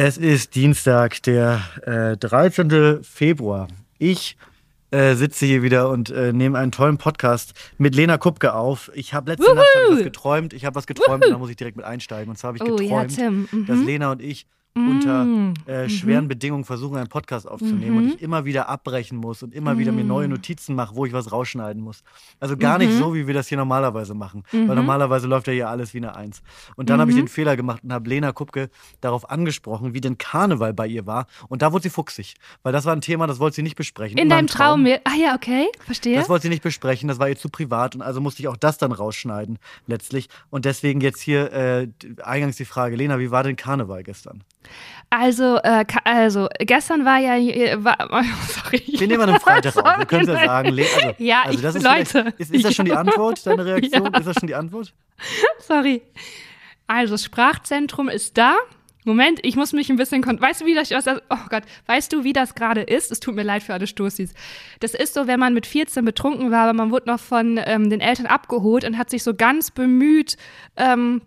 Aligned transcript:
Es 0.00 0.16
ist 0.16 0.54
Dienstag, 0.54 1.24
der 1.24 1.60
äh, 1.84 2.16
13. 2.16 3.02
Februar. 3.02 3.66
Ich 3.98 4.36
äh, 4.92 5.16
sitze 5.16 5.44
hier 5.44 5.64
wieder 5.64 5.88
und 5.90 6.10
äh, 6.10 6.32
nehme 6.32 6.56
einen 6.56 6.70
tollen 6.70 6.98
Podcast 6.98 7.52
mit 7.78 7.96
Lena 7.96 8.16
Kupke 8.16 8.54
auf. 8.54 8.92
Ich 8.94 9.12
habe 9.12 9.32
letzte 9.32 9.48
Wuhu! 9.48 9.56
Nacht 9.56 9.66
hab 9.74 9.82
ich 9.82 9.96
was 9.96 10.04
geträumt. 10.04 10.52
Ich 10.52 10.64
habe 10.64 10.76
was 10.76 10.86
geträumt 10.86 11.24
Wuhu! 11.24 11.30
und 11.30 11.32
da 11.32 11.38
muss 11.38 11.50
ich 11.50 11.56
direkt 11.56 11.76
mit 11.76 11.84
einsteigen. 11.84 12.30
Und 12.30 12.36
zwar 12.36 12.54
habe 12.54 12.58
ich 12.58 12.62
Oh 12.62 12.80
ja, 12.80 13.02
geträumt, 13.02 13.16
Tim. 13.16 13.48
Mhm. 13.50 13.66
dass 13.66 13.80
Lena 13.80 14.12
und 14.12 14.22
ich 14.22 14.46
unter 14.88 15.24
Mm. 15.24 15.54
äh, 15.66 15.88
schweren 15.88 16.28
Bedingungen 16.28 16.64
versuchen, 16.64 16.96
einen 16.96 17.08
Podcast 17.08 17.48
aufzunehmen 17.48 17.90
Mhm. 17.90 17.96
und 17.96 18.14
ich 18.14 18.22
immer 18.22 18.44
wieder 18.44 18.68
abbrechen 18.68 19.18
muss 19.18 19.42
und 19.42 19.54
immer 19.54 19.78
wieder 19.78 19.92
mir 19.92 20.04
neue 20.04 20.28
Mm. 20.28 20.32
Notizen 20.32 20.74
mache, 20.74 20.94
wo 20.94 21.06
ich 21.06 21.12
was 21.12 21.32
rausschneiden 21.32 21.82
muss. 21.82 22.02
Also 22.40 22.56
gar 22.56 22.78
Mhm. 22.78 22.86
nicht 22.86 22.98
so, 22.98 23.14
wie 23.14 23.26
wir 23.26 23.34
das 23.34 23.48
hier 23.48 23.58
normalerweise 23.58 24.14
machen. 24.14 24.42
Weil 24.52 24.60
Mhm. 24.62 24.74
normalerweise 24.74 25.26
läuft 25.26 25.46
ja 25.48 25.52
hier 25.52 25.68
alles 25.68 25.94
wie 25.94 25.98
eine 25.98 26.14
Eins. 26.16 26.42
Und 26.76 26.90
dann 26.90 27.00
habe 27.00 27.10
ich 27.10 27.16
Mhm. 27.16 27.22
den 27.22 27.28
Fehler 27.28 27.56
gemacht 27.56 27.82
und 27.84 27.92
habe 27.92 28.08
Lena 28.08 28.32
Kupke 28.32 28.70
darauf 29.00 29.30
angesprochen, 29.30 29.94
wie 29.94 30.00
denn 30.00 30.18
Karneval 30.18 30.74
bei 30.74 30.86
ihr 30.86 31.06
war. 31.06 31.26
Und 31.48 31.62
da 31.62 31.72
wurde 31.72 31.82
sie 31.84 31.90
fuchsig. 31.90 32.34
Weil 32.62 32.72
das 32.72 32.84
war 32.84 32.94
ein 32.94 33.00
Thema, 33.00 33.26
das 33.26 33.38
wollte 33.40 33.56
sie 33.56 33.62
nicht 33.62 33.76
besprechen. 33.76 34.18
In 34.18 34.28
meinem 34.28 34.38
deinem 34.38 34.46
Traum. 34.48 34.82
mir- 34.82 35.00
Ah 35.04 35.14
ja, 35.20 35.34
okay, 35.34 35.66
verstehe. 35.84 36.16
Das 36.16 36.28
wollte 36.28 36.42
sie 36.44 36.48
nicht 36.48 36.62
besprechen, 36.62 37.08
das 37.08 37.18
war 37.18 37.28
ihr 37.28 37.36
zu 37.36 37.48
privat 37.48 37.94
und 37.94 38.02
also 38.02 38.20
musste 38.20 38.42
ich 38.42 38.48
auch 38.48 38.56
das 38.56 38.78
dann 38.78 38.92
rausschneiden 38.92 39.58
letztlich. 39.86 40.28
Und 40.50 40.64
deswegen 40.64 41.00
jetzt 41.00 41.20
hier 41.20 41.52
äh, 41.52 41.88
eingangs 42.22 42.56
die 42.56 42.64
Frage, 42.64 42.96
Lena, 42.96 43.18
wie 43.18 43.30
war 43.30 43.42
denn 43.42 43.56
Karneval 43.56 44.02
gestern? 44.02 44.42
Also, 45.10 45.56
äh, 45.62 45.84
also 46.04 46.48
gestern 46.58 47.04
war 47.04 47.18
ja, 47.18 47.36
äh, 47.36 47.82
war, 47.82 47.96
sorry. 48.48 48.82
Wir 48.86 49.08
nehmen 49.08 49.22
an 49.22 49.30
einem 49.30 49.40
Freitag 49.40 49.76
auf. 49.76 49.98
Wir 49.98 50.06
können 50.06 50.22
es 50.22 50.28
ja 50.28 50.34
Sorry. 50.34 50.46
sagen. 50.46 50.68
Also, 50.78 51.14
Ja, 51.18 51.42
also 51.44 51.54
ich- 51.58 51.62
das 51.62 51.74
ist, 51.76 51.82
Leute. 51.82 52.34
ist, 52.36 52.50
ist 52.54 52.64
das 52.64 52.74
schon 52.74 52.84
die. 52.84 52.92
Antwort, 52.92 53.46
deine 53.46 53.64
Reaktion? 53.64 54.10
Ja. 54.12 54.18
Ist 54.18 54.26
das 54.26 54.36
schon 54.38 54.46
die 54.48 54.54
Antwort? 54.54 54.92
Sorry. 55.60 56.02
Also, 56.86 57.14
das 57.14 57.24
Sprachzentrum 57.24 58.08
ist 58.08 58.36
da. 58.36 58.56
Moment, 59.04 59.40
ich 59.42 59.56
muss 59.56 59.72
mich 59.72 59.88
ein 59.88 59.96
bisschen 59.96 60.22
Weißt 60.22 60.60
du, 60.60 60.66
wie 60.66 60.74
das 60.74 60.90
oh 60.92 61.36
Gott, 61.48 61.62
weißt 61.86 62.12
du, 62.12 62.24
wie 62.24 62.34
das 62.34 62.54
gerade 62.54 62.82
ist? 62.82 63.10
Es 63.10 63.20
tut 63.20 63.34
mir 63.34 63.42
leid 63.42 63.62
für 63.62 63.72
alle 63.72 63.86
Stoßis. 63.86 64.34
Das 64.80 64.92
ist 64.92 65.14
so, 65.14 65.26
wenn 65.26 65.40
man 65.40 65.54
mit 65.54 65.64
14 65.66 66.04
betrunken 66.04 66.50
war, 66.50 66.64
aber 66.64 66.74
man 66.74 66.90
wurde 66.90 67.08
noch 67.08 67.20
von 67.20 67.58
ähm, 67.64 67.88
den 67.88 68.00
Eltern 68.00 68.26
abgeholt 68.26 68.84
und 68.84 68.98
hat 68.98 69.08
sich 69.08 69.22
so 69.22 69.32
ganz 69.34 69.70
bemüht, 69.70 70.36
ähm, 70.76 71.22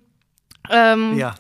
ähm, 0.72 1.18
Ja. 1.18 1.36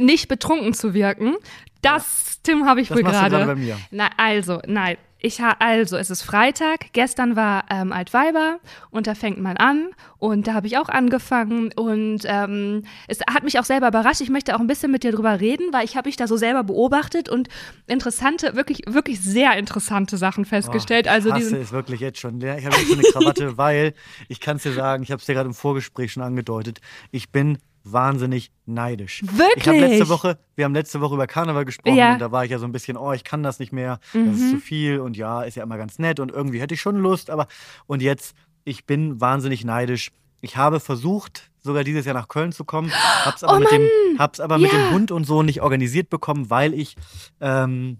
nicht 0.00 0.28
betrunken 0.28 0.74
zu 0.74 0.94
wirken. 0.94 1.34
Das, 1.80 2.40
Tim, 2.42 2.66
habe 2.66 2.80
ich 2.80 2.88
Das 2.88 2.96
wohl 2.96 3.04
gerade. 3.04 3.44
bei 3.44 3.54
mir. 3.54 3.76
Na, 3.90 4.08
also, 4.16 4.60
nein. 4.66 4.96
Ich 5.24 5.40
ha 5.40 5.54
also, 5.60 5.96
es 5.96 6.10
ist 6.10 6.22
Freitag. 6.22 6.92
Gestern 6.92 7.36
war 7.36 7.64
ähm, 7.70 7.92
Altweiber 7.92 8.58
und 8.90 9.06
da 9.06 9.14
fängt 9.14 9.40
man 9.40 9.56
an 9.56 9.90
und 10.18 10.48
da 10.48 10.54
habe 10.54 10.66
ich 10.66 10.78
auch 10.78 10.88
angefangen 10.88 11.70
und 11.76 12.22
ähm, 12.24 12.82
es 13.06 13.20
hat 13.32 13.44
mich 13.44 13.60
auch 13.60 13.64
selber 13.64 13.86
überrascht. 13.86 14.20
Ich 14.20 14.30
möchte 14.30 14.56
auch 14.56 14.60
ein 14.60 14.66
bisschen 14.66 14.90
mit 14.90 15.04
dir 15.04 15.12
drüber 15.12 15.38
reden, 15.38 15.72
weil 15.72 15.84
ich 15.84 15.96
habe 15.96 16.08
mich 16.08 16.16
da 16.16 16.26
so 16.26 16.36
selber 16.36 16.64
beobachtet 16.64 17.28
und 17.28 17.48
interessante, 17.86 18.56
wirklich, 18.56 18.82
wirklich 18.88 19.20
sehr 19.20 19.56
interessante 19.56 20.16
Sachen 20.16 20.44
festgestellt. 20.44 21.06
Oh, 21.06 21.10
ich 21.10 21.14
also 21.14 21.32
hasse 21.32 21.40
diesen, 21.44 21.60
es 21.60 21.70
wirklich 21.70 22.00
jetzt 22.00 22.18
schon. 22.18 22.40
Ja, 22.40 22.56
Ich 22.56 22.66
habe 22.66 22.74
jetzt 22.76 22.88
so 22.88 22.94
eine 22.94 23.02
Krawatte, 23.04 23.56
weil 23.56 23.94
ich 24.26 24.40
kann 24.40 24.56
es 24.56 24.64
dir 24.64 24.72
sagen, 24.72 25.04
ich 25.04 25.12
habe 25.12 25.20
es 25.20 25.26
dir 25.26 25.34
gerade 25.34 25.46
im 25.48 25.54
Vorgespräch 25.54 26.12
schon 26.12 26.24
angedeutet. 26.24 26.80
Ich 27.12 27.30
bin 27.30 27.58
wahnsinnig 27.84 28.50
neidisch. 28.66 29.22
Ich 29.22 29.28
habe 29.28 29.38
Wirklich? 29.38 29.80
letzte 29.80 30.08
Woche, 30.08 30.38
wir 30.56 30.64
haben 30.64 30.74
letzte 30.74 31.00
Woche 31.00 31.14
über 31.14 31.26
Karneval 31.26 31.64
gesprochen 31.64 31.96
Ja. 31.96 32.12
und 32.14 32.18
da 32.20 32.30
war 32.32 32.44
ich 32.44 32.50
ja 32.50 32.58
so 32.58 32.64
ein 32.66 32.72
bisschen, 32.72 32.96
oh, 32.96 33.12
ich 33.12 33.24
kann 33.24 33.42
das 33.42 33.58
nicht 33.58 33.72
mehr, 33.72 33.98
das 34.12 34.36
ist 34.36 34.50
zu 34.50 34.58
viel 34.58 35.00
und 35.00 35.16
ja, 35.16 35.42
ist 35.42 35.56
ja 35.56 35.62
immer 35.62 35.76
ganz 35.78 35.98
nett 35.98 36.20
und 36.20 36.30
irgendwie 36.30 36.60
hätte 36.60 36.74
ich 36.74 36.80
schon 36.80 36.96
Lust, 36.96 37.30
aber 37.30 37.46
und 37.86 38.02
jetzt, 38.02 38.34
ich 38.64 38.86
bin 38.86 39.20
wahnsinnig 39.20 39.64
neidisch. 39.64 40.10
Ich 40.40 40.56
habe 40.56 40.80
versucht, 40.80 41.50
sogar 41.60 41.84
dieses 41.84 42.04
Jahr 42.04 42.14
nach 42.14 42.28
Köln 42.28 42.52
zu 42.52 42.64
kommen, 42.64 42.90
hab's 43.24 43.44
aber, 43.44 43.56
Oh 43.56 43.60
mit, 43.60 43.70
dem, 43.70 43.88
hab's 44.18 44.40
aber 44.40 44.58
mit 44.58 44.72
Ja. 44.72 44.78
dem 44.78 44.90
Hund 44.90 45.10
und 45.10 45.24
so 45.24 45.42
nicht 45.42 45.62
organisiert 45.62 46.10
bekommen, 46.10 46.50
weil 46.50 46.74
ich 46.74 46.96
ähm, 47.40 47.96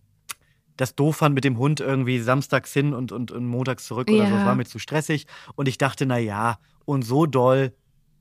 das 0.76 0.94
doof 0.96 1.16
fand 1.16 1.34
mit 1.34 1.44
dem 1.44 1.58
Hund 1.58 1.80
irgendwie 1.80 2.18
samstags 2.18 2.72
hin 2.72 2.94
und, 2.94 3.12
und, 3.12 3.30
und 3.30 3.46
montags 3.46 3.84
zurück 3.86 4.08
oder 4.08 4.24
so. 4.26 4.30
Ja. 4.30 4.36
Das 4.38 4.46
war 4.46 4.54
mir 4.54 4.64
zu 4.64 4.78
stressig. 4.78 5.26
Und 5.54 5.68
ich 5.68 5.78
dachte, 5.78 6.06
na 6.06 6.18
ja, 6.18 6.58
und 6.86 7.02
so 7.02 7.26
doll 7.26 7.72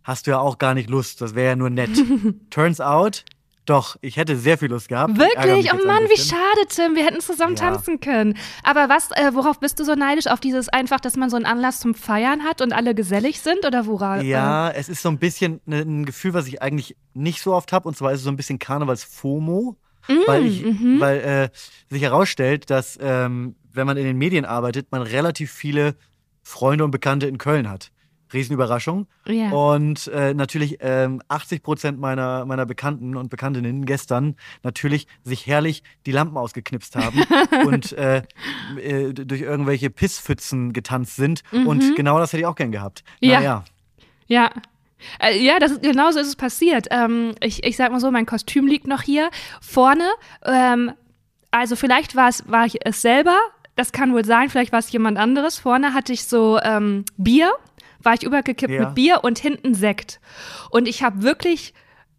hast 0.03 0.28
du 0.28 0.31
ja 0.31 0.39
auch 0.39 0.57
gar 0.57 0.73
nicht 0.73 0.89
Lust. 0.89 1.22
Das 1.22 1.35
wäre 1.35 1.50
ja 1.51 1.56
nur 1.56 1.69
nett. 1.69 1.89
Turns 2.50 2.79
out, 2.81 3.23
doch, 3.66 3.95
ich 4.01 4.17
hätte 4.17 4.35
sehr 4.38 4.57
viel 4.57 4.69
Lust 4.69 4.89
gehabt. 4.89 5.17
Wirklich? 5.17 5.72
Oh 5.72 5.85
Mann, 5.85 6.03
wie 6.09 6.19
schade, 6.19 6.67
Tim. 6.67 6.95
Wir 6.95 7.06
hätten 7.06 7.22
zusammen 7.22 7.56
Ja. 7.56 7.69
tanzen 7.69 8.00
können. 8.00 8.35
Aber 8.63 8.90
was, 8.90 9.11
äh, 9.11 9.31
worauf 9.34 9.59
bist 9.59 9.79
du 9.79 9.84
so 9.85 9.94
neidisch? 9.94 10.28
Auf 10.28 10.40
dieses 10.40 10.67
einfach, 10.69 11.00
dass 11.00 11.16
man 11.16 11.29
so 11.29 11.35
einen 11.35 11.45
Anlass 11.45 11.79
zum 11.79 11.94
Feiern 11.94 12.44
hat 12.44 12.61
und 12.61 12.73
alle 12.73 12.95
gesellig 12.95 13.40
sind? 13.40 13.63
Oder 13.66 13.85
woran? 13.85 14.25
Ja, 14.25 14.72
es 14.72 14.90
ist 14.90 15.03
so 15.03 15.09
ein 15.09 15.19
bisschen 15.19 15.61
ne- 15.66 15.81
ein 15.81 16.06
Gefühl, 16.06 16.34
was 16.34 16.47
ich 16.47 16.61
eigentlich 16.61 16.95
nicht 17.13 17.41
so 17.41 17.53
oft 17.53 17.72
habe. 17.72 17.88
Und 17.88 17.95
zwar 17.95 18.11
ist 18.11 18.19
es 18.19 18.23
so 18.23 18.31
ein 18.31 18.38
bisschen 18.38 18.57
Karnevals-FOMO. 18.59 19.78
weil 20.25 20.47
ich, 20.47 20.66
mhm. 20.66 21.00
weil 21.00 21.19
äh, 21.19 21.50
sich 21.94 22.01
herausstellt, 22.01 22.72
dass 22.72 22.97
ähm, 23.00 23.56
wenn 23.72 23.85
man 23.85 23.97
in 23.97 24.06
den 24.06 24.17
Medien 24.17 24.45
arbeitet, 24.45 24.91
man 24.91 25.03
relativ 25.03 25.51
viele 25.51 25.95
Freunde 26.41 26.84
und 26.84 26.90
Bekannte 26.91 27.28
in 27.28 27.38
Köln 27.38 27.69
hat. 27.69 27.91
Riesenüberraschung. 28.33 29.07
Ja. 29.27 29.49
Und 29.51 30.07
äh, 30.07 30.33
natürlich 30.33 30.77
ähm, 30.81 31.21
80 31.27 31.63
Prozent 31.63 31.99
meiner, 31.99 32.45
meiner 32.45 32.65
Bekannten 32.65 33.15
und 33.15 33.29
Bekanntinnen 33.29 33.85
gestern 33.85 34.35
natürlich 34.63 35.07
sich 35.23 35.47
herrlich 35.47 35.83
die 36.05 36.11
Lampen 36.11 36.37
ausgeknipst 36.37 36.95
haben 36.95 37.23
und 37.65 37.91
äh, 37.93 38.23
äh, 38.81 39.13
durch 39.13 39.41
irgendwelche 39.41 39.89
Pisspfützen 39.89 40.73
getanzt 40.73 41.15
sind. 41.15 41.41
Und 41.51 41.95
genau 41.95 42.19
das 42.19 42.33
hätte 42.33 42.41
ich 42.41 42.45
auch 42.47 42.55
gern 42.55 42.71
gehabt. 42.71 43.03
Mhm. 43.21 43.29
Ja. 43.29 43.39
Naja. 43.39 43.63
Ja. 44.27 44.49
Äh, 45.19 45.43
Ja, 45.43 45.59
das 45.59 45.71
ist, 45.71 45.83
genauso 45.83 46.19
ist 46.19 46.27
es 46.27 46.35
passiert. 46.35 46.87
Ähm, 46.91 47.33
ich, 47.41 47.63
ich 47.63 47.75
sag 47.77 47.91
mal 47.91 47.99
so, 47.99 48.11
mein 48.11 48.25
Kostüm 48.25 48.67
liegt 48.67 48.87
noch 48.87 49.01
hier 49.01 49.29
vorne. 49.61 50.09
Ähm, 50.45 50.91
also 51.51 51.75
vielleicht 51.75 52.15
war 52.15 52.29
es, 52.29 52.43
war 52.49 52.65
ich 52.65 52.85
es 52.85 53.01
selber. 53.01 53.37
Das 53.75 53.91
kann 53.91 54.13
wohl 54.13 54.25
sein. 54.25 54.49
Vielleicht 54.49 54.71
war 54.71 54.79
es 54.79 54.91
jemand 54.91 55.17
anderes. 55.17 55.57
Vorne 55.57 55.93
hatte 55.93 56.13
ich 56.13 56.25
so 56.25 56.59
ähm, 56.61 57.03
Bier, 57.17 57.51
war 58.03 58.13
ich 58.13 58.23
übergekippt 58.23 58.72
Ja. 58.73 58.85
mit 58.85 58.95
Bier 58.95 59.23
und 59.23 59.39
hinten 59.39 59.73
Sekt. 59.73 60.19
Und 60.69 60.88
ich 60.88 61.03
habe 61.03 61.22
wirklich, 61.23 61.73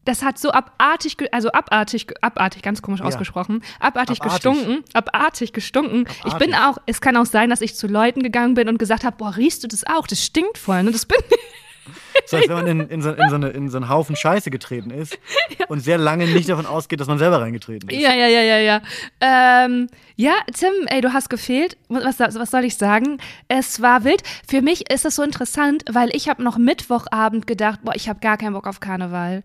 das 0.04 0.22
hat 0.22 0.38
so 0.38 0.50
abartig, 0.53 1.16
also 1.32 1.50
abartig, 1.53 2.06
abartig, 2.22 2.62
ganz 2.62 2.82
komisch 2.82 3.00
Ja. 3.00 3.06
ausgesprochen, 3.06 3.62
abartig, 3.81 4.21
Abartig. 4.21 4.42
gestunken, 4.42 4.84
abartig 4.94 5.53
gestunken. 5.53 6.06
Ich 6.25 6.34
bin 6.34 6.54
Abartig. 6.54 6.78
auch, 6.81 6.82
es 6.87 7.00
kann 7.00 7.16
auch 7.16 7.26
sein, 7.26 7.50
dass 7.50 7.60
ich 7.60 7.75
zu 7.76 7.87
Leuten 7.87 8.22
gegangen 8.22 8.54
bin 8.54 8.69
und 8.69 8.78
gesagt 8.78 9.04
habe, 9.04 9.16
boah, 9.16 9.37
riechst 9.37 9.62
du 9.65 9.69
das 9.69 9.84
auch? 9.87 10.06
Das 10.06 10.25
stinkt 10.25 10.59
voll. 10.59 10.82
Ne? 10.82 10.91
Das 10.92 11.06
bin 11.06 11.19
So 12.26 12.37
als 12.37 12.48
wenn 12.48 12.56
man 12.56 12.66
in, 12.66 12.81
in, 12.88 13.03
so, 13.03 13.10
in, 13.10 13.28
so 13.28 13.34
eine, 13.34 13.48
in 13.50 13.69
so 13.69 13.76
einen 13.76 13.88
Haufen 13.88 14.16
Scheiße 14.16 14.50
getreten 14.50 14.91
ist 14.91 15.19
und 15.69 15.81
sehr 15.81 15.98
lange 15.98 16.26
nicht 16.26 16.48
davon 16.48 16.66
ausgeht, 16.66 17.00
dass 17.00 17.09
man 17.09 17.19
selber 17.19 17.41
reingetreten 17.41 17.91
ist. 17.91 18.00
Ja, 18.00 18.15
ja, 18.15 18.26
ja, 18.26 18.41
ja, 18.41 18.59
ja. 18.59 18.82
Ähm, 19.20 19.88
ja, 20.16 20.32
Tim, 20.59 20.72
ey, 20.87 21.00
du 21.00 21.12
hast 21.12 21.28
gefehlt. 21.28 21.76
Was, 21.88 22.21
was 22.21 22.50
soll 22.50 22.65
ich 22.65 22.76
sagen? 22.76 23.19
Es 23.48 23.82
war 23.82 24.04
wild. 24.04 24.22
Für 24.48 24.62
mich 24.62 24.91
ist 24.91 25.04
es 25.04 25.16
so 25.16 25.22
interessant, 25.22 25.84
weil 25.91 26.15
ich 26.15 26.28
habe 26.28 26.42
noch 26.42 26.56
Mittwochabend 26.56 27.47
gedacht, 27.47 27.81
boah, 27.82 27.94
ich 27.94 28.09
habe 28.09 28.21
gar 28.21 28.38
keinen 28.38 28.54
Bock 28.54 28.66
auf 28.66 28.81
Karneval. 28.81 29.42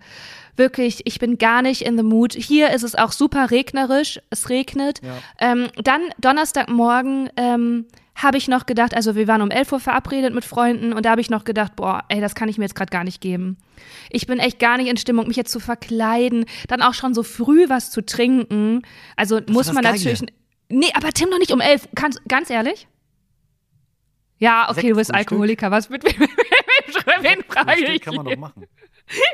Wirklich, 0.55 1.01
ich 1.05 1.19
bin 1.19 1.37
gar 1.37 1.61
nicht 1.61 1.83
in 1.83 1.97
the 1.97 2.03
mood. 2.03 2.33
Hier 2.33 2.71
ist 2.71 2.83
es 2.83 2.95
auch 2.95 3.11
super 3.11 3.51
regnerisch. 3.51 4.19
Es 4.29 4.49
regnet. 4.49 5.01
Ja. 5.03 5.17
Ähm, 5.39 5.67
dann 5.83 6.01
Donnerstagmorgen 6.19 7.29
ähm, 7.37 7.85
habe 8.17 8.37
ich 8.37 8.47
noch 8.47 8.65
gedacht, 8.65 8.95
also 8.95 9.15
wir 9.15 9.27
waren 9.27 9.41
um 9.41 9.51
11 9.51 9.71
Uhr 9.71 9.79
verabredet 9.79 10.33
mit 10.33 10.43
Freunden 10.43 10.91
und 10.91 11.05
da 11.05 11.11
habe 11.11 11.21
ich 11.21 11.29
noch 11.29 11.43
gedacht, 11.43 11.75
boah, 11.75 12.03
ey, 12.09 12.19
das 12.19 12.33
kann 12.35 12.49
ich 12.49 12.57
mir 12.57 12.65
jetzt 12.65 12.75
gerade 12.75 12.89
gar 12.89 13.03
nicht 13.03 13.21
geben. 13.21 13.57
Ich 14.09 14.25
bin 14.25 14.39
echt 14.39 14.57
gar 14.59 14.77
nicht 14.77 14.87
in 14.89 14.97
Stimmung, 14.97 15.27
mich 15.27 15.37
jetzt 15.37 15.51
zu 15.51 15.59
verkleiden, 15.59 16.45
dann 16.67 16.81
auch 16.81 16.95
schon 16.95 17.13
so 17.13 17.21
früh 17.23 17.69
was 17.69 17.91
zu 17.91 18.03
trinken. 18.03 18.81
Also 19.15 19.39
muss 19.47 19.67
das 19.67 19.75
man 19.75 19.83
Geile. 19.83 19.97
natürlich. 19.97 20.23
Nee, 20.69 20.91
aber 20.95 21.11
Tim 21.11 21.29
noch 21.29 21.37
nicht 21.39 21.51
um 21.51 21.61
11. 21.61 21.89
Kannst, 21.95 22.19
ganz 22.27 22.49
ehrlich? 22.49 22.87
Ja, 24.39 24.67
okay, 24.69 24.89
du 24.89 24.95
bist 24.95 25.07
Sektfrühstück? 25.07 25.15
Alkoholiker. 25.31 25.71
Was 25.71 25.89
mit 25.89 26.03
wem, 26.03 26.27
wen 27.21 27.43
frage 27.47 27.71
Frühstück 27.71 27.95
ich? 27.95 28.01
kann 28.01 28.15
man 28.15 28.25
doch 28.25 28.37
machen. 28.37 28.65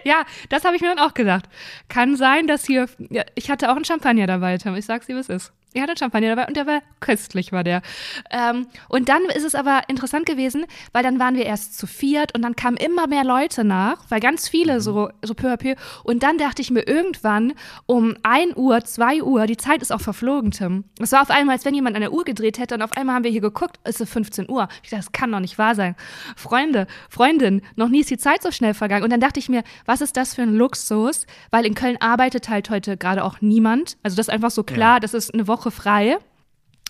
Ja, 0.04 0.24
das 0.50 0.66
habe 0.66 0.76
ich 0.76 0.84
mir 0.84 0.90
dann 0.94 1.00
auch 1.00 1.16
gedacht. 1.16 1.46
Kann 1.88 2.16
sein, 2.16 2.46
dass 2.46 2.64
hier. 2.64 2.88
Ja, 3.10 3.24
ich 3.34 3.50
hatte 3.50 3.72
auch 3.72 3.76
einen 3.76 3.86
Champagner 3.86 4.28
dabei, 4.28 4.56
Tim. 4.60 4.76
Ich 4.76 4.86
sag's 4.86 5.08
dir, 5.08 5.18
es 5.18 5.30
ist. 5.30 5.52
Ich 5.74 5.82
hatte 5.82 5.96
Champagner 5.98 6.36
dabei 6.36 6.48
und 6.48 6.56
der 6.56 6.68
war 6.68 6.82
köstlich, 7.00 7.52
war 7.52 7.64
der. 7.64 7.82
Ähm, 8.30 8.68
und 8.90 9.10
dann 9.10 9.24
ist 9.26 9.44
es 9.44 9.56
aber 9.56 9.82
interessant 9.88 10.26
gewesen, 10.26 10.66
weil 10.92 11.04
dann 11.04 11.20
waren 11.20 11.36
wir 11.36 11.46
erst 11.46 11.78
zu 11.78 11.88
viert 11.88 12.36
und 12.36 12.42
dann 12.42 12.56
kamen 12.56 12.78
immer 12.78 13.08
mehr 13.08 13.24
Leute 13.24 13.64
nach, 13.64 13.98
weil 14.10 14.20
ganz 14.20 14.48
viele 14.48 14.82
so, 14.82 15.10
so 15.24 15.34
peu 15.34 15.52
à 15.52 15.58
peu. 15.58 15.76
Und 16.04 16.24
dann 16.24 16.38
dachte 16.38 16.62
ich 16.62 16.72
mir 16.72 16.88
irgendwann 16.88 17.54
um 17.86 18.16
1 18.24 18.56
Uhr, 18.56 18.84
2 18.84 19.24
Uhr, 19.24 19.48
die 19.48 19.58
Zeit 19.58 19.82
ist 19.82 19.92
auch 19.92 20.02
verflogen, 20.02 20.52
Tim. 20.52 20.84
Es 21.00 21.12
war 21.12 21.22
auf 21.22 21.30
einmal, 21.30 21.56
als 21.56 21.66
wenn 21.66 21.74
jemand 21.74 21.96
an 21.96 22.02
der 22.02 22.14
Uhr 22.14 22.24
gedreht 22.24 22.60
hätte 22.60 22.76
und 22.76 22.82
auf 22.82 22.94
einmal 22.94 23.16
haben 23.16 23.24
wir 23.24 23.32
hier 23.32 23.42
geguckt, 23.42 23.80
es 23.84 24.00
ist 24.00 24.12
15 24.12 24.50
Uhr. 24.50 24.68
Ich 24.84 24.90
dachte, 24.90 25.04
das 25.04 25.12
kann 25.12 25.32
doch 25.32 25.40
nicht 25.40 25.58
wahr 25.58 25.76
sein. 25.76 25.96
Freunde, 26.36 26.88
Freundin, 27.10 27.62
noch 27.76 27.90
nie 27.90 28.02
ist 28.02 28.10
die 28.10 28.18
Zeit 28.18 28.44
so 28.44 28.52
schnell 28.52 28.74
vergangen. 28.74 29.04
Und 29.04 29.12
dann 29.12 29.20
dachte 29.20 29.40
ich 29.40 29.50
mir, 29.50 29.64
was 29.86 30.02
ist 30.02 30.18
das 30.18 30.36
für 30.36 30.44
ein 30.44 30.56
Luxus? 30.56 31.26
Weil 31.52 31.66
in 31.66 31.74
Köln 31.74 31.98
arbeitet 32.00 32.50
halt 32.50 32.70
heute 32.70 32.98
gerade 32.98 33.24
auch 33.24 33.42
niemand. 33.42 33.98
Also 34.04 34.16
das 34.16 34.28
ist 34.28 34.34
einfach 34.34 34.52
so 34.52 34.64
klar, 34.64 35.00
das 35.00 35.14
ist 35.14 35.34
eine 35.34 35.48
Woche 35.48 35.63
frei. 35.72 36.18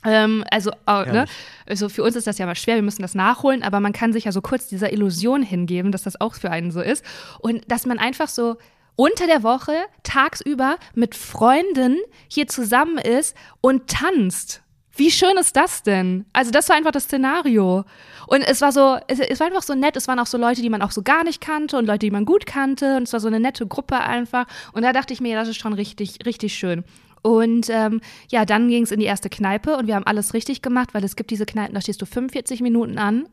Ähm, 0.05 0.43
also, 0.51 0.71
äh, 0.87 1.11
ne? 1.11 1.25
Also 1.65 1.89
für 1.89 2.03
uns 2.03 2.15
ist 2.15 2.27
das 2.27 2.37
ja 2.37 2.45
mal 2.45 2.55
schwer, 2.55 2.75
wir 2.75 2.81
müssen 2.81 3.01
das 3.01 3.15
nachholen, 3.15 3.63
aber 3.63 3.79
man 3.79 3.93
kann 3.93 4.13
sich 4.13 4.25
ja 4.25 4.31
so 4.31 4.41
kurz 4.41 4.67
dieser 4.67 4.91
Illusion 4.91 5.43
hingeben, 5.43 5.91
dass 5.91 6.03
das 6.03 6.19
auch 6.19 6.35
für 6.35 6.51
einen 6.51 6.71
so 6.71 6.81
ist. 6.81 7.05
Und 7.39 7.69
dass 7.71 7.85
man 7.85 7.99
einfach 7.99 8.27
so 8.27 8.57
unter 8.95 9.27
der 9.27 9.43
Woche 9.43 9.73
tagsüber 10.03 10.77
mit 10.93 11.15
Freunden 11.15 11.97
hier 12.27 12.47
zusammen 12.47 12.97
ist 12.97 13.35
und 13.61 13.87
tanzt. 13.87 14.61
Wie 14.95 15.09
schön 15.09 15.37
ist 15.37 15.55
das 15.55 15.81
denn? 15.81 16.25
Also 16.33 16.51
das 16.51 16.69
war 16.69 16.75
einfach 16.75 16.91
das 16.91 17.05
Szenario. 17.05 17.83
Und 18.27 18.41
es 18.41 18.61
war 18.61 18.71
so, 18.71 18.99
es, 19.07 19.19
es, 19.19 19.39
war 19.39 19.47
einfach 19.47 19.63
so 19.63 19.73
nett. 19.73 19.97
Es 19.97 20.07
waren 20.07 20.19
auch 20.19 20.27
so 20.27 20.37
Leute, 20.37 20.61
die 20.61 20.69
man 20.69 20.83
auch 20.83 20.91
so 20.91 21.01
gar 21.01 21.23
nicht 21.23 21.41
kannte 21.41 21.77
und 21.77 21.87
Leute, 21.87 21.99
die 21.99 22.11
man 22.11 22.25
gut 22.25 22.45
kannte. 22.45 22.97
Und 22.97 23.03
es 23.03 23.13
war 23.13 23.19
so 23.19 23.27
eine 23.27 23.39
nette 23.39 23.65
Gruppe 23.65 23.99
einfach. 23.99 24.45
Und 24.71 24.83
da 24.83 24.93
dachte 24.93 25.11
ich 25.11 25.19
mir, 25.19 25.35
das 25.35 25.47
ist 25.47 25.57
schon 25.57 25.73
richtig, 25.73 26.19
richtig 26.27 26.53
schön. 26.53 26.83
Und 27.23 27.69
ähm, 27.69 28.01
ja, 28.29 28.45
dann 28.45 28.67
ging 28.67 28.83
es 28.83 28.91
in 28.91 28.99
die 28.99 29.05
erste 29.05 29.29
Kneipe 29.29 29.75
und 29.77 29.87
wir 29.87 29.95
haben 29.95 30.05
alles 30.05 30.33
richtig 30.35 30.61
gemacht, 30.61 30.93
weil 30.93 31.03
es 31.03 31.15
gibt 31.15 31.31
diese 31.31 31.45
Kneipen, 31.45 31.73
da 31.73 31.81
stehst 31.81 32.01
du 32.01 32.05
45 32.05 32.61
Minuten 32.61 32.99
an 32.99 33.27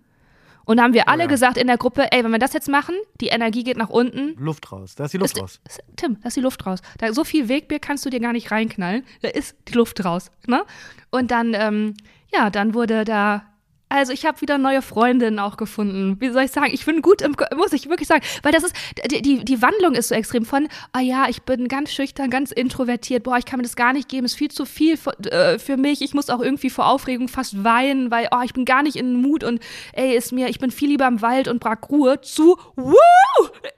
und 0.64 0.76
da 0.76 0.84
haben 0.84 0.94
wir 0.94 1.08
alle 1.08 1.24
oh 1.24 1.26
ja. 1.26 1.28
gesagt 1.28 1.56
in 1.56 1.66
der 1.66 1.78
Gruppe, 1.78 2.12
ey, 2.12 2.22
wenn 2.22 2.30
wir 2.30 2.38
das 2.38 2.52
jetzt 2.52 2.68
machen, 2.68 2.94
die 3.20 3.26
Energie 3.26 3.64
geht 3.64 3.76
nach 3.76 3.90
unten. 3.90 4.36
Luft 4.38 4.70
raus, 4.70 4.94
da 4.94 5.06
ist 5.06 5.12
die 5.12 5.18
Luft 5.18 5.36
ist, 5.36 5.42
raus. 5.42 5.60
Ist, 5.66 5.82
Tim, 5.96 6.18
da 6.20 6.28
ist 6.28 6.36
die 6.36 6.40
Luft 6.40 6.64
raus. 6.64 6.80
Da, 6.98 7.12
so 7.12 7.24
viel 7.24 7.48
Wegbier 7.48 7.80
kannst 7.80 8.06
du 8.06 8.10
dir 8.10 8.20
gar 8.20 8.32
nicht 8.32 8.52
reinknallen. 8.52 9.04
Da 9.22 9.28
ist 9.28 9.56
die 9.66 9.72
Luft 9.72 10.04
raus. 10.04 10.30
Ne? 10.46 10.62
Und 11.10 11.32
dann, 11.32 11.54
ähm, 11.54 11.94
ja, 12.32 12.50
dann 12.50 12.74
wurde 12.74 13.04
da 13.04 13.49
also 13.90 14.12
ich 14.12 14.24
habe 14.24 14.40
wieder 14.40 14.56
neue 14.56 14.82
Freundinnen 14.82 15.40
auch 15.40 15.56
gefunden. 15.56 16.16
Wie 16.20 16.30
soll 16.30 16.44
ich 16.44 16.52
sagen? 16.52 16.70
Ich 16.72 16.86
bin 16.86 17.02
gut 17.02 17.22
im, 17.22 17.34
muss 17.56 17.72
ich 17.72 17.88
wirklich 17.88 18.06
sagen, 18.06 18.24
weil 18.42 18.52
das 18.52 18.62
ist, 18.62 18.74
die, 19.10 19.20
die, 19.20 19.44
die 19.44 19.62
Wandlung 19.62 19.94
ist 19.94 20.08
so 20.08 20.14
extrem 20.14 20.44
von, 20.44 20.68
ah 20.92 21.00
ja, 21.00 21.26
ich 21.28 21.42
bin 21.42 21.66
ganz 21.66 21.92
schüchtern, 21.92 22.30
ganz 22.30 22.52
introvertiert, 22.52 23.24
boah, 23.24 23.36
ich 23.36 23.44
kann 23.44 23.58
mir 23.58 23.64
das 23.64 23.74
gar 23.74 23.92
nicht 23.92 24.08
geben, 24.08 24.26
ist 24.26 24.36
viel 24.36 24.50
zu 24.50 24.64
viel 24.64 24.96
für, 24.96 25.18
äh, 25.30 25.58
für 25.58 25.76
mich. 25.76 26.02
Ich 26.02 26.14
muss 26.14 26.30
auch 26.30 26.40
irgendwie 26.40 26.70
vor 26.70 26.86
Aufregung 26.86 27.26
fast 27.26 27.64
weinen, 27.64 28.12
weil, 28.12 28.28
oh, 28.30 28.42
ich 28.44 28.54
bin 28.54 28.64
gar 28.64 28.84
nicht 28.84 28.94
in 28.94 29.20
Mut 29.20 29.42
und 29.42 29.60
ey, 29.92 30.16
ist 30.16 30.30
mir, 30.30 30.48
ich 30.48 30.60
bin 30.60 30.70
viel 30.70 30.90
lieber 30.90 31.08
im 31.08 31.20
Wald 31.20 31.48
und 31.48 31.58
brauch 31.58 31.90
Ruhe 31.90 32.20
zu, 32.20 32.56
woo! 32.76 32.94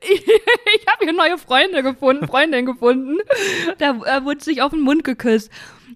Ich, 0.02 0.26
ich 0.26 0.86
habe 0.88 1.04
hier 1.04 1.12
neue 1.14 1.38
Freunde 1.38 1.82
gefunden, 1.82 2.26
Freundin 2.26 2.66
gefunden. 2.66 3.18
Da 3.78 3.92
äh, 4.04 4.24
wurde 4.24 4.44
sich 4.44 4.60
auf 4.60 4.72
den 4.72 4.82
Mund 4.82 5.04
geküsst. 5.04 5.50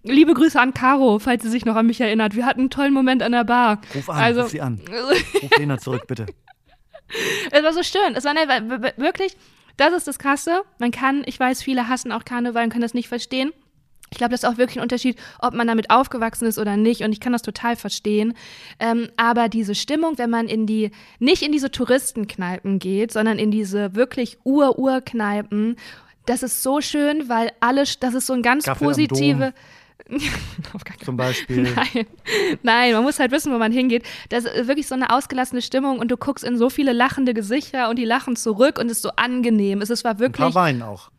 Liebe 0.07 0.35
Grüße 0.35 0.61
an 0.61 0.75
Caro, 0.75 1.19
falls 1.19 1.43
sie 1.43 1.51
sich 1.51 1.65
noch 1.65 1.77
an 1.77 1.87
mich 1.87 2.01
erinnert. 2.01 2.35
Wir 2.35 2.47
hatten 2.47 2.61
einen 2.61 2.71
tollen 2.71 2.93
Moment 2.93 3.23
an 3.23 3.33
der 3.33 3.45
Bar. 3.45 3.81
Ruf 3.95 4.09
an, 4.09 4.17
also, 4.17 4.43
ruf 4.43 4.51
sie 4.51 4.61
an. 4.61 4.81
Ruf 5.43 5.59
Lena 5.59 5.79
zurück, 5.79 6.07
bitte. 6.07 6.27
Es 7.51 7.63
war 7.63 7.73
so 7.73 7.83
schön. 7.83 8.15
Es 8.15 8.25
war 8.25 8.35
ne, 8.35 8.93
wirklich, 8.97 9.37
das 9.77 9.93
ist 9.93 10.09
das 10.09 10.19
Krasse. 10.19 10.63
Man 10.79 10.91
kann, 10.91 11.23
ich 11.27 11.39
weiß, 11.39 11.63
viele 11.63 11.89
hassen 11.89 12.13
auch 12.13 12.25
Karneval 12.25 12.65
und 12.65 12.71
können 12.71 12.83
das 12.83 12.95
nicht 12.95 13.09
verstehen. 13.09 13.53
Ich 14.11 14.19
glaube, 14.19 14.31
das 14.31 14.45
ist 14.45 14.49
auch 14.49 14.57
wirklich 14.57 14.79
ein 14.79 14.83
Unterschied, 14.83 15.19
ob 15.41 15.53
man 15.53 15.67
damit 15.67 15.91
aufgewachsen 15.91 16.47
ist 16.47 16.59
oder 16.59 16.77
nicht. 16.77 17.03
Und 17.03 17.13
ich 17.13 17.19
kann 17.19 17.33
das 17.33 17.43
total 17.43 17.75
verstehen. 17.75 18.35
Ähm, 18.79 19.09
aber 19.17 19.49
diese 19.49 19.75
Stimmung, 19.75 20.17
wenn 20.19 20.31
man 20.31 20.47
in 20.47 20.67
die, 20.67 20.93
nicht 21.19 21.43
in 21.43 21.51
diese 21.51 21.73
Touristenkneipen 21.73 22.79
geht, 22.79 23.13
sondern 23.13 23.39
in 23.39 23.51
diese 23.51 23.97
wirklich 23.97 24.39
Ur-Ur-Kneipen, 24.45 25.77
das 26.25 26.43
ist 26.43 26.63
so 26.63 26.81
schön, 26.81 27.29
weil 27.29 27.51
alles, 27.61 27.99
das 27.99 28.15
ist 28.15 28.27
so 28.27 28.33
ein 28.33 28.43
ganz 28.43 28.65
Kaffee 28.65 28.85
positive. 28.85 29.53
Zum 31.05 31.17
Beispiel. 31.17 31.63
Nein. 31.75 32.07
Nein, 32.63 32.93
man 32.93 33.03
muss 33.03 33.19
halt 33.19 33.33
wissen, 33.33 33.53
wo 33.53 33.59
man 33.59 33.73
hingeht. 33.73 34.05
Das 34.29 34.45
ist 34.45 34.69
wirklich 34.69 34.87
so 34.87 34.95
eine 34.95 35.11
ausgelassene 35.11 35.63
Stimmung 35.63 35.99
und 35.99 36.11
du 36.11 36.17
guckst 36.17 36.45
in 36.45 36.57
so 36.57 36.71
viele 36.71 36.93
lachende 36.93 37.35
Gesichter 37.35 37.91
und 37.91 37.97
die 37.97 38.05
lachen 38.05 38.37
zurück 38.37 38.79
und 38.79 38.87
es 38.87 38.99
ist 38.99 39.03
so 39.03 39.11
angenehm. 39.17 39.81
Es 39.81 40.05
war 40.05 40.19
wirklich. 40.19 40.47
Ein 40.47 40.53
paar 40.53 40.63
weinen 40.63 40.83
auch. 40.83 41.11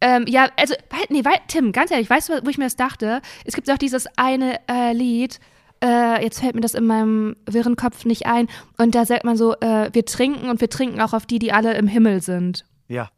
Ähm, 0.00 0.26
ja, 0.28 0.48
also, 0.56 0.74
nee, 1.08 1.24
weil, 1.24 1.38
Tim, 1.48 1.72
ganz 1.72 1.90
ehrlich, 1.90 2.08
weißt 2.08 2.28
du, 2.28 2.44
wo 2.44 2.48
ich 2.48 2.58
mir 2.58 2.64
das 2.64 2.76
dachte? 2.76 3.20
Es 3.44 3.54
gibt 3.54 3.68
auch 3.70 3.78
dieses 3.78 4.06
eine 4.16 4.60
äh, 4.68 4.92
Lied, 4.92 5.40
äh, 5.82 6.22
jetzt 6.22 6.40
fällt 6.40 6.54
mir 6.54 6.60
das 6.60 6.74
in 6.74 6.86
meinem 6.86 7.36
wirren 7.46 7.74
Kopf 7.74 8.04
nicht 8.04 8.26
ein, 8.26 8.46
und 8.76 8.94
da 8.94 9.04
sagt 9.04 9.24
man 9.24 9.36
so, 9.36 9.54
äh, 9.54 9.90
wir 9.92 10.04
trinken 10.04 10.50
und 10.50 10.60
wir 10.60 10.70
trinken 10.70 11.00
auch 11.00 11.14
auf 11.14 11.26
die, 11.26 11.40
die 11.40 11.52
alle 11.52 11.76
im 11.76 11.88
Himmel 11.88 12.22
sind. 12.22 12.64
Ja. 12.86 13.10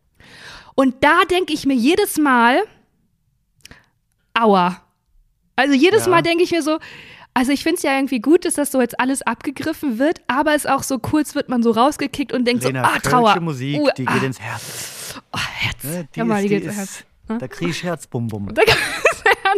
Und 0.75 1.05
da 1.05 1.20
denke 1.31 1.53
ich 1.53 1.67
mir 1.67 1.75
jedes 1.75 2.17
Mal, 2.17 2.62
aua. 4.32 4.81
Also 5.56 5.75
jedes 5.75 6.06
ja. 6.06 6.11
Mal 6.11 6.23
denke 6.23 6.43
ich 6.43 6.52
mir 6.52 6.62
so, 6.62 6.79
also 7.35 7.52
ich 7.52 7.62
finde 7.62 7.76
es 7.76 7.82
ja 7.82 7.94
irgendwie 7.94 8.20
gut, 8.20 8.44
dass 8.44 8.55
das 8.55 8.73
so 8.73 8.81
jetzt 8.81 8.99
alles 8.99 9.23
abgegriffen 9.23 9.99
wird, 9.99 10.20
aber 10.26 10.55
es 10.55 10.67
auch 10.67 10.82
so 10.82 10.99
kurz 10.99 11.35
wird 11.35 11.49
man 11.49 11.62
so 11.62 11.70
rausgekickt 11.70 12.32
und 12.32 12.44
denkt 12.44 12.64
Lena, 12.64 12.85
so, 12.85 12.91
ah, 12.91 12.99
Trauer. 12.99 13.41
Musik, 13.41 13.81
uh, 13.81 13.88
die 13.97 14.06
ah. 14.06 14.14
geht 14.14 14.23
ins 14.25 14.41
Herz. 14.41 15.20
Oh, 15.32 15.38
Herz. 15.38 15.85
Ne, 15.85 16.08
die 16.14 16.19
ja, 16.19 16.25
mal, 16.25 16.43
die 16.43 16.47
ist, 16.47 16.50
geht 16.50 16.64
ins 16.64 16.76
Herz. 16.76 17.05
Hm? 17.29 17.38
Da 17.38 17.49
krieg 17.49 17.69
ich 17.69 17.82
Herzbumbum. 17.82 18.55
Da, 18.55 18.62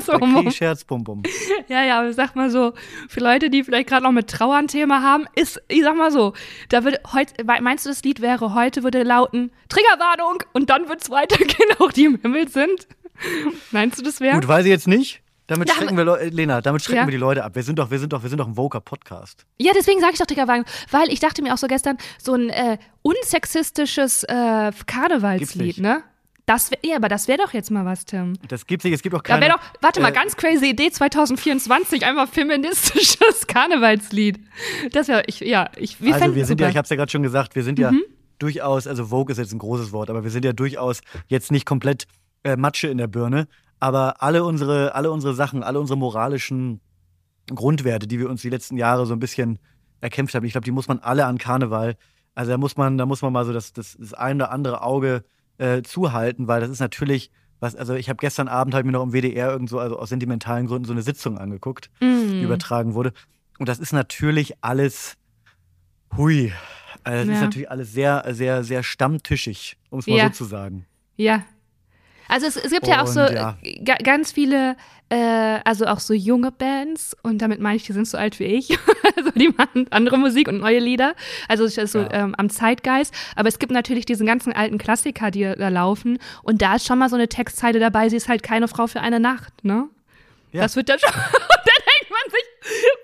da 0.06 0.18
krieg 0.18 0.46
ich 0.48 0.60
Herzbumbum. 0.60 1.22
Ja, 1.68 1.84
ja, 1.84 1.98
aber 1.98 2.08
ich 2.08 2.16
sag 2.16 2.34
mal 2.34 2.50
so, 2.50 2.72
für 3.08 3.20
Leute, 3.20 3.50
die 3.50 3.62
vielleicht 3.62 3.88
gerade 3.88 4.04
noch 4.04 4.12
mit 4.12 4.28
Trauer 4.28 4.56
ein 4.56 4.66
Thema 4.66 5.02
haben, 5.02 5.26
ist, 5.34 5.60
ich 5.68 5.82
sag 5.82 5.96
mal 5.96 6.10
so, 6.10 6.32
da 6.70 6.84
wird 6.84 7.00
heute, 7.12 7.44
meinst 7.44 7.84
du, 7.84 7.90
das 7.90 8.02
Lied 8.02 8.20
wäre 8.20 8.54
heute, 8.54 8.82
würde 8.82 9.02
lauten, 9.02 9.52
Triggerwarnung 9.68 10.42
und 10.52 10.70
dann 10.70 10.88
wird 10.88 11.02
es 11.02 11.10
weitergehen, 11.10 11.68
auch 11.78 11.92
die 11.92 12.04
im 12.04 12.18
Himmel 12.20 12.48
sind? 12.48 12.88
Meinst 13.70 13.98
du, 13.98 14.02
das 14.02 14.20
wäre? 14.20 14.34
Gut, 14.34 14.48
weiß 14.48 14.64
ich 14.64 14.70
jetzt 14.70 14.88
nicht. 14.88 15.22
Damit 15.52 15.68
ja, 15.68 15.74
schrecken 15.74 15.96
wir, 15.98 16.04
Le 16.04 16.30
Lena, 16.30 16.62
damit 16.62 16.82
schrecken 16.82 17.00
ja. 17.00 17.06
wir 17.06 17.10
die 17.10 17.18
Leute 17.18 17.44
ab. 17.44 17.54
Wir 17.54 17.62
sind 17.62 17.78
doch, 17.78 17.90
wir 17.90 17.98
sind 17.98 18.12
doch, 18.14 18.22
wir 18.22 18.30
sind 18.30 18.38
doch 18.38 18.48
ein 18.48 18.56
Voker-Podcast. 18.56 19.44
Ja, 19.58 19.72
deswegen 19.74 20.00
sage 20.00 20.14
ich 20.14 20.18
doch 20.18 20.24
Triggerwarnung, 20.24 20.64
weil 20.90 21.12
ich 21.12 21.20
dachte 21.20 21.42
mir 21.42 21.52
auch 21.52 21.58
so 21.58 21.66
gestern, 21.66 21.98
so 22.18 22.32
ein 22.32 22.48
äh, 22.48 22.78
unsexistisches 23.02 24.24
äh, 24.24 24.72
Karnevalslied, 24.86 25.76
ne? 25.76 26.02
Das 26.46 26.70
wär, 26.70 26.78
ja, 26.82 26.96
aber 26.96 27.08
das 27.08 27.28
wäre 27.28 27.38
doch 27.38 27.52
jetzt 27.52 27.70
mal 27.70 27.84
was, 27.84 28.06
Tim. 28.06 28.38
Das 28.48 28.66
gibt 28.66 28.82
nicht, 28.82 28.94
es 28.94 29.02
gibt 29.02 29.14
auch 29.14 29.22
keine. 29.22 29.40
Da 29.40 29.46
wäre 29.46 29.58
doch, 29.58 29.82
warte 29.82 30.00
äh, 30.00 30.02
mal, 30.02 30.10
ganz 30.10 30.36
crazy 30.36 30.70
Idee 30.70 30.90
2024, 30.90 32.04
einfach 32.04 32.28
feministisches 32.28 33.46
Karnevalslied. 33.46 34.40
Das 34.92 35.08
wäre, 35.08 35.22
ich, 35.26 35.40
ja, 35.40 35.70
ich, 35.76 36.00
wir 36.00 36.14
Also 36.14 36.34
wir 36.34 36.46
sind 36.46 36.58
super. 36.58 36.64
ja, 36.64 36.70
ich 36.70 36.76
habe 36.76 36.84
es 36.84 36.90
ja 36.90 36.96
gerade 36.96 37.12
schon 37.12 37.22
gesagt, 37.22 37.54
wir 37.54 37.62
sind 37.62 37.78
mhm. 37.78 37.84
ja 37.84 37.92
durchaus, 38.38 38.86
also 38.86 39.06
Vogue 39.06 39.30
ist 39.30 39.38
jetzt 39.38 39.52
ein 39.52 39.58
großes 39.58 39.92
Wort, 39.92 40.08
aber 40.08 40.24
wir 40.24 40.30
sind 40.30 40.46
ja 40.46 40.52
durchaus 40.54 41.00
jetzt 41.28 41.52
nicht 41.52 41.66
komplett 41.66 42.06
äh, 42.42 42.56
Matsche 42.56 42.88
in 42.88 42.98
der 42.98 43.06
Birne, 43.06 43.46
aber 43.82 44.22
alle 44.22 44.44
unsere, 44.44 44.94
alle 44.94 45.10
unsere 45.10 45.34
Sachen, 45.34 45.64
alle 45.64 45.80
unsere 45.80 45.98
moralischen 45.98 46.80
Grundwerte, 47.52 48.06
die 48.06 48.20
wir 48.20 48.30
uns 48.30 48.40
die 48.40 48.48
letzten 48.48 48.76
Jahre 48.76 49.06
so 49.06 49.12
ein 49.12 49.18
bisschen 49.18 49.58
erkämpft 50.00 50.36
haben, 50.36 50.44
ich 50.44 50.52
glaube, 50.52 50.64
die 50.64 50.70
muss 50.70 50.86
man 50.86 51.00
alle 51.00 51.26
an 51.26 51.36
Karneval, 51.36 51.96
also 52.36 52.52
da 52.52 52.58
muss 52.58 52.76
man, 52.76 52.96
da 52.96 53.06
muss 53.06 53.22
man 53.22 53.32
mal 53.32 53.44
so 53.44 53.52
das, 53.52 53.72
das, 53.72 53.96
das 53.98 54.14
ein 54.14 54.36
oder 54.36 54.52
andere 54.52 54.82
Auge 54.82 55.24
äh, 55.58 55.82
zuhalten, 55.82 56.46
weil 56.46 56.60
das 56.60 56.70
ist 56.70 56.78
natürlich 56.78 57.32
was, 57.58 57.74
also 57.74 57.94
ich 57.94 58.08
habe 58.08 58.18
gestern 58.18 58.46
Abend 58.46 58.72
halt 58.72 58.86
mir 58.86 58.92
noch 58.92 59.02
im 59.02 59.12
WDR 59.12 59.50
irgendwo, 59.50 59.78
also 59.78 59.98
aus 59.98 60.10
sentimentalen 60.10 60.68
Gründen, 60.68 60.84
so 60.84 60.92
eine 60.92 61.02
Sitzung 61.02 61.36
angeguckt, 61.36 61.90
mhm. 62.00 62.28
die 62.30 62.42
übertragen 62.42 62.94
wurde. 62.94 63.12
Und 63.58 63.68
das 63.68 63.80
ist 63.80 63.92
natürlich 63.92 64.54
alles, 64.60 65.16
hui, 66.16 66.52
also 67.02 67.18
das 67.18 67.26
ja. 67.26 67.34
ist 67.34 67.40
natürlich 67.40 67.70
alles 67.70 67.92
sehr, 67.92 68.24
sehr, 68.30 68.62
sehr 68.62 68.84
stammtischig, 68.84 69.76
um 69.90 69.98
es 69.98 70.06
mal 70.06 70.18
ja. 70.18 70.26
so 70.28 70.34
zu 70.34 70.44
sagen. 70.44 70.86
Ja, 71.16 71.44
also 72.28 72.46
es, 72.46 72.56
es 72.56 72.70
gibt 72.70 72.86
ja 72.86 73.02
auch 73.02 73.06
so 73.06 73.20
ja. 73.20 73.56
ganz 74.02 74.32
viele, 74.32 74.76
äh, 75.08 75.60
also 75.64 75.86
auch 75.86 76.00
so 76.00 76.14
junge 76.14 76.50
Bands 76.50 77.16
und 77.22 77.38
damit 77.38 77.60
meine 77.60 77.76
ich, 77.76 77.84
die 77.84 77.92
sind 77.92 78.06
so 78.06 78.18
alt 78.18 78.38
wie 78.40 78.44
ich. 78.44 78.70
also 79.16 79.30
die 79.32 79.48
machen 79.48 79.86
andere 79.90 80.18
Musik 80.18 80.48
und 80.48 80.58
neue 80.58 80.78
Lieder. 80.78 81.14
Also 81.48 81.64
das 81.64 81.76
ist 81.76 81.92
so 81.92 82.00
ja. 82.00 82.12
ähm, 82.12 82.34
am 82.36 82.48
Zeitgeist. 82.50 83.14
Aber 83.36 83.48
es 83.48 83.58
gibt 83.58 83.72
natürlich 83.72 84.06
diese 84.06 84.24
ganzen 84.24 84.52
alten 84.52 84.78
Klassiker, 84.78 85.30
die 85.30 85.42
da 85.42 85.68
laufen 85.68 86.18
und 86.42 86.62
da 86.62 86.76
ist 86.76 86.86
schon 86.86 86.98
mal 86.98 87.08
so 87.08 87.16
eine 87.16 87.28
Textzeile 87.28 87.78
dabei, 87.78 88.08
sie 88.08 88.16
ist 88.16 88.28
halt 88.28 88.42
keine 88.42 88.68
Frau 88.68 88.86
für 88.86 89.00
eine 89.00 89.20
Nacht, 89.20 89.64
ne? 89.64 89.88
Ja. 90.52 90.62
Das 90.62 90.76
wird 90.76 90.88
dann 90.88 90.98
schon. 90.98 91.10
und 91.14 91.22
dann 91.22 91.82
denkt 91.86 92.10
man 92.10 92.30
sich, 92.30 92.44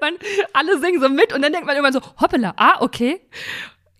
man, 0.01 0.49
alle 0.53 0.79
singen 0.81 1.01
so 1.01 1.09
mit 1.09 1.33
und 1.33 1.43
dann 1.43 1.53
denkt 1.53 1.67
man 1.67 1.77
immer 1.77 1.93
so, 1.93 2.01
hoppala, 2.21 2.55
ah, 2.57 2.77
okay. 2.81 3.21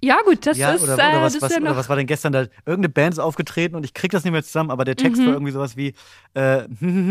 Ja, 0.01 0.19
gut, 0.25 0.47
das 0.47 0.57
ja, 0.57 0.73
ist. 0.73 0.83
Oder, 0.83 0.95
oder, 0.95 1.23
was, 1.23 1.35
äh, 1.35 1.43
was, 1.43 1.53
ja 1.53 1.61
oder 1.61 1.77
was 1.77 1.89
war 1.89 1.97
denn 1.97 2.07
gestern 2.07 2.33
da? 2.33 2.41
Irgendeine 2.65 2.89
Band 2.89 3.15
ist 3.15 3.19
aufgetreten 3.19 3.75
und 3.75 3.85
ich 3.85 3.95
krieg 3.95 4.13
das 4.13 4.23
nicht 4.23 4.33
mehr 4.33 4.45
zusammen, 4.45 4.71
aber 4.71 4.85
der 4.85 4.95
Text 4.95 5.21
mhm. 5.21 5.27
war 5.27 5.33
irgendwie 5.33 5.53
sowas 5.53 5.77
wie, 5.77 5.89
äh, 6.35 6.63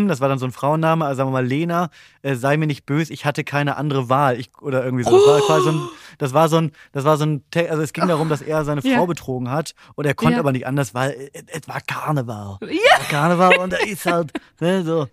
das 0.07 0.21
war 0.21 0.29
dann 0.29 0.39
so 0.39 0.45
ein 0.45 0.53
Frauenname, 0.53 1.03
also 1.05 1.17
sagen 1.17 1.29
wir 1.29 1.33
mal 1.33 1.45
Lena, 1.45 1.89
äh, 2.21 2.35
sei 2.35 2.55
mir 2.55 2.67
nicht 2.67 2.85
böse, 2.85 3.11
ich 3.11 3.25
hatte 3.25 3.43
keine 3.43 3.75
andere 3.75 4.09
Wahl. 4.09 4.39
Ich, 4.39 4.51
oder 4.61 4.85
irgendwie 4.85 5.03
so. 5.03 5.11
Das 5.11 5.27
war 5.27 5.41
quasi 5.41 5.63
so 5.63 5.71
ein, 5.71 5.89
das 6.17 6.33
war 6.33 6.47
so 6.47 6.57
ein, 6.57 6.71
das 6.93 7.03
war 7.03 7.17
so 7.17 7.25
ein, 7.25 7.43
also 7.53 7.81
es 7.81 7.91
ging 7.91 8.07
darum, 8.07 8.29
dass 8.29 8.41
er 8.41 8.63
seine 8.63 8.81
Frau 8.81 8.89
ja. 8.89 9.05
betrogen 9.05 9.51
hat 9.51 9.75
und 9.95 10.05
er 10.05 10.13
konnte 10.13 10.39
aber 10.39 10.53
nicht 10.53 10.65
anders, 10.65 10.93
weil 10.93 11.29
es, 11.33 11.67
war 11.67 11.81
Karneval. 11.81 12.57
Ja. 12.61 12.99
Karneval 13.09 13.57
und 13.57 13.73
da 13.73 13.77
ist 13.77 14.05
halt, 14.05 14.31
ne, 14.61 14.83
so, 14.83 15.07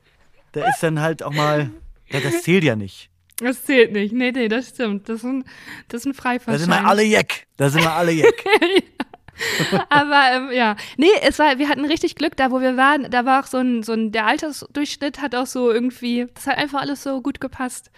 da 0.53 0.69
ist 0.69 0.81
dann 0.81 1.01
halt 1.01 1.25
auch 1.25 1.33
mal, 1.33 1.71
das 2.11 2.43
zählt 2.43 2.63
ja 2.63 2.77
nicht. 2.77 3.11
Das 3.39 3.65
zählt 3.65 3.93
nicht. 3.93 4.13
Nee, 4.13 4.33
nee, 4.33 4.49
das 4.49 4.69
stimmt. 4.69 5.09
Das 5.09 5.17
ist 5.17 5.25
ein, 5.25 5.45
das 5.89 6.03
ist 6.03 6.07
ein 6.07 6.15
Freifahrtschein. 6.15 6.69
Da 6.69 6.75
sind 6.77 6.85
wir 6.85 6.89
alle 6.89 7.03
Jeck. 7.03 7.47
Da 7.57 7.69
sind 7.69 7.83
wir 7.83 7.93
alle 7.93 8.13
Jeck. 8.13 8.45
Aber 9.89 10.23
ähm, 10.33 10.53
ja, 10.53 10.77
nee, 10.97 11.09
es 11.23 11.39
war, 11.41 11.59
wir 11.59 11.69
hatten 11.69 11.85
richtig 11.85 12.15
Glück 12.15 12.37
da, 12.37 12.53
wo 12.53 12.61
wir 12.61 12.77
waren. 12.77 13.11
Da 13.11 13.25
war 13.25 13.43
auch 13.43 13.47
so 13.47 13.59
ein, 13.59 13.83
so 13.83 13.93
ein, 13.93 14.13
der 14.13 14.27
Altersdurchschnitt 14.27 15.21
hat 15.21 15.35
auch 15.35 15.47
so 15.47 15.73
irgendwie, 15.73 16.27
das 16.35 16.47
hat 16.47 16.59
einfach 16.59 16.81
alles 16.81 17.03
so 17.03 17.21
gut 17.21 17.41
gepasst. 17.41 17.91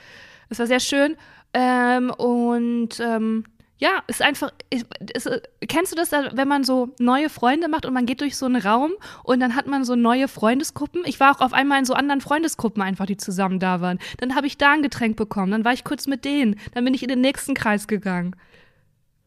Es 0.48 0.58
war 0.58 0.66
sehr 0.66 0.80
schön. 0.80 1.16
Ähm, 1.52 2.10
und 2.10 2.98
ähm, 3.00 3.44
ja, 3.78 4.02
ist 4.06 4.22
einfach, 4.22 4.52
ist, 4.70 4.86
ist, 5.14 5.28
kennst 5.68 5.92
du 5.92 5.96
das, 5.96 6.10
wenn 6.10 6.48
man 6.48 6.64
so 6.64 6.94
neue 6.98 7.28
Freunde 7.28 7.68
macht 7.68 7.84
und 7.84 7.92
man 7.92 8.06
geht 8.06 8.22
durch 8.22 8.36
so 8.36 8.46
einen 8.46 8.60
Raum 8.60 8.92
und 9.22 9.40
dann 9.40 9.54
hat 9.54 9.66
man 9.66 9.84
so 9.84 9.96
neue 9.96 10.28
Freundesgruppen? 10.28 11.02
Ich 11.04 11.20
war 11.20 11.36
auch 11.36 11.40
auf 11.40 11.52
einmal 11.52 11.78
in 11.78 11.84
so 11.84 11.92
anderen 11.92 12.22
Freundesgruppen 12.22 12.82
einfach, 12.82 13.06
die 13.06 13.18
zusammen 13.18 13.60
da 13.60 13.82
waren. 13.82 13.98
Dann 14.18 14.34
habe 14.34 14.46
ich 14.46 14.56
da 14.56 14.72
ein 14.72 14.82
Getränk 14.82 15.16
bekommen, 15.16 15.52
dann 15.52 15.64
war 15.64 15.74
ich 15.74 15.84
kurz 15.84 16.06
mit 16.06 16.24
denen, 16.24 16.58
dann 16.72 16.84
bin 16.84 16.94
ich 16.94 17.02
in 17.02 17.08
den 17.08 17.20
nächsten 17.20 17.54
Kreis 17.54 17.86
gegangen. 17.86 18.34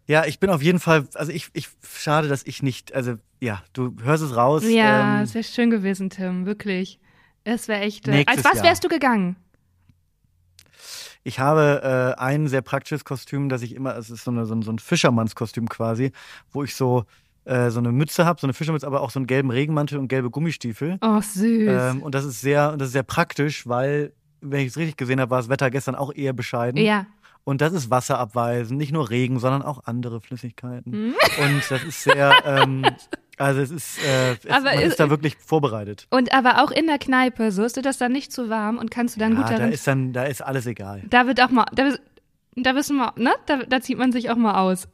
Ja, 0.08 0.26
ich 0.26 0.40
bin 0.40 0.50
auf 0.50 0.64
jeden 0.64 0.80
Fall, 0.80 1.08
also 1.14 1.32
ich, 1.32 1.50
ich, 1.54 1.70
schade, 1.88 2.28
dass 2.28 2.44
ich 2.44 2.64
nicht, 2.64 2.96
also 2.96 3.18
ja, 3.40 3.62
du 3.74 3.96
hörst 4.02 4.24
es 4.24 4.36
raus. 4.36 4.64
Ja, 4.68 5.20
ähm, 5.20 5.26
sehr 5.28 5.44
schön 5.44 5.70
gewesen, 5.70 6.10
Tim, 6.10 6.48
wirklich. 6.48 7.00
Es 7.44 7.68
wäre 7.68 7.82
echt. 7.82 8.08
Äh, 8.08 8.26
als 8.26 8.44
was 8.44 8.56
Jahr. 8.56 8.64
wärst 8.64 8.84
du 8.84 8.88
gegangen? 8.88 9.36
Ich 11.24 11.40
habe 11.40 12.16
äh, 12.18 12.22
ein 12.22 12.48
sehr 12.48 12.62
praktisches 12.62 13.04
Kostüm, 13.04 13.50
das 13.50 13.62
ich 13.62 13.76
immer, 13.76 13.96
es 13.98 14.10
ist 14.10 14.24
so, 14.24 14.32
eine, 14.32 14.46
so, 14.46 14.56
ein, 14.56 14.62
so 14.62 14.72
ein 14.72 14.80
Fischermannskostüm 14.80 15.68
quasi, 15.68 16.12
wo 16.52 16.64
ich 16.64 16.76
so, 16.76 17.06
äh, 17.46 17.70
so 17.70 17.80
eine 17.80 17.92
Mütze 17.92 18.26
habe, 18.26 18.40
so 18.40 18.48
eine 18.48 18.54
Fischermütze, 18.54 18.88
aber 18.88 19.02
auch 19.02 19.12
so 19.12 19.20
einen 19.20 19.28
gelben 19.28 19.52
Regenmantel 19.52 19.98
und 19.98 20.08
gelbe 20.08 20.30
Gummistiefel. 20.30 20.98
Oh, 21.02 21.20
süß. 21.22 21.94
Ähm, 21.96 22.02
und 22.02 22.16
das 22.16 22.26
ist 22.26 22.42
sehr, 22.42 22.78
das 22.78 22.88
ist 22.88 22.94
sehr 22.94 23.04
praktisch, 23.04 23.68
weil, 23.68 24.14
wenn 24.42 24.62
ich 24.62 24.68
es 24.68 24.78
richtig 24.78 24.98
gesehen 24.98 25.20
habe, 25.20 25.32
war 25.32 25.40
das 25.40 25.50
Wetter 25.50 25.70
gestern 25.70 25.96
auch 25.96 26.14
eher 26.14 26.34
bescheiden. 26.34 26.80
ja. 26.82 27.06
Und 27.46 27.62
das 27.62 27.74
ist 27.74 27.90
wasserabweisend, 27.90 28.78
nicht 28.78 28.92
nur 28.92 29.10
Regen, 29.10 29.40
sondern 29.40 29.64
auch 29.64 29.86
andere 29.86 30.22
Flüssigkeiten. 30.22 30.92
Mhm. 30.92 31.16
Und 31.42 31.72
das 31.72 31.84
ist 31.84 32.04
sehr, 32.04 32.34
ähm, 32.46 32.84
also 33.40 33.62
es 33.62 33.72
ist, 33.72 33.98
äh, 34.06 34.34
es, 34.34 34.44
man 34.64 34.80
ist- 34.80 34.90
ist 34.90 35.00
da 35.00 35.10
wirklich 35.10 35.36
vorbereitet. 35.38 36.06
Und 36.12 36.34
aber 36.34 36.64
auch 36.64 36.70
in 36.72 36.86
der 36.88 37.00
Kneipe, 37.00 37.52
so 37.52 37.64
ist 37.64 37.76
dir 37.78 37.82
das 37.82 37.98
dann 37.98 38.12
nicht 38.12 38.32
zu 38.32 38.50
warm 38.50 38.78
und 38.78 38.92
kannst 38.92 39.16
du 39.16 39.20
dann 39.20 39.34
Ja, 39.34 39.38
gut 39.42 39.50
da 39.52 39.58
darin. 39.58 39.74
ist 39.74 39.88
dann, 39.88 40.14
da 40.14 40.24
ist 40.26 40.42
alles 40.44 40.66
egal. 40.68 41.02
Da 41.10 41.26
wird 41.26 41.42
auch 41.42 41.50
mal, 41.50 41.66
da, 41.74 41.96
da 42.56 42.76
wissen 42.76 42.98
wir, 42.98 43.14
ne? 43.18 43.32
Da, 43.48 43.64
da 43.68 43.82
zieht 43.82 43.98
man 43.98 44.12
sich 44.12 44.30
auch 44.30 44.36
mal 44.36 44.60
aus. 44.60 44.88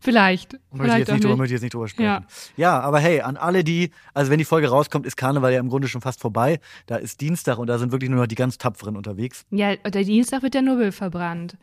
Vielleicht. 0.00 0.58
Möchte 0.72 0.94
ich, 0.94 0.98
jetzt 0.98 1.12
nicht 1.12 1.22
drüber, 1.22 1.34
nicht. 1.34 1.38
möchte 1.38 1.44
ich 1.44 1.52
jetzt 1.58 1.62
nicht 1.62 1.74
drüber 1.74 1.86
sprechen. 1.86 2.06
Ja. 2.06 2.24
Ja. 2.56 2.80
aber 2.80 2.98
hey, 2.98 3.20
an 3.20 3.36
alle 3.36 3.62
die, 3.62 3.92
also 4.14 4.32
wenn 4.32 4.38
die 4.38 4.44
Folge 4.44 4.68
rauskommt, 4.68 5.06
ist 5.06 5.16
Karneval 5.16 5.52
ja 5.52 5.60
im 5.60 5.68
Grunde 5.68 5.86
schon 5.86 6.00
fast 6.00 6.20
vorbei. 6.20 6.58
Da 6.86 6.96
ist 6.96 7.20
Dienstag 7.20 7.58
und 7.58 7.68
da 7.68 7.78
sind 7.78 7.92
wirklich 7.92 8.10
nur 8.10 8.18
noch 8.18 8.26
die 8.26 8.34
ganz 8.34 8.58
Tapferen 8.58 8.96
unterwegs. 8.96 9.44
Ja, 9.50 9.76
der 9.76 10.02
Dienstag 10.02 10.42
wird 10.42 10.54
der 10.54 10.62
Nobel 10.62 10.90
verbrannt. 10.90 11.56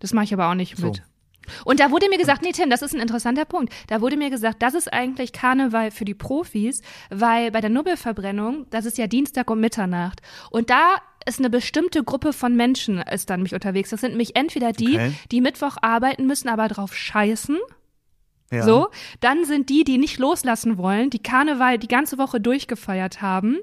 Das 0.00 0.12
mache 0.12 0.24
ich 0.24 0.34
aber 0.34 0.50
auch 0.50 0.54
nicht 0.54 0.76
So. 0.76 0.88
mit. 0.88 1.02
Und 1.64 1.80
da 1.80 1.90
wurde 1.90 2.08
mir 2.08 2.18
gesagt, 2.18 2.42
nee, 2.42 2.52
Tim, 2.52 2.70
das 2.70 2.82
ist 2.82 2.94
ein 2.94 3.00
interessanter 3.00 3.44
Punkt. 3.44 3.72
Da 3.88 4.00
wurde 4.00 4.16
mir 4.16 4.30
gesagt, 4.30 4.62
das 4.62 4.74
ist 4.74 4.92
eigentlich 4.92 5.32
Karneval 5.32 5.90
für 5.90 6.04
die 6.04 6.14
Profis, 6.14 6.82
weil 7.10 7.50
bei 7.50 7.60
der 7.60 7.70
Nobelverbrennung, 7.70 8.66
das 8.70 8.84
ist 8.84 8.98
ja 8.98 9.06
Dienstag 9.06 9.50
um 9.50 9.60
Mitternacht. 9.60 10.20
Und 10.50 10.70
da 10.70 10.96
ist 11.26 11.40
eine 11.40 11.50
bestimmte 11.50 12.04
Gruppe 12.04 12.32
von 12.32 12.54
Menschen 12.54 12.98
ist 12.98 13.30
dann 13.30 13.42
mich 13.42 13.52
unterwegs. 13.52 13.90
Das 13.90 14.00
sind 14.00 14.10
nämlich 14.10 14.36
entweder 14.36 14.72
die, 14.72 14.94
Okay. 14.94 15.12
die 15.32 15.40
Mittwoch 15.40 15.76
arbeiten 15.82 16.26
müssen, 16.26 16.48
aber 16.48 16.68
drauf 16.68 16.94
scheißen. 16.94 17.58
Ja. 18.52 18.62
So, 18.62 18.88
dann 19.20 19.44
sind 19.44 19.68
die, 19.70 19.82
die 19.82 19.98
nicht 19.98 20.18
loslassen 20.18 20.78
wollen, 20.78 21.10
die 21.10 21.18
Karneval 21.18 21.78
die 21.78 21.88
ganze 21.88 22.16
Woche 22.16 22.40
durchgefeiert 22.40 23.20
haben. 23.22 23.58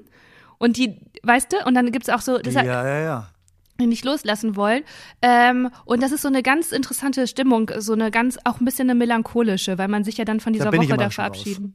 Und 0.58 0.76
die, 0.76 1.00
weißt 1.22 1.52
du, 1.52 1.66
und 1.66 1.74
dann 1.74 1.90
gibt's 1.90 2.10
auch 2.10 2.20
so, 2.20 2.36
Ja, 2.36 2.42
deshalb, 2.42 2.66
ja, 2.66 2.98
ja. 3.00 3.28
Nicht 3.78 4.04
loslassen 4.04 4.56
wollen. 4.56 4.82
Ähm, 5.22 5.70
und 5.84 6.02
das 6.02 6.12
ist 6.12 6.22
so 6.22 6.28
eine 6.28 6.42
ganz 6.42 6.72
interessante 6.72 7.26
Stimmung, 7.26 7.70
so 7.78 7.92
eine 7.92 8.10
ganz, 8.10 8.38
auch 8.44 8.60
ein 8.60 8.64
bisschen 8.64 8.88
eine 8.88 8.98
melancholische, 8.98 9.78
weil 9.78 9.88
man 9.88 10.04
sich 10.04 10.16
ja 10.16 10.24
dann 10.24 10.40
von 10.40 10.52
dieser 10.52 10.72
ich 10.72 10.78
Woche 10.80 10.96
da 10.96 11.04
raus. 11.06 11.14
verabschieden. 11.14 11.74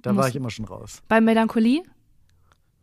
Da 0.00 0.12
Muss- 0.12 0.22
war 0.22 0.28
ich 0.28 0.36
immer 0.36 0.50
schon 0.50 0.64
raus. 0.64 1.02
Bei 1.08 1.20
Melancholie? 1.20 1.82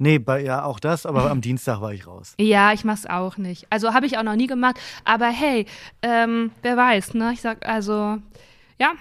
Nee, 0.02 0.18
bei, 0.18 0.42
ja, 0.44 0.64
auch 0.64 0.80
das, 0.80 1.06
aber 1.06 1.30
am 1.30 1.42
Dienstag 1.42 1.82
war 1.82 1.92
ich 1.94 2.08
raus. 2.08 2.34
Ja, 2.40 2.72
ich 2.72 2.86
mach's 2.86 3.06
auch 3.06 3.36
nicht. 3.38 3.68
Also 3.70 3.94
habe 3.94 4.06
ich 4.06 4.18
auch 4.18 4.24
noch 4.24 4.36
nie 4.38 4.48
gemacht. 4.48 4.80
Aber 5.04 5.28
hey, 5.28 5.66
ähm, 6.02 6.52
wer 6.62 6.78
weiß, 6.78 7.16
ne? 7.16 7.32
Ich 7.34 7.42
sag 7.42 7.66
also, 7.68 8.18
ja. 8.80 8.94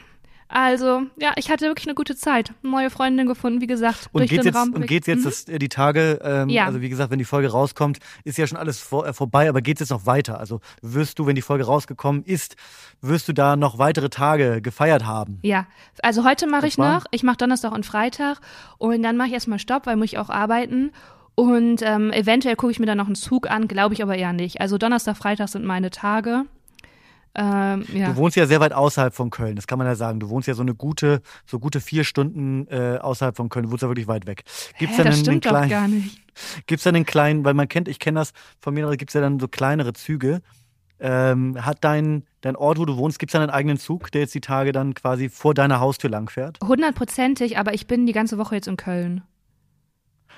Also, 0.51 1.03
ja, 1.21 1.33
ich 1.37 1.51
hatte 1.51 1.67
wirklich 1.67 1.87
eine 1.87 1.95
gute 1.95 2.17
Zeit. 2.17 2.55
Neue 2.63 2.89
Freundin 2.89 3.27
gefunden, 3.27 3.61
wie 3.61 3.67
gesagt, 3.67 4.09
Und 4.13 4.21
durch 4.21 4.31
geht's 4.31 4.45
den 4.45 4.55
jetzt, 4.55 4.57
Raum. 4.57 4.73
und 4.73 4.87
geht's 4.87 5.07
jetzt 5.07 5.27
das, 5.27 5.45
äh, 5.45 5.59
die 5.59 5.69
Tage, 5.69 6.21
ähm, 6.23 6.49
Ja. 6.49 6.65
also 6.65 6.81
wie 6.81 6.89
gesagt, 6.89 7.11
wenn 7.11 7.19
die 7.19 7.27
Folge 7.27 7.49
rauskommt, 7.51 7.99
ist 8.25 8.39
ja 8.39 8.47
schon 8.47 8.57
alles 8.57 8.79
vor, 8.81 9.07
äh, 9.07 9.13
vorbei, 9.13 9.49
aber 9.49 9.61
geht's 9.61 9.81
jetzt 9.81 9.91
noch 9.91 10.07
weiter? 10.07 10.41
Also 10.41 10.61
wirst 10.81 11.19
du, 11.19 11.27
wenn 11.27 11.35
die 11.35 11.43
Folge 11.43 11.65
rausgekommen 11.65 12.23
ist, 12.25 12.57
wirst 13.03 13.29
du 13.29 13.35
da 13.35 13.57
noch 13.57 13.79
weitere 13.79 14.09
Tage 14.09 14.63
gefeiert 14.63 15.05
haben? 15.05 15.39
Ja, 15.43 15.67
also 16.03 16.25
heute 16.25 16.47
mache 16.47 16.67
ich 16.67 16.79
noch. 16.79 17.05
Ich 17.11 17.23
mache 17.23 17.37
Donnerstag 17.37 17.73
und 17.73 17.85
Freitag 17.85 18.41
und 18.79 19.03
dann 19.03 19.17
mache 19.19 19.29
ich 19.29 19.35
erstmal 19.35 19.59
Stopp, 19.59 19.85
weil 19.87 19.97
muss 19.97 20.07
ich 20.07 20.19
auch 20.19 20.31
arbeiten. 20.31 20.93
Und 21.35 21.83
ähm, 21.83 22.11
eventuell 22.11 22.57
gucke 22.57 22.73
ich 22.73 22.81
mir 22.81 22.87
dann 22.87 22.99
noch 22.99 23.07
einen 23.07 23.15
Zug 23.15 23.49
an, 23.51 23.69
glaube 23.69 23.95
ich 23.95 24.03
aber 24.03 24.17
eher 24.17 24.33
nicht. 24.33 24.61
Also 24.61 24.77
Donnerstag, 24.79 25.17
Freitag 25.17 25.49
sind 25.51 25.65
meine 25.65 25.91
Tage. 25.91 26.47
Ähm, 27.35 27.85
ja. 27.93 28.11
Du 28.11 28.17
wohnst 28.17 28.37
ja 28.37 28.47
sehr 28.47 28.61
weit 28.61 28.73
außerhalb 28.73 29.15
von 29.15 29.31
Köln, 29.31 29.57
das 29.57 29.67
kann 29.67 29.79
man 29.79 29.87
ja 29.87 29.95
sagen. 29.95 30.21
Du 30.21 30.29
wohnst 30.29 30.49
ja 30.49 30.55
so 30.55 30.63
eine 30.63 30.75
gute, 30.75 31.21
so 31.47 31.59
gute 31.59 31.81
vier 31.81 32.05
Stunden 32.05 32.67
äh, 32.69 32.99
außerhalb 33.01 33.37
von 33.37 33.49
Köln. 33.49 33.67
Du 33.67 33.71
wohnst 33.71 33.83
ja 33.83 33.89
wirklich 33.89 34.09
weit 34.09 34.27
weg. 34.27 34.45
Gibt's 34.79 34.97
Hä, 34.97 35.03
da 35.03 35.11
das 35.11 35.19
einen, 35.19 35.29
einen 35.29 35.41
stimmt 35.41 35.47
doch 35.47 35.51
kleinen, 35.51 35.71
gar 35.71 35.89
nicht. 35.89 36.23
Gibt's 36.67 36.85
da 36.85 36.91
einen 36.91 37.07
kleinen, 37.07 37.45
weil 37.45 37.55
man 37.55 37.69
kennt, 37.69 37.89
ich 37.89 37.99
kenne 37.99 38.21
das 38.21 38.33
von 38.61 38.75
mir, 38.75 38.89
gibt's 38.97 39.15
ja 39.15 39.21
dann 39.21 39.39
so 39.39 39.49
kleinere 39.49 39.93
Züge. 39.93 40.41
Ähm, 41.01 41.65
hat 41.65 41.79
dein, 41.83 42.25
dein 42.41 42.57
Ort, 42.57 42.79
wo 42.79 42.85
du 42.85 42.97
wohnst, 42.97 43.19
gibt's 43.19 43.33
da 43.33 43.41
einen 43.41 43.51
eigenen 43.51 43.79
Zug, 43.79 44.11
der 44.11 44.23
jetzt 44.23 44.35
die 44.35 44.41
Tage 44.41 44.73
dann 44.73 44.95
quasi 44.95 45.29
vor 45.29 45.55
deiner 45.55 45.79
Haustür 45.81 46.11
langfährt? 46.11 46.59
Hundertprozentig, 46.63 47.57
aber 47.57 47.73
ich 47.75 47.87
bin 47.87 48.07
die 48.07 48.13
ganze 48.13 48.39
Woche 48.39 48.57
jetzt 48.57 48.67
in 48.67 48.77
Köln. 48.77 49.23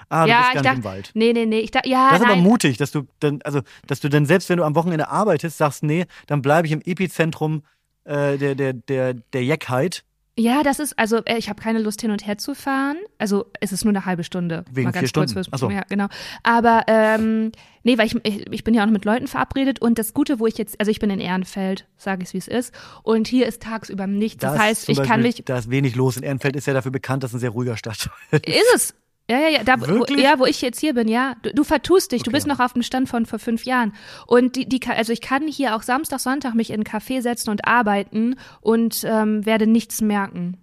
Ah, 0.09 0.25
du 0.25 0.31
ja, 0.31 0.39
bist 0.39 0.49
ich 0.49 0.55
gar 0.55 0.63
dachte, 0.63 0.77
im 0.79 0.85
Wald. 0.85 1.11
nee, 1.15 1.33
nee, 1.33 1.47
nee, 1.47 1.61
ich 1.61 1.71
dachte, 1.71 1.89
ja, 1.89 2.11
Das 2.11 2.21
ist 2.21 2.25
aber 2.27 2.35
nein. 2.37 2.45
mutig, 2.45 2.77
dass 2.79 2.91
du 2.91 3.07
dann, 3.21 3.41
also, 3.45 3.61
dass 3.87 4.01
du 4.01 4.09
dann 4.09 4.27
selbst, 4.27 4.49
wenn 4.49 4.57
du 4.57 4.65
am 4.65 4.75
Wochenende 4.75 5.09
arbeitest, 5.09 5.59
sagst, 5.59 5.83
nee, 5.83 6.07
dann 6.27 6.43
bleibe 6.43 6.67
ich 6.67 6.73
im 6.73 6.81
Epizentrum 6.85 7.63
äh, 8.05 8.39
der, 8.39 8.55
der, 8.55 8.73
der, 8.73 9.15
der 9.15 9.45
Jeckheit. 9.45 10.05
Ja, 10.39 10.63
das 10.63 10.79
ist, 10.79 10.99
also 10.99 11.19
äh, 11.27 11.37
ich 11.37 11.51
habe 11.51 11.61
keine 11.61 11.81
Lust 11.81 12.01
hin 12.01 12.11
und 12.13 12.27
her 12.27 12.39
zu 12.39 12.55
fahren. 12.55 12.97
Also 13.19 13.47
es 13.61 13.73
ist 13.73 13.85
nur 13.85 13.91
eine 13.93 14.07
halbe 14.07 14.25
Stunde. 14.25 14.65
Wegen 14.71 14.87
mal 14.87 14.93
ganz 14.93 15.11
vier 15.11 15.13
kurz 15.13 15.31
Stunden. 15.33 15.33
fürs- 15.35 15.49
Ach 15.53 15.59
so. 15.59 15.69
Ja, 15.71 15.83
genau. 15.87 16.07
Aber 16.43 16.85
ähm, 16.87 17.53
nee, 17.83 17.99
weil 17.99 18.07
ich, 18.07 18.17
ich, 18.25 18.51
ich 18.51 18.65
bin 18.65 18.73
ja 18.73 18.81
auch 18.83 18.87
noch 18.87 18.93
mit 18.93 19.05
Leuten 19.05 19.27
verabredet 19.27 19.83
und 19.83 19.99
das 19.99 20.15
Gute, 20.15 20.39
wo 20.39 20.47
ich 20.47 20.57
jetzt, 20.57 20.81
also 20.81 20.91
ich 20.91 20.99
bin 20.99 21.11
in 21.11 21.21
Ehrenfeld, 21.21 21.87
sage 21.99 22.23
ich 22.23 22.33
wie 22.33 22.39
es 22.39 22.49
ist, 22.49 22.73
und 23.03 23.29
hier 23.29 23.47
ist 23.47 23.61
tagsüber 23.63 24.07
nichts. 24.07 24.41
Das 24.41 24.53
Da 24.53 24.57
ist 24.57 24.63
heißt, 24.63 24.89
ich 24.89 24.97
kann 24.99 25.21
Beispiel- 25.21 25.23
mich. 25.25 25.45
Da 25.45 25.59
ist 25.59 25.69
wenig 25.71 25.95
los. 25.95 26.17
In 26.17 26.23
Ehrenfeld 26.23 26.57
ist 26.57 26.67
ja 26.67 26.73
dafür 26.73 26.93
bekannt, 26.93 27.23
dass 27.23 27.33
es 27.33 27.35
ein 27.37 27.41
sehr 27.41 27.51
ruhiger 27.51 27.77
Stadtteil 27.77 28.11
Ist 28.47 28.65
es? 28.75 28.95
Ja, 29.31 29.39
ja, 29.39 29.49
ja, 29.49 29.65
da, 29.65 29.81
wo, 29.81 30.05
ja, 30.17 30.39
wo 30.39 30.47
ich 30.47 30.61
jetzt 30.61 30.81
hier 30.81 30.93
bin, 30.93 31.07
ja. 31.07 31.37
Du, 31.43 31.55
du 31.55 31.63
vertust 31.65 32.11
dich, 32.13 32.23
du 32.25 32.31
Okay. 32.31 32.37
bist 32.37 32.47
noch 32.49 32.59
auf 32.59 32.73
dem 32.73 32.83
Stand 32.83 33.09
von 33.09 33.27
vor 33.27 33.39
fünf 33.39 33.65
Jahren. 33.65 33.93
Und 34.27 34.57
die, 34.57 34.69
die, 34.69 34.81
also 34.89 35.13
ich 35.13 35.21
kann 35.21 35.47
hier 35.47 35.77
auch 35.77 35.83
Samstag, 35.83 36.19
Sonntag 36.21 36.55
mich 36.55 36.71
in 36.71 36.75
einen 36.77 36.85
Café 36.85 37.23
setzen 37.23 37.51
und 37.51 37.67
arbeiten 37.67 38.37
und 38.61 39.05
ähm, 39.05 39.47
werde 39.47 39.67
nichts 39.69 40.01
merken. 40.01 40.57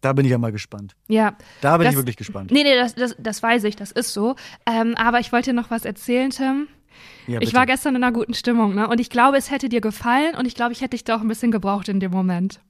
Da 0.00 0.12
bin 0.12 0.24
ich 0.24 0.30
ja 0.30 0.38
mal 0.38 0.52
gespannt. 0.52 0.94
Ja. 1.08 1.36
Da 1.60 1.76
bin 1.76 1.84
Das- 1.86 1.94
ich 1.94 1.98
wirklich 1.98 2.16
gespannt. 2.16 2.52
Nee, 2.52 2.62
nee, 2.62 2.76
das, 2.76 2.94
das, 2.94 3.16
das 3.18 3.42
weiß 3.42 3.64
ich, 3.64 3.74
das 3.74 3.90
ist 3.90 4.12
so. 4.12 4.36
Ähm, 4.64 4.94
aber 4.96 5.18
ich 5.18 5.32
wollte 5.32 5.50
dir 5.50 5.56
noch 5.56 5.70
was 5.72 5.84
erzählen, 5.84 6.30
Tim. 6.30 6.68
Ja, 7.26 7.40
ich 7.40 7.52
war 7.52 7.66
gestern 7.66 7.96
in 7.96 8.02
einer 8.04 8.12
guten 8.12 8.34
Stimmung, 8.34 8.74
ne? 8.74 8.88
Und 8.88 9.00
ich 9.00 9.10
glaube, 9.10 9.36
es 9.36 9.50
hätte 9.50 9.68
dir 9.68 9.80
gefallen 9.80 10.34
und 10.36 10.46
ich 10.46 10.54
glaube, 10.54 10.72
ich 10.72 10.80
hätte 10.80 10.90
dich 10.90 11.04
da 11.04 11.16
auch 11.16 11.20
ein 11.20 11.28
bisschen 11.28 11.50
gebraucht 11.50 11.88
in 11.88 11.98
dem 12.00 12.10
Moment. 12.12 12.60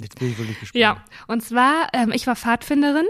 Jetzt 0.00 0.18
bin 0.18 0.30
ich 0.30 0.38
wirklich 0.38 0.60
gespannt. 0.60 0.80
Ja. 0.80 1.02
Und 1.26 1.42
zwar, 1.42 1.88
ähm, 1.94 2.12
ich 2.14 2.26
war 2.26 2.36
Pfadfinderin. 2.36 3.06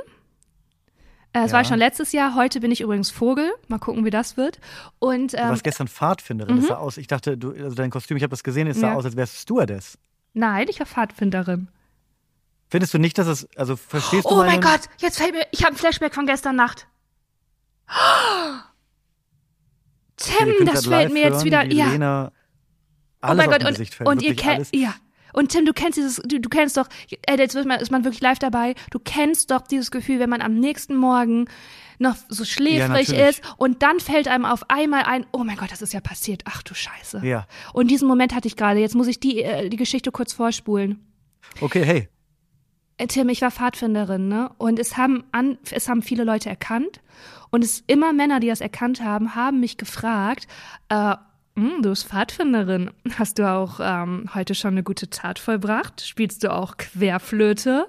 Äh, 1.33 1.43
das 1.43 1.51
Ja. 1.53 1.59
war 1.59 1.65
schon 1.65 1.79
letztes 1.79 2.13
Jahr. 2.13 2.35
Heute 2.35 2.61
bin 2.61 2.71
ich 2.71 2.81
übrigens 2.81 3.11
Vogel. 3.11 3.51
Mal 3.69 3.79
gucken, 3.79 4.05
wie 4.05 4.11
das 4.11 4.37
wird. 4.37 4.59
Und 4.99 5.35
Du 5.35 5.37
ähm, 5.37 5.51
warst 5.51 5.65
gestern 5.65 5.89
Pfadfinderin. 5.89 6.57
Das 6.57 6.69
sah 6.69 6.77
aus, 6.77 6.97
ich 6.97 7.07
dachte, 7.07 7.37
du, 7.37 7.53
also 7.53 7.75
dein 7.75 7.91
Kostüm, 7.91 8.17
ich 8.17 8.23
habe 8.23 8.31
das 8.31 8.43
gesehen, 8.43 8.67
es 8.67 8.81
sah 8.81 8.89
Ja. 8.89 8.95
aus, 8.95 9.05
als 9.05 9.17
wärst 9.17 9.35
du 9.35 9.39
Stewardess. 9.41 9.99
nein, 10.33 10.67
ich 10.69 10.79
war 10.81 10.87
Pfadfinderin. 10.87 11.69
Findest 12.71 12.93
du 12.95 12.99
nicht, 12.99 13.17
dass 13.19 13.27
es, 13.27 13.49
also 13.57 13.77
verstehst 13.77 14.25
du 14.27 14.31
Oh 14.31 14.37
mein 14.37 14.61
Gott, 14.61 14.81
jetzt 14.99 15.19
fällt 15.19 15.33
mir, 15.35 15.47
ich 15.53 15.65
habe 15.65 15.75
ein 15.75 15.79
Flashback 15.79 16.15
von 16.15 16.27
gestern 16.27 16.57
Nacht. 16.57 16.87
Ihr 17.89 18.65
Tim, 20.57 20.67
das 20.67 20.87
fällt 20.87 21.13
mir 21.13 21.23
jetzt 21.23 21.35
hören, 21.37 21.45
wieder. 21.45 21.65
wie 21.69 21.77
Ja, 21.77 21.91
Lena 21.91 22.33
Oh 23.21 23.27
alles 23.27 23.47
mein 23.47 23.49
auf 23.49 23.59
Gott, 23.59 24.01
und, 24.01 24.07
und 24.07 24.23
ihr 24.23 24.37
kennt, 24.37 24.75
ja. 24.75 24.95
Und 25.33 25.51
Tim, 25.51 25.65
du 25.65 25.73
kennst 25.73 25.99
dieses, 25.99 26.17
du, 26.17 26.41
du 26.41 26.49
kennst 26.49 26.77
doch, 26.77 26.89
ey, 27.27 27.39
jetzt 27.39 27.55
wird 27.55 27.67
man, 27.67 27.81
ist 27.81 27.91
man 27.91 28.05
wirklich 28.05 28.21
live 28.21 28.39
dabei, 28.39 28.75
du 28.91 28.99
kennst 28.99 29.51
doch 29.51 29.63
dieses 29.63 29.91
Gefühl, 29.91 30.19
wenn 30.19 30.31
man 30.31 30.41
am 30.41 30.55
nächsten 30.55 30.97
Morgen 30.97 31.47
noch 31.99 32.17
so 32.29 32.45
schläfrig 32.45 33.09
natürlich. 33.09 33.29
ist 33.29 33.43
und 33.57 33.83
dann 33.83 34.01
fällt 34.01 34.29
einem 34.29 34.45
auf 34.45 34.71
einmal 34.71 35.03
ein, 35.03 35.27
oh 35.33 35.45
mein 35.45 35.57
Gott, 35.57 35.73
das 35.73 35.83
ist 35.83 35.93
ja 35.93 36.01
passiert, 36.01 36.43
ach 36.45 36.63
du 36.63 36.75
Scheiße. 36.75 37.21
Ja. 37.25 37.47
Und 37.73 37.91
diesen 37.91 38.07
Moment 38.07 38.35
hatte 38.35 38.49
ich 38.49 38.57
gerade, 38.57 38.81
jetzt 38.81 38.95
muss 38.95 39.09
ich 39.09 39.21
die, 39.21 39.43
äh, 39.43 39.69
die 39.69 39.77
Geschichte 39.77 40.13
kurz 40.13 40.33
vorspulen. 40.33 41.05
Okay, 41.61 41.85
hey. 41.85 42.09
Äh, 42.99 43.07
Tim, 43.07 43.29
ich 43.29 43.43
war 43.43 43.51
Pfadfinderin, 43.51 44.29
ne? 44.29 44.51
Und 44.59 44.79
es 44.79 44.97
haben 44.97 45.25
an, 45.33 45.59
es 45.71 45.89
haben 45.89 46.03
viele 46.03 46.25
Leute 46.25 46.49
erkannt. 46.49 47.01
Und 47.51 47.65
es 47.65 47.83
immer 47.87 48.13
Männer, 48.13 48.41
die 48.41 48.49
das 48.49 48.61
erkannt 48.61 49.03
haben, 49.03 49.35
haben 49.35 49.61
mich 49.61 49.79
gefragt, 49.79 50.47
äh, 50.91 51.15
hm, 51.59 51.83
du 51.83 51.91
bist 51.91 52.07
Pfadfinderin. 52.07 52.91
Hast 53.19 53.39
du 53.39 53.49
auch 53.51 53.81
ähm, 53.83 54.29
heute 54.35 54.55
schon 54.55 54.73
eine 54.73 54.83
gute 54.83 55.11
Tat 55.11 55.39
vollbracht? 55.39 56.07
Spielst 56.07 56.45
du 56.45 56.53
auch 56.53 56.77
Querflöte? 56.77 57.89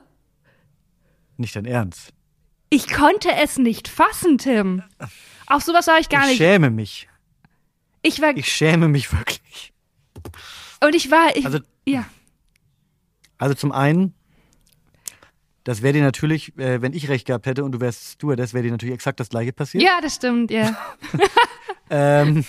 Nicht 1.38 1.56
dein 1.56 1.66
Ernst. 1.66 2.14
Ich 2.70 2.88
konnte 2.92 3.30
es 3.42 3.58
nicht 3.58 3.88
fassen, 3.88 4.38
Tim. 4.38 4.84
Auf 5.48 5.64
sowas 5.64 5.88
war 5.88 6.00
ich 6.00 6.10
gar 6.10 6.24
ich 6.24 6.30
nicht. 6.30 6.38
schäme 6.38 6.70
mich. 6.70 7.08
Ich 8.02 8.22
war 8.22 8.36
Ich 8.38 8.52
schäme 8.52 8.88
mich 8.88 9.12
wirklich. 9.12 9.74
und 10.84 10.96
ich 10.96 11.10
war 11.12 11.36
ich, 11.36 11.46
Also- 11.46 11.60
ja. 11.88 12.06
Also 13.38 13.56
zum 13.56 13.72
einen, 13.72 14.14
das 15.64 15.82
wäre 15.82 15.94
dir 15.94 16.04
natürlich, 16.04 16.58
äh, 16.58 16.82
wenn 16.82 16.94
ich 16.94 17.08
recht 17.10 17.26
gehabt 17.26 17.46
hätte 17.46 17.64
und 17.64 17.72
du 17.72 17.80
wärst 17.80 18.14
Stewardess, 18.14 18.54
wäre 18.54 18.64
dir 18.64 18.72
natürlich 18.72 18.94
exakt 18.96 19.20
das 19.20 19.30
gleiche 19.30 19.54
passiert. 19.54 19.84
Ja, 19.84 20.00
das 20.02 20.16
stimmt, 20.16 20.52
ja. 20.52 20.76
Ähm, 21.92 22.46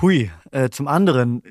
hui. 0.00 0.30
Äh, 0.50 0.70
zum 0.70 0.88
anderen, 0.88 1.42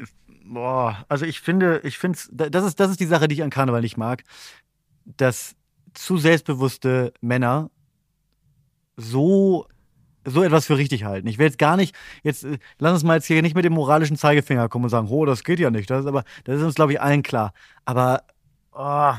boah, 0.46 1.06
also 1.10 1.26
ich 1.26 1.40
finde, 1.40 1.82
ich 1.84 1.98
finde, 1.98 2.20
das 2.32 2.66
ist, 2.66 2.80
das 2.80 2.92
ist 2.92 3.00
die 3.00 3.06
Sache, 3.06 3.28
die 3.28 3.36
ich 3.36 3.44
an 3.44 3.50
Karneval 3.50 3.82
nicht 3.82 3.98
mag, 3.98 4.24
dass 5.06 5.56
zu 5.94 6.18
selbstbewusste 6.18 7.14
Männer 7.22 7.70
so 8.96 9.68
so 10.26 10.42
etwas 10.42 10.66
für 10.66 10.78
richtig 10.78 11.04
halten. 11.04 11.28
Ich 11.28 11.38
will 11.38 11.46
jetzt 11.46 11.58
gar 11.58 11.76
nicht, 11.76 11.96
jetzt 12.24 12.46
äh, 12.46 12.58
lass 12.80 12.94
uns 12.94 13.04
mal 13.04 13.16
jetzt 13.16 13.26
hier 13.26 13.42
nicht 13.42 13.56
mit 13.56 13.66
dem 13.66 13.74
moralischen 13.74 14.18
Zeigefinger 14.18 14.70
kommen 14.70 14.86
und 14.86 14.90
sagen, 14.90 15.08
oh, 15.10 15.26
das 15.26 15.44
geht 15.44 15.60
ja 15.60 15.70
nicht. 15.70 15.90
Das 15.90 16.02
ist 16.02 16.08
aber, 16.08 16.24
das 16.46 16.58
ist 16.58 16.64
uns, 16.64 16.76
glaube 16.76 16.94
ich, 16.94 17.02
allen 17.02 17.24
klar. 17.24 17.54
Aber 17.86 18.24
oh, 18.72 19.14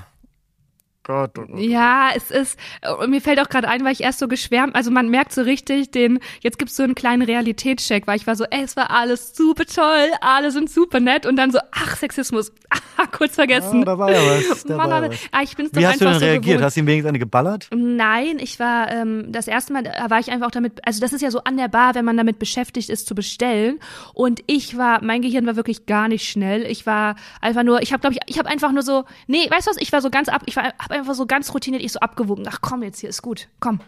Gott, 1.05 1.39
oh 1.39 1.43
Gott. 1.47 1.61
Ja, 1.61 2.11
es 2.17 2.31
ist, 2.31 2.59
und 3.01 3.11
mir 3.11 3.21
fällt 3.21 3.39
auch 3.41 3.49
gerade 3.49 3.69
ein, 3.69 3.85
weil 3.85 3.93
ich 3.93 4.03
erst 4.03 4.19
so 4.19 4.27
geschwärmt, 4.27 4.75
also 4.75 4.91
man 4.91 5.09
merkt 5.11 5.33
so 5.33 5.43
richtig 5.43 5.91
den, 5.91 6.19
jetzt 6.41 6.59
gibt's 6.59 6.77
so 6.77 6.83
einen 6.83 6.95
kleinen 6.95 7.23
Realitätscheck, 7.23 8.07
weil 8.07 8.17
ich 8.17 8.27
war 8.27 8.37
so, 8.37 8.45
ey, 8.51 8.63
es 8.63 8.75
war 8.77 8.91
alles 8.91 9.37
super 9.37 9.65
toll, 9.67 10.11
alle 10.21 10.51
sind 10.51 10.71
super 10.71 11.01
nett 11.01 11.27
und 11.27 11.37
dann 11.37 11.51
so, 11.51 11.59
ach, 11.73 11.97
Sexismus, 11.97 12.53
ah, 12.97 13.07
kurz 13.07 13.35
vergessen. 13.35 13.81
Ja, 13.81 13.85
da 13.85 13.99
war 13.99 14.11
ja 14.11 14.19
was. 14.51 14.65
Da 14.65 14.77
Mann, 14.77 14.91
war 14.91 14.97
aber- 14.99 15.11
was. 15.11 15.19
ah, 15.31 15.43
ich 15.43 15.55
bin's 15.57 15.71
doch 15.73 15.81
Wie 15.81 15.87
hast 15.87 16.01
du 16.01 16.07
denn 16.07 16.15
so 16.15 16.21
reagiert? 16.25 16.45
gewohnt. 16.45 16.65
Hast 16.65 16.77
du 16.77 16.81
ihm 16.81 16.87
wenigstens 16.87 17.09
eine 17.11 17.19
geballert? 17.19 17.69
Nein, 17.75 18.39
ich 18.39 18.59
war 18.59 18.91
ähm, 18.91 19.27
das 19.31 19.47
erste 19.47 19.73
Mal, 19.75 19.83
da 19.83 20.09
war 20.09 20.21
ich 20.21 20.31
einfach 20.31 20.47
auch 20.47 20.51
damit, 20.53 20.81
also 20.87 21.01
das 21.01 21.13
ist 21.13 21.21
ja 21.21 21.31
so 21.31 21.41
an 21.45 21.57
der 21.59 21.69
Bar, 21.69 21.95
wenn 21.95 22.05
man 22.07 22.17
damit 22.17 22.39
beschäftigt 22.39 22.89
ist 22.89 23.07
zu 23.07 23.15
bestellen. 23.15 23.79
Und 24.15 24.41
ich 24.47 24.79
war, 24.79 25.05
mein 25.05 25.21
Gehirn 25.21 25.45
war 25.47 25.57
wirklich 25.57 25.85
gar 25.87 26.09
nicht 26.09 26.27
schnell. 26.29 26.63
Ich 26.65 26.87
war 26.87 27.17
einfach 27.43 27.63
nur, 27.63 27.83
ich 27.83 27.93
habe 27.93 28.01
glaube 28.01 28.15
ich, 28.15 28.21
ich 28.27 28.39
habe 28.39 28.49
einfach 28.49 28.73
nur 28.73 28.83
so, 28.83 29.05
nee, 29.27 29.51
weißt 29.51 29.67
du 29.67 29.71
was, 29.71 29.77
ich 29.79 29.93
war 29.93 30.01
so 30.01 30.09
ganz 30.11 30.29
ab, 30.31 30.43
ich 30.47 30.57
war 30.57 30.65
hab 30.79 30.94
einfach 30.95 31.15
so 31.15 31.27
ganz 31.27 31.53
routiniert, 31.53 31.83
ich 31.83 31.93
so 31.93 32.01
abgewogen. 32.01 32.47
Ach 32.49 32.59
komm 32.61 32.83
jetzt 32.83 33.01
hier 33.01 33.09
ist 33.11 33.23
gut, 33.23 33.49
komm, 33.61 33.81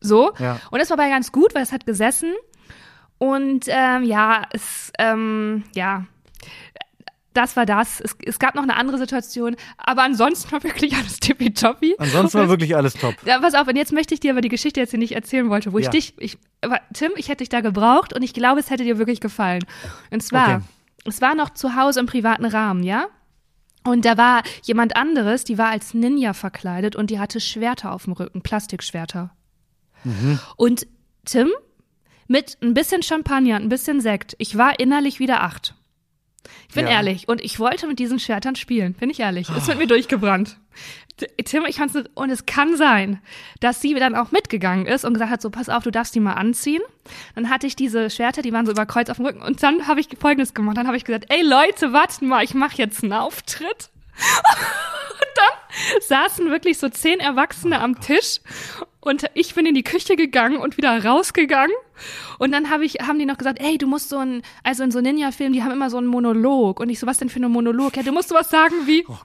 so. 0.00 0.32
Ja. 0.38 0.60
Und 0.70 0.78
das 0.80 0.90
war 0.90 0.98
aber 0.98 1.08
ganz 1.08 1.32
gut, 1.32 1.54
weil 1.54 1.62
es 1.62 1.72
hat 1.72 1.86
gesessen. 1.86 2.32
Und 3.18 3.66
ähm, 3.68 4.04
ja, 4.04 4.44
es, 4.52 4.92
ähm, 4.98 5.64
ja, 5.74 6.06
das 7.34 7.54
war 7.56 7.64
das. 7.66 8.00
Es, 8.00 8.16
es 8.24 8.38
gab 8.38 8.54
noch 8.54 8.62
eine 8.64 8.76
andere 8.76 8.98
Situation, 8.98 9.56
aber 9.76 10.02
ansonsten 10.02 10.50
war 10.52 10.62
wirklich 10.64 10.94
alles 10.96 11.20
tippitoppi. 11.20 11.94
Ansonsten 11.98 12.38
war 12.38 12.48
wirklich 12.48 12.74
alles 12.74 12.94
top. 12.94 13.14
Ja, 13.24 13.38
pass 13.38 13.54
auf, 13.54 13.68
und 13.68 13.76
jetzt 13.76 13.92
möchte 13.92 14.14
ich 14.14 14.20
dir 14.20 14.32
aber 14.32 14.40
die 14.40 14.48
Geschichte 14.48 14.80
jetzt 14.80 14.90
hier 14.90 14.98
nicht 14.98 15.12
erzählen 15.14 15.48
wollte, 15.50 15.72
wo 15.72 15.78
ich 15.78 15.84
Ja. 15.84 15.90
dich, 15.90 16.14
ich, 16.18 16.38
aber 16.60 16.80
Tim, 16.92 17.12
ich 17.16 17.28
hätte 17.28 17.38
dich 17.38 17.48
da 17.50 17.60
gebraucht 17.60 18.12
und 18.14 18.22
ich 18.22 18.32
glaube, 18.34 18.58
es 18.60 18.70
hätte 18.70 18.84
dir 18.84 18.98
wirklich 18.98 19.20
gefallen. 19.20 19.64
Und 20.10 20.22
zwar, 20.22 20.56
Okay. 20.56 20.60
es 21.04 21.20
war 21.20 21.34
noch 21.34 21.50
zu 21.50 21.76
Hause 21.76 22.00
im 22.00 22.06
privaten 22.06 22.46
Rahmen, 22.46 22.82
ja? 22.82 23.06
Und 23.82 24.04
da 24.04 24.16
war 24.16 24.42
jemand 24.62 24.96
anderes, 24.96 25.44
die 25.44 25.58
war 25.58 25.68
als 25.68 25.94
Ninja 25.94 26.34
verkleidet 26.34 26.96
und 26.96 27.10
die 27.10 27.18
hatte 27.18 27.40
Schwerter 27.40 27.92
auf 27.92 28.04
dem 28.04 28.12
Rücken, 28.12 28.42
Plastikschwerter. 28.42 29.30
Und 30.56 30.86
Tim, 31.24 31.50
mit 32.28 32.58
ein 32.62 32.74
bisschen 32.74 33.02
Champagner, 33.02 33.56
ein 33.56 33.68
bisschen 33.68 34.00
Sekt, 34.00 34.34
ich 34.38 34.56
war 34.56 34.78
innerlich 34.78 35.18
wieder 35.18 35.42
acht. 35.42 35.74
Ich 36.68 36.74
bin 36.74 36.86
Ja. 36.86 36.92
ehrlich. 36.92 37.28
Und 37.28 37.40
ich 37.42 37.58
wollte 37.58 37.86
mit 37.86 37.98
diesen 37.98 38.18
Schwertern 38.18 38.56
spielen. 38.56 38.94
Bin 38.94 39.10
ich 39.10 39.20
ehrlich. 39.20 39.48
Ist 39.56 39.68
mit 39.68 39.78
mir 39.78 39.86
durchgebrannt. 39.86 40.56
Tim, 41.44 41.66
ich 41.66 41.76
fand's, 41.76 41.92
nicht- 41.92 42.08
und 42.14 42.30
es 42.30 42.46
kann 42.46 42.76
sein, 42.78 43.20
dass 43.60 43.82
sie 43.82 43.92
dann 43.94 44.14
auch 44.14 44.30
mitgegangen 44.30 44.86
ist 44.86 45.04
und 45.04 45.12
gesagt 45.12 45.30
hat, 45.30 45.42
so, 45.42 45.50
pass 45.50 45.68
auf, 45.68 45.82
du 45.82 45.90
darfst 45.90 46.14
die 46.14 46.20
mal 46.20 46.32
anziehen. 46.32 46.80
Dann 47.34 47.50
hatte 47.50 47.66
ich 47.66 47.76
diese 47.76 48.08
Schwerter, 48.08 48.40
die 48.40 48.52
waren 48.54 48.64
so 48.64 48.72
über 48.72 48.86
Kreuz 48.86 49.10
auf 49.10 49.16
dem 49.18 49.26
Rücken. 49.26 49.42
Und 49.42 49.62
dann 49.62 49.86
habe 49.86 50.00
ich 50.00 50.08
Folgendes 50.18 50.54
gemacht. 50.54 50.78
Dann 50.78 50.86
habe 50.86 50.96
ich 50.96 51.04
gesagt, 51.04 51.26
ey 51.28 51.42
Leute, 51.42 51.92
wartet 51.92 52.22
mal, 52.22 52.42
ich 52.42 52.54
mache 52.54 52.76
jetzt 52.78 53.02
einen 53.02 53.12
Auftritt. 53.12 53.90
und 54.16 55.28
dann 55.36 56.00
saßen 56.08 56.50
wirklich 56.50 56.78
so 56.78 56.88
zehn 56.88 57.20
Erwachsene 57.20 57.80
am 57.80 58.00
Tisch. 58.00 58.40
Und 59.00 59.24
ich 59.34 59.54
bin 59.54 59.66
in 59.66 59.74
die 59.74 59.82
Küche 59.84 60.16
gegangen 60.16 60.56
und 60.58 60.76
wieder 60.78 61.04
rausgegangen. 61.04 61.74
Und 62.38 62.52
dann 62.52 62.70
hab 62.70 62.80
ich, 62.80 62.94
haben 63.06 63.18
die 63.18 63.26
noch 63.26 63.38
gesagt, 63.38 63.60
ey, 63.60 63.78
du 63.78 63.86
musst 63.86 64.08
so 64.08 64.18
ein, 64.18 64.42
also 64.62 64.82
in 64.82 64.90
so 64.90 65.00
Ninja-Filmen, 65.00 65.52
die 65.52 65.62
haben 65.62 65.72
immer 65.72 65.90
so 65.90 65.98
einen 65.98 66.06
Monolog. 66.06 66.80
Und 66.80 66.88
ich 66.90 66.98
so, 66.98 67.06
was 67.06 67.18
denn 67.18 67.28
für 67.28 67.40
ein 67.40 67.50
Monolog? 67.50 67.96
Ja, 67.96 68.02
du 68.02 68.12
musst 68.12 68.28
sowas 68.28 68.50
sagen 68.50 68.74
wie, 68.86 69.04
Oh 69.08 69.16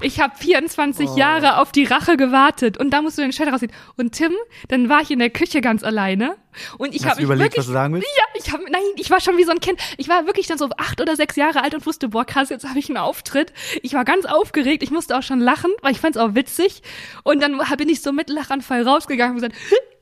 ich 0.00 0.20
habe 0.20 0.34
24 0.36 1.16
Jahre 1.16 1.58
auf 1.58 1.72
die 1.72 1.84
Rache 1.84 2.16
gewartet 2.16 2.78
und 2.78 2.90
da 2.90 3.02
musst 3.02 3.18
du 3.18 3.22
den 3.22 3.32
Schwert 3.32 3.52
rausziehen. 3.52 3.72
Und 3.96 4.12
Tim, 4.12 4.32
dann 4.68 4.88
war 4.88 5.02
ich 5.02 5.10
in 5.10 5.18
der 5.18 5.30
Küche 5.30 5.60
ganz 5.60 5.82
alleine 5.82 6.36
und 6.78 6.94
ich 6.94 7.04
habe 7.04 7.16
mich 7.16 7.24
überlegt, 7.24 7.44
wirklich, 7.44 7.58
was 7.60 7.66
du 7.66 7.72
sagen 7.72 7.94
willst? 7.94 8.08
ja, 8.16 8.24
ich 8.34 8.52
habe, 8.52 8.64
nein, 8.70 8.82
ich 8.96 9.10
war 9.10 9.20
schon 9.20 9.36
wie 9.36 9.44
so 9.44 9.50
ein 9.50 9.60
Kind. 9.60 9.80
Ich 9.96 10.08
war 10.08 10.26
wirklich 10.26 10.46
dann 10.46 10.58
so 10.58 10.68
acht 10.76 11.00
oder 11.00 11.16
sechs 11.16 11.36
Jahre 11.36 11.62
alt 11.62 11.74
und 11.74 11.84
wusste, 11.86 12.08
boah, 12.08 12.24
krass, 12.24 12.50
jetzt 12.50 12.68
habe 12.68 12.78
ich 12.78 12.88
einen 12.88 12.98
Auftritt. 12.98 13.52
Ich 13.82 13.94
war 13.94 14.04
ganz 14.04 14.24
aufgeregt, 14.24 14.82
ich 14.82 14.90
musste 14.90 15.16
auch 15.16 15.22
schon 15.22 15.40
lachen, 15.40 15.70
weil 15.82 15.92
ich 15.92 16.00
fand 16.00 16.16
es 16.16 16.22
auch 16.22 16.34
witzig. 16.34 16.82
Und 17.22 17.42
dann 17.42 17.60
bin 17.76 17.88
ich 17.88 18.02
so 18.02 18.12
mit 18.12 18.30
Lachanfall 18.30 18.82
rausgegangen 18.86 19.36
und 19.36 19.42
gesagt, 19.42 19.56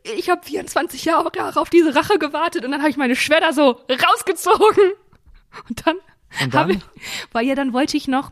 ich 0.05 0.31
habe 0.31 0.43
24 0.45 1.05
Jahre 1.05 1.31
auf 1.61 1.71
diese 1.71 1.95
Rache 1.95 2.19
gewartet 2.19 2.65
und 2.65 2.71
dann 2.73 2.81
habe 2.81 2.91
ich 2.91 2.97
meine 2.97 3.17
Schwerter 3.17 3.53
so 3.53 3.81
rausgezogen. 3.91 4.93
Und 5.69 5.87
dann, 5.87 5.97
Und 6.43 6.55
dann? 6.55 6.71
ich, 6.71 6.79
weil 7.33 7.47
ja, 7.47 7.55
dann 7.55 7.73
wollte 7.73 7.97
ich 7.97 8.09
noch, 8.09 8.31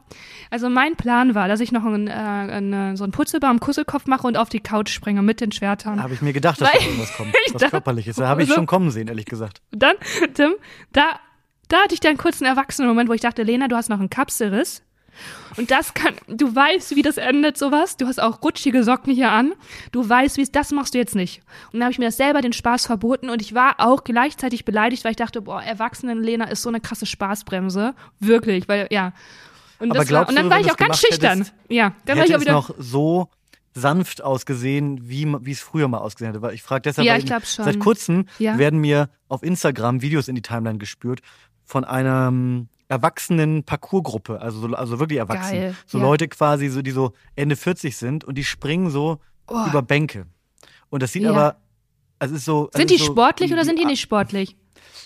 also 0.50 0.70
mein 0.70 0.96
Plan 0.96 1.34
war, 1.34 1.48
dass 1.48 1.60
ich 1.60 1.70
noch 1.70 1.84
einen, 1.84 2.08
äh, 2.08 2.12
einen, 2.12 2.96
so 2.96 3.04
einen 3.04 3.12
Putzelbaum 3.12 3.60
Kusselkopf 3.60 4.06
mache 4.06 4.26
und 4.26 4.36
auf 4.38 4.48
die 4.48 4.60
Couch 4.60 4.88
springe 4.90 5.20
mit 5.22 5.40
den 5.40 5.52
Schwertern. 5.52 6.02
Habe 6.02 6.14
ich 6.14 6.22
mir 6.22 6.32
gedacht, 6.32 6.60
dass 6.60 6.72
da 6.72 6.78
irgendwas 6.80 7.12
kommt. 7.16 7.34
Was 7.34 7.52
dachte- 7.60 7.70
körperliches. 7.70 8.16
Da 8.16 8.28
habe 8.28 8.42
ich 8.42 8.48
so- 8.48 8.54
schon 8.54 8.66
kommen 8.66 8.90
sehen, 8.90 9.08
ehrlich 9.08 9.26
gesagt. 9.26 9.60
Dann, 9.70 9.96
Tim, 10.34 10.54
da, 10.92 11.20
da 11.68 11.82
hatte 11.82 11.94
ich 11.94 12.00
dann 12.00 12.16
kurz 12.16 12.40
einen 12.40 12.50
Erwachsenen-Moment, 12.50 13.08
wo 13.08 13.12
ich 13.12 13.20
dachte, 13.20 13.42
Lena, 13.42 13.68
du 13.68 13.76
hast 13.76 13.90
noch 13.90 14.00
einen 14.00 14.10
Kapselriss. 14.10 14.82
Und 15.56 15.70
das 15.70 15.94
kann, 15.94 16.14
du 16.28 16.54
weißt, 16.54 16.94
wie 16.96 17.02
das 17.02 17.16
endet, 17.16 17.58
sowas. 17.58 17.96
Du 17.96 18.06
hast 18.06 18.20
auch 18.22 18.42
rutschige 18.42 18.84
Socken 18.84 19.12
hier 19.12 19.30
an. 19.32 19.52
Du 19.92 20.08
weißt, 20.08 20.36
wie 20.36 20.42
es, 20.42 20.52
das 20.52 20.70
machst 20.70 20.94
du 20.94 20.98
jetzt 20.98 21.14
nicht. 21.16 21.42
Und 21.72 21.74
dann 21.80 21.82
habe 21.84 21.92
ich 21.92 21.98
mir 21.98 22.06
das 22.06 22.16
selber 22.16 22.40
den 22.40 22.52
Spaß 22.52 22.86
verboten 22.86 23.28
und 23.30 23.42
ich 23.42 23.54
war 23.54 23.74
auch 23.78 24.04
gleichzeitig 24.04 24.64
beleidigt, 24.64 25.04
weil 25.04 25.10
ich 25.12 25.16
dachte, 25.16 25.42
boah, 25.42 25.62
Erwachsenen-Lena 25.62 26.44
ist 26.46 26.62
so 26.62 26.68
eine 26.68 26.80
krasse 26.80 27.06
Spaßbremse. 27.06 27.94
Wirklich, 28.20 28.68
weil, 28.68 28.86
ja. 28.90 29.12
Und, 29.80 29.90
Aber 29.90 30.00
das 30.00 30.10
war, 30.12 30.28
und 30.28 30.36
dann 30.36 30.44
du, 30.46 30.50
war 30.50 30.60
ich 30.60 30.70
auch 30.70 30.76
ganz 30.76 31.00
schüchtern. 31.00 31.38
hättest, 31.38 31.54
Ja, 31.68 31.94
dann 32.04 32.18
war 32.18 32.24
ich 32.26 32.32
auch 32.32 32.36
es 32.36 32.42
wieder. 32.42 32.52
noch 32.52 32.74
so 32.78 33.28
sanft 33.72 34.22
ausgesehen, 34.22 35.08
wie 35.08 35.26
wie 35.42 35.52
es 35.52 35.60
früher 35.60 35.88
mal 35.88 35.98
ausgesehen 35.98 36.32
hätte. 36.32 36.42
Weil 36.42 36.54
ich 36.54 36.62
frage 36.62 36.82
deshalb, 36.82 37.06
Ja, 37.06 37.16
ich 37.16 37.28
schon. 37.28 37.64
seit 37.64 37.78
kurzem 37.78 38.26
Ja. 38.38 38.58
werden 38.58 38.80
mir 38.80 39.10
auf 39.28 39.42
Instagram 39.42 40.02
Videos 40.02 40.28
in 40.28 40.34
die 40.34 40.42
Timeline 40.42 40.78
gespürt 40.78 41.20
von 41.64 41.84
einer 41.84 42.28
ähm, 42.28 42.68
erwachsenen 42.90 43.62
Parcoursgruppe, 43.64 44.40
also 44.40 44.60
so- 44.60 44.74
also 44.74 44.98
wirklich 44.98 45.18
erwachsen. 45.18 45.52
Geil, 45.52 45.74
So 45.86 45.98
ja. 45.98 46.04
Leute 46.04 46.28
quasi 46.28 46.68
so, 46.68 46.82
die 46.82 46.90
so 46.90 47.12
Ende 47.36 47.56
40 47.56 47.96
sind 47.96 48.24
und 48.24 48.36
die 48.36 48.44
springen 48.44 48.90
so 48.90 49.18
Oh. 49.46 49.64
über 49.68 49.80
Bänke. 49.82 50.26
Und 50.90 51.02
das 51.02 51.12
sieht 51.12 51.22
Ja. 51.22 51.30
aber 51.30 51.56
also 52.18 52.34
es 52.34 52.40
ist 52.40 52.44
so 52.44 52.66
also 52.66 52.78
Sind 52.78 52.90
die 52.90 52.98
so 52.98 53.04
sportlich 53.06 53.52
oder 53.52 53.64
sind 53.64 53.78
die 53.78 53.84
nicht 53.86 54.00
sportlich? 54.00 54.56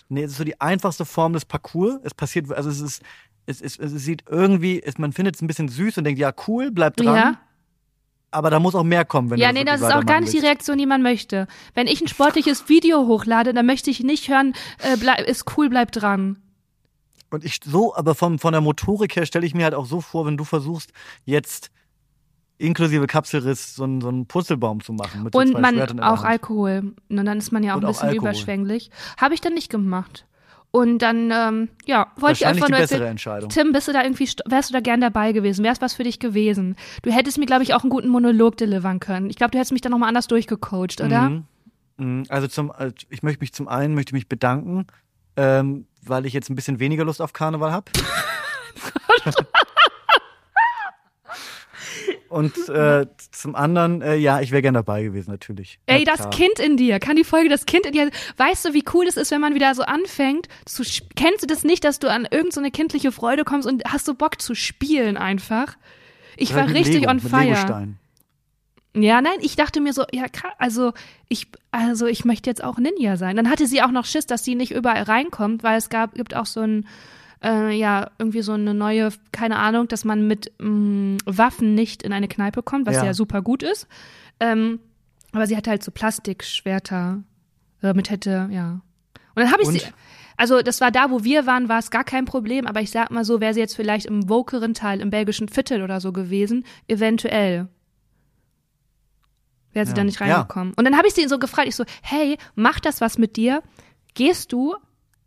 Nee, 0.08 0.22
es 0.24 0.32
ist 0.32 0.38
so 0.38 0.44
die 0.44 0.60
einfachste 0.60 1.04
Form 1.04 1.32
des 1.32 1.44
Parcours. 1.44 1.98
Es 2.02 2.12
passiert, 2.14 2.50
also 2.52 2.68
es 2.70 2.80
ist, 2.80 3.02
es, 3.46 3.60
es, 3.60 3.78
es 3.78 3.92
sieht 3.92 4.24
irgendwie, 4.28 4.82
es, 4.82 4.98
man 4.98 5.12
findet 5.12 5.36
es 5.36 5.42
ein 5.42 5.46
bisschen 5.46 5.68
süß 5.68 5.98
und 5.98 6.04
denkt, 6.04 6.18
ja, 6.18 6.32
cool, 6.48 6.70
bleib 6.70 6.96
dran. 6.96 7.14
Ja. 7.16 7.34
Aber 8.30 8.50
da 8.50 8.58
muss 8.58 8.74
auch 8.74 8.82
mehr 8.82 9.04
kommen, 9.04 9.30
wenn 9.30 9.38
Ja, 9.38 9.52
nee, 9.52 9.64
das 9.64 9.80
ist 9.80 9.92
auch 9.94 10.04
gar 10.04 10.20
nicht 10.20 10.32
die. 10.32 10.38
Reaktion, 10.40 10.76
die 10.76 10.86
man 10.86 11.02
möchte. 11.02 11.46
Wenn 11.74 11.86
ich 11.86 12.00
ein 12.00 12.08
sportliches 12.08 12.68
Video 12.68 13.06
hochlade, 13.06 13.54
dann 13.54 13.64
möchte 13.64 13.90
ich 13.90 14.00
nicht 14.00 14.28
hören, 14.28 14.54
äh, 14.82 14.96
bleib, 14.96 15.20
ist 15.20 15.56
cool, 15.56 15.68
bleib 15.68 15.92
dran. 15.92 16.38
Und 17.30 17.44
ich 17.44 17.58
so, 17.64 17.94
aber 17.96 18.14
vom, 18.14 18.38
von 18.38 18.52
der 18.52 18.60
Motorik 18.60 19.16
her 19.16 19.26
stelle 19.26 19.46
ich 19.46 19.54
mir 19.54 19.64
halt 19.64 19.74
auch 19.74 19.86
so 19.86 20.00
vor, 20.00 20.26
wenn 20.26 20.36
du 20.36 20.44
versuchst, 20.44 20.92
jetzt 21.24 21.70
inklusive 22.58 23.06
Kapselriss 23.06 23.74
so 23.74 23.84
einen, 23.84 24.00
so 24.00 24.08
einen 24.08 24.26
Purzelbaum 24.26 24.80
zu 24.82 24.92
machen. 24.92 25.24
Mit 25.24 25.32
so 25.34 25.40
Und 25.40 25.58
man 25.60 25.80
auch 26.00 26.18
Hand. 26.18 26.24
Alkohol. 26.26 26.94
Und 27.08 27.16
dann 27.24 27.38
ist 27.38 27.50
man 27.50 27.64
ja 27.64 27.72
auch 27.72 27.78
Und 27.78 27.84
ein 27.84 27.86
auch 27.86 27.92
bisschen 27.94 28.08
Alkohol. 28.10 28.28
überschwänglich. 28.30 28.90
Habe 29.20 29.34
ich 29.34 29.40
dann 29.40 29.54
nicht 29.54 29.70
gemacht. 29.70 30.26
Und 30.70 30.98
dann, 30.98 31.30
ähm, 31.32 31.68
ja, 31.86 32.08
wollte 32.16 32.38
ich 32.38 32.46
einfach 32.46 32.68
nur 32.68 32.78
bessere 32.78 32.98
erzählen. 32.98 33.10
Entscheidung. 33.12 33.48
Tim, 33.48 33.72
bist 33.72 33.86
du 33.86 33.92
da 33.92 34.02
irgendwie, 34.02 34.24
st- 34.24 34.42
wärst 34.50 34.70
du 34.70 34.72
da 34.74 34.80
gern 34.80 35.00
dabei 35.00 35.30
gewesen? 35.32 35.64
Wär's 35.64 35.80
was 35.80 35.94
für 35.94 36.02
dich 36.02 36.18
gewesen? 36.18 36.74
Du 37.02 37.12
hättest 37.12 37.38
mir, 37.38 37.46
glaube 37.46 37.62
ich, 37.62 37.74
auch 37.74 37.82
einen 37.82 37.90
guten 37.90 38.08
Monolog 38.08 38.56
delivern 38.56 38.98
können. 38.98 39.30
Ich 39.30 39.36
glaube, 39.36 39.52
du 39.52 39.58
hättest 39.58 39.70
mich 39.72 39.82
dann 39.82 39.92
nochmal 39.92 40.08
anders 40.08 40.26
durchgecoacht, 40.26 41.00
oder? 41.00 41.30
Mhm. 41.30 41.44
Mhm. 41.96 42.24
Also 42.28 42.48
zum, 42.48 42.72
äh, 42.76 42.90
ich 43.08 43.22
möchte 43.22 43.40
mich 43.40 43.52
zum 43.52 43.68
einen 43.68 43.94
möchte 43.94 44.14
mich 44.14 44.28
bedanken, 44.28 44.86
ähm, 45.36 45.86
weil 46.08 46.26
ich 46.26 46.32
jetzt 46.32 46.50
ein 46.50 46.54
bisschen 46.54 46.80
weniger 46.80 47.04
Lust 47.04 47.20
auf 47.20 47.32
Karneval 47.32 47.72
habe. 47.72 47.90
Und 52.34 52.68
äh, 52.68 53.06
zum 53.30 53.54
anderen, 53.54 54.02
äh, 54.02 54.16
ja, 54.16 54.40
ich 54.40 54.50
wäre 54.50 54.60
gern 54.60 54.74
dabei 54.74 55.04
gewesen, 55.04 55.30
natürlich. 55.30 55.78
Ey, 55.86 56.02
das 56.02 56.16
klar. 56.16 56.30
Kind 56.30 56.58
in 56.58 56.76
dir, 56.76 56.98
kann 56.98 57.14
die 57.14 57.22
Folge 57.22 57.48
das 57.48 57.64
Kind 57.64 57.86
in 57.86 57.92
dir, 57.92 58.10
weißt 58.38 58.64
du, 58.64 58.74
wie 58.74 58.82
cool 58.92 59.04
das 59.04 59.16
ist, 59.16 59.30
wenn 59.30 59.40
man 59.40 59.54
wieder 59.54 59.72
so 59.76 59.84
anfängt 59.84 60.48
zu, 60.64 60.82
kennst 61.14 61.44
du 61.44 61.46
das 61.46 61.62
nicht, 61.62 61.84
dass 61.84 62.00
du 62.00 62.10
an 62.10 62.22
irgendeine 62.22 62.50
so 62.50 62.60
eine 62.60 62.70
kindliche 62.72 63.12
Freude 63.12 63.44
kommst 63.44 63.68
und 63.68 63.84
hast 63.84 64.06
so 64.06 64.14
Bock 64.14 64.42
zu 64.42 64.56
spielen 64.56 65.16
einfach? 65.16 65.76
Ich 66.36 66.50
ist 66.50 66.56
war 66.56 66.68
richtig 66.68 67.02
Lego, 67.02 67.10
on 67.10 67.20
fire. 67.20 67.44
Legostein. 67.44 67.98
Ja, 68.96 69.20
nein, 69.20 69.38
ich 69.40 69.56
dachte 69.56 69.80
mir 69.80 69.92
so, 69.92 70.04
ja, 70.12 70.24
also 70.58 70.92
ich, 71.28 71.48
also 71.72 72.06
ich 72.06 72.24
möchte 72.24 72.48
jetzt 72.48 72.62
auch 72.62 72.78
Ninja 72.78 73.16
sein. 73.16 73.36
Dann 73.36 73.50
hatte 73.50 73.66
sie 73.66 73.82
auch 73.82 73.90
noch 73.90 74.04
Schiss, 74.04 74.26
dass 74.26 74.44
sie 74.44 74.54
nicht 74.54 74.72
überall 74.72 75.02
reinkommt, 75.02 75.62
weil 75.64 75.78
es 75.78 75.88
gab, 75.88 76.14
gibt 76.14 76.34
auch 76.36 76.46
so 76.46 76.60
ein, 76.60 76.86
äh, 77.42 77.72
ja, 77.76 78.10
irgendwie 78.18 78.42
so 78.42 78.52
eine 78.52 78.72
neue, 78.72 79.08
keine 79.32 79.56
Ahnung, 79.58 79.88
dass 79.88 80.04
man 80.04 80.26
mit 80.28 80.52
mh, 80.60 81.18
Waffen 81.26 81.74
nicht 81.74 82.04
in 82.04 82.12
eine 82.12 82.28
Kneipe 82.28 82.62
kommt, 82.62 82.86
was 82.86 82.94
ja, 82.96 83.04
Ja. 83.06 83.14
super 83.14 83.42
gut 83.42 83.64
ist. 83.64 83.88
Ähm, 84.38 84.78
aber 85.32 85.46
sie 85.48 85.56
hatte 85.56 85.70
halt 85.70 85.82
so 85.82 85.90
Plastikschwerter, 85.90 87.22
damit 87.80 88.10
hätte, 88.10 88.48
ja. 88.52 88.80
Und 89.34 89.42
dann 89.42 89.50
habe 89.50 89.62
ich 89.62 89.68
Und? 89.68 89.74
sie, 89.80 89.86
Also 90.36 90.62
das 90.62 90.80
war 90.80 90.90
da, 90.92 91.10
wo 91.10 91.24
wir 91.24 91.46
waren, 91.46 91.68
war 91.68 91.78
es 91.80 91.90
gar 91.90 92.04
kein 92.04 92.24
Problem, 92.24 92.66
aber 92.66 92.80
ich 92.80 92.90
sag 92.92 93.10
mal 93.10 93.24
so, 93.24 93.40
wäre 93.40 93.54
sie 93.54 93.60
jetzt 93.60 93.74
vielleicht 93.76 94.06
im 94.06 94.28
wokeren 94.28 94.74
Teil, 94.74 95.00
im 95.00 95.10
belgischen 95.10 95.48
Viertel 95.48 95.82
oder 95.82 96.00
so 96.00 96.12
gewesen, 96.12 96.64
eventuell. 96.86 97.68
Wäre 99.74 99.84
sie 99.86 99.90
Ja. 99.90 99.96
da 99.96 100.04
nicht 100.04 100.20
Ja. 100.20 100.26
reingekommen. 100.36 100.72
Und 100.74 100.84
dann 100.84 100.96
habe 100.96 101.06
ich 101.08 101.14
sie 101.14 101.28
so 101.28 101.38
gefragt, 101.38 101.68
ich 101.68 101.76
so, 101.76 101.84
hey, 102.02 102.38
macht 102.54 102.86
das 102.86 103.00
was 103.02 103.18
mit 103.18 103.36
dir? 103.36 103.62
Gehst 104.14 104.52
du 104.52 104.74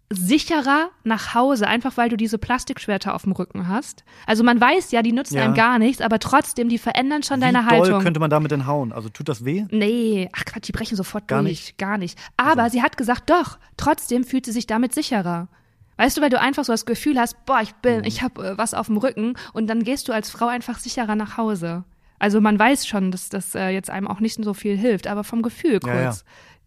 sicherer 0.09 0.89
nach 1.03 1.33
Hause, 1.35 1.67
einfach 1.67 1.97
weil 1.97 2.07
du 2.09 2.15
diese 2.15 2.37
Plastikschwerter 2.37 3.13
auf 3.13 3.23
dem 3.23 3.33
Rücken 3.33 3.67
hast? 3.67 4.05
Also 4.25 4.43
man 4.43 4.59
weiß 4.59 4.91
ja, 4.91 5.01
die 5.01 5.11
nützen 5.11 5.35
Ja. 5.35 5.43
einem 5.43 5.53
gar 5.53 5.79
nichts, 5.79 6.01
aber 6.01 6.19
trotzdem, 6.19 6.69
die 6.69 6.77
verändern 6.77 7.23
schon 7.23 7.41
deine 7.41 7.59
Wie 7.59 7.69
doll 7.69 7.79
Haltung. 7.81 8.01
könnte 8.01 8.19
man 8.21 8.29
damit 8.29 8.51
denn 8.51 8.65
hauen? 8.67 8.93
Also 8.93 9.09
tut 9.09 9.27
das 9.27 9.43
weh? 9.43 9.65
Nee, 9.69 10.29
ach 10.33 10.45
Quatsch, 10.45 10.67
die 10.67 10.71
brechen 10.71 10.95
sofort 10.95 11.27
Gar 11.27 11.41
durch. 11.41 11.49
nicht? 11.51 11.77
Gar 11.77 11.97
nicht. 11.97 12.17
Aber 12.37 12.69
sie 12.69 12.81
hat 12.81 12.95
gesagt, 12.95 13.29
doch, 13.29 13.57
trotzdem 13.75 14.23
fühlt 14.23 14.45
sie 14.45 14.53
sich 14.53 14.65
damit 14.65 14.93
sicherer. 14.93 15.49
Weißt 15.97 16.15
du, 16.15 16.21
weil 16.21 16.29
du 16.29 16.39
einfach 16.39 16.63
so 16.63 16.71
das 16.71 16.85
Gefühl 16.85 17.19
hast, 17.19 17.45
boah, 17.45 17.59
ich 17.61 17.71
Mhm. 17.71 17.75
bin, 17.81 18.03
ich 18.05 18.21
habe 18.21 18.49
äh, 18.51 18.57
was 18.57 18.73
auf 18.73 18.85
dem 18.87 18.97
Rücken 18.97 19.33
und 19.53 19.67
dann 19.67 19.83
gehst 19.83 20.07
du 20.07 20.13
als 20.13 20.29
Frau 20.29 20.47
einfach 20.47 20.79
sicherer 20.79 21.15
nach 21.15 21.35
Hause. 21.37 21.83
Also 22.19 22.41
man 22.41 22.57
weiß 22.57 22.87
schon, 22.87 23.11
dass 23.11 23.29
das 23.29 23.53
äh, 23.55 23.69
jetzt 23.69 23.89
einem 23.89 24.07
auch 24.07 24.19
nicht 24.19 24.43
so 24.43 24.53
viel 24.53 24.75
hilft, 24.77 25.07
aber 25.07 25.23
vom 25.23 25.41
Gefühl 25.41 25.79
kurz 25.79 25.93
Ja, 25.95 26.01
ja. 26.01 26.15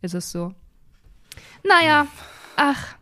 ist 0.03 0.15
es 0.15 0.31
so. 0.31 0.55
Naja, 1.67 2.07
ach, 2.57 2.95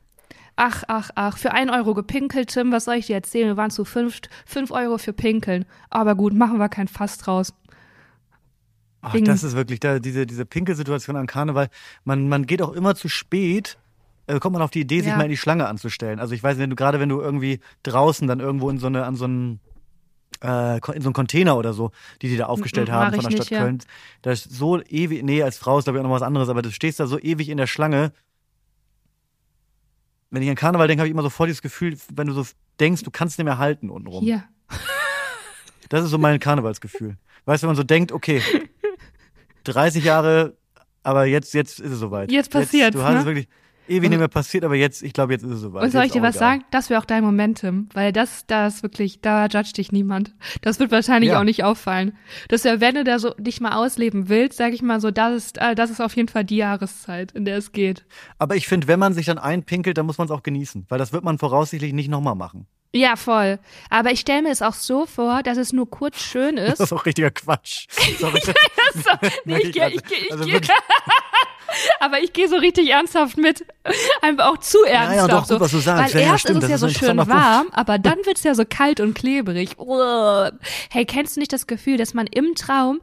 ach, 0.56 0.84
ach, 0.88 1.10
ach, 1.14 1.38
für 1.38 1.52
ein 1.52 1.70
Euro 1.70 1.94
gepinkelt, 1.94 2.48
Tim, 2.50 2.72
was 2.72 2.86
soll 2.86 2.94
ich 2.96 3.06
dir 3.06 3.16
erzählen? 3.16 3.48
Wir 3.48 3.56
waren 3.56 3.70
zu 3.70 3.84
fünf, 3.84 4.20
fünf 4.46 4.70
Euro 4.70 4.98
für 4.98 5.12
Pinkeln. 5.12 5.64
Aber 5.90 6.14
gut, 6.14 6.32
machen 6.34 6.58
wir 6.58 6.68
kein 6.68 6.88
Fass 6.88 7.18
draus. 7.18 7.52
Ach, 9.00 9.14
Wegen- 9.14 9.26
das 9.26 9.44
ist 9.44 9.54
wirklich 9.54 9.78
da, 9.80 9.98
diese, 10.00 10.26
diese 10.26 10.44
Pinkelsituation 10.44 11.16
an 11.16 11.26
Karneval. 11.26 11.68
Man, 12.04 12.28
man 12.28 12.46
geht 12.46 12.62
auch 12.62 12.72
immer 12.72 12.94
zu 12.94 13.08
spät. 13.08 13.78
äh, 14.26 14.40
kommt 14.40 14.52
man 14.54 14.60
auf 14.62 14.70
die 14.70 14.80
Idee, 14.80 15.00
sich 15.00 15.08
Ja. 15.10 15.16
mal 15.16 15.22
in 15.24 15.30
die 15.30 15.36
Schlange 15.38 15.66
anzustellen. 15.68 16.18
Also 16.20 16.34
ich 16.34 16.42
weiß 16.42 16.56
nicht, 16.56 16.62
wenn 16.64 16.70
du 16.70 16.76
gerade 16.76 17.00
wenn 17.00 17.08
du 17.08 17.18
irgendwie 17.20 17.60
draußen 17.82 18.26
dann 18.28 18.40
irgendwo 18.40 18.68
in 18.68 18.78
so 18.78 18.86
eine, 18.88 19.04
an 19.06 19.14
so 19.16 19.24
einen 19.24 19.58
äh, 20.42 20.76
in 20.76 21.02
so 21.02 21.08
einen 21.08 21.12
Container 21.12 21.56
oder 21.56 21.72
so, 21.72 21.90
die 22.22 22.28
die 22.28 22.36
da 22.36 22.46
aufgestellt 22.46 22.90
haben 22.90 23.14
von 23.14 23.24
der 23.24 23.30
Stadt 23.30 23.40
nicht, 23.40 23.50
ja. 23.50 23.60
Köln. 23.62 23.78
Da 24.22 24.30
ist 24.32 24.50
so 24.50 24.80
ewig, 24.82 25.22
nee, 25.22 25.42
als 25.42 25.58
Frau 25.58 25.78
ist 25.78 25.84
glaube 25.84 25.98
ich 25.98 26.04
auch 26.04 26.08
noch 26.08 26.14
was 26.14 26.22
anderes, 26.22 26.48
aber 26.48 26.62
du 26.62 26.70
stehst 26.70 27.00
da 27.00 27.06
so 27.06 27.18
ewig 27.18 27.48
in 27.48 27.58
der 27.58 27.66
Schlange. 27.66 28.12
Wenn 30.30 30.42
ich 30.42 30.50
an 30.50 30.56
Karneval 30.56 30.88
denke, 30.88 31.00
habe 31.00 31.08
ich 31.08 31.12
immer 31.12 31.22
sofort 31.22 31.48
dieses 31.48 31.62
Gefühl, 31.62 31.96
wenn 32.14 32.26
du 32.26 32.34
so 32.34 32.44
denkst, 32.80 33.02
du 33.02 33.10
kannst 33.10 33.38
nicht 33.38 33.44
mehr 33.46 33.58
halten 33.58 33.90
untenrum. 33.90 34.22
Hier. 34.24 34.44
Das 35.90 36.04
ist 36.04 36.10
so 36.10 36.18
mein 36.18 36.38
Karnevalsgefühl. 36.38 37.16
Weißt 37.46 37.62
du, 37.62 37.64
wenn 37.64 37.70
man 37.70 37.76
so 37.76 37.82
denkt, 37.82 38.12
okay, 38.12 38.42
30 39.64 40.04
Jahre, 40.04 40.58
aber 41.02 41.24
jetzt, 41.24 41.54
jetzt 41.54 41.80
ist 41.80 41.92
es 41.92 41.98
soweit. 41.98 42.30
Jetzt 42.30 42.50
passiert's, 42.50 42.94
Du 42.94 43.02
hast 43.02 43.14
ne? 43.14 43.20
es 43.20 43.24
wirklich 43.24 43.48
ewig 43.88 44.10
nicht 44.10 44.18
mehr 44.18 44.28
passiert, 44.28 44.64
aber 44.64 44.74
jetzt, 44.76 45.02
ich 45.02 45.12
glaube, 45.12 45.32
jetzt 45.32 45.42
ist 45.44 45.50
es 45.52 45.60
soweit. 45.60 45.82
Und 45.84 45.90
soll 45.90 46.04
ich 46.04 46.12
dir 46.12 46.22
was 46.22 46.36
egal. 46.36 46.48
sagen? 46.50 46.64
Das 46.70 46.90
wäre 46.90 47.00
auch 47.00 47.04
dein 47.04 47.24
Momentum, 47.24 47.88
weil 47.94 48.12
das, 48.12 48.46
das 48.46 48.82
wirklich, 48.82 49.20
da 49.20 49.46
judgt 49.46 49.76
dich 49.76 49.92
niemand. 49.92 50.34
Das 50.62 50.78
wird 50.78 50.90
wahrscheinlich 50.90 51.30
Ja. 51.30 51.40
auch 51.40 51.44
nicht 51.44 51.64
auffallen. 51.64 52.16
Das 52.48 52.64
wäre, 52.64 52.80
wenn 52.80 52.94
du 52.94 53.04
da 53.04 53.18
so 53.18 53.30
dich 53.38 53.60
mal 53.60 53.72
ausleben 53.72 54.28
willst, 54.28 54.58
sag 54.58 54.72
ich 54.72 54.82
mal 54.82 55.00
so, 55.00 55.10
das 55.10 55.34
ist, 55.34 55.58
äh, 55.58 55.74
das 55.74 55.90
ist 55.90 56.00
auf 56.00 56.14
jeden 56.16 56.28
Fall 56.28 56.44
die 56.44 56.56
Jahreszeit, 56.56 57.32
in 57.32 57.44
der 57.44 57.56
es 57.58 57.72
geht. 57.72 58.04
Aber 58.38 58.56
ich 58.56 58.66
finde, 58.68 58.88
wenn 58.88 58.98
man 59.00 59.14
sich 59.14 59.26
dann 59.26 59.38
einpinkelt, 59.38 59.98
dann 59.98 60.06
muss 60.06 60.18
man 60.18 60.26
es 60.26 60.30
auch 60.30 60.42
genießen, 60.42 60.86
weil 60.88 60.98
das 60.98 61.12
wird 61.12 61.24
man 61.24 61.38
voraussichtlich 61.38 61.92
nicht 61.92 62.08
nochmal 62.10 62.34
machen. 62.34 62.66
Ja, 62.94 63.16
voll. 63.16 63.58
Aber 63.90 64.12
ich 64.12 64.20
stelle 64.20 64.40
mir 64.42 64.48
es 64.50 64.62
auch 64.62 64.72
so 64.72 65.04
vor, 65.04 65.42
dass 65.42 65.58
es 65.58 65.74
nur 65.74 65.90
kurz 65.90 66.22
schön 66.22 66.56
Das 66.56 66.74
ist. 66.74 66.80
ist 66.80 66.92
auch 66.94 67.04
richtiger 67.04 67.30
Quatsch. 67.30 67.86
Sorry. 68.18 68.40
so, 68.94 69.10
nee, 69.44 69.58
ich 69.62 69.72
gehe, 69.72 69.90
ich 69.90 70.02
gehe, 70.04 70.18
ich 70.18 70.32
Also 70.32 70.44
gehe. 70.44 70.54
wirklich. 70.54 70.70
Aber 72.00 72.22
ich 72.22 72.32
gehe 72.32 72.48
so 72.48 72.56
richtig 72.56 72.90
ernsthaft 72.90 73.36
mit. 73.36 73.64
Einfach 74.22 74.46
auch 74.46 74.58
zu 74.58 74.82
ernsthaft. 74.84 75.16
ja, 75.16 75.40
doch, 75.40 75.48
gut, 75.48 75.60
was 75.60 75.70
du 75.70 75.78
sagst. 75.78 76.14
Weil 76.14 76.20
Ja, 76.20 76.26
ja, 76.26 76.32
erst 76.32 76.42
stimmt, 76.42 76.58
ist 76.58 76.64
es 76.64 76.70
ja 76.70 76.78
so 76.78 76.88
schön 76.88 77.16
warm, 77.16 77.68
aber 77.72 77.98
dann 77.98 78.18
wird's 78.24 78.44
ja 78.44 78.54
so 78.54 78.64
kalt 78.68 79.00
und 79.00 79.14
klebrig. 79.14 79.76
Hey, 80.90 81.04
kennst 81.04 81.36
du 81.36 81.40
nicht 81.40 81.52
das 81.52 81.66
Gefühl, 81.66 81.96
dass 81.96 82.14
man 82.14 82.26
im 82.26 82.54
Traum 82.54 83.00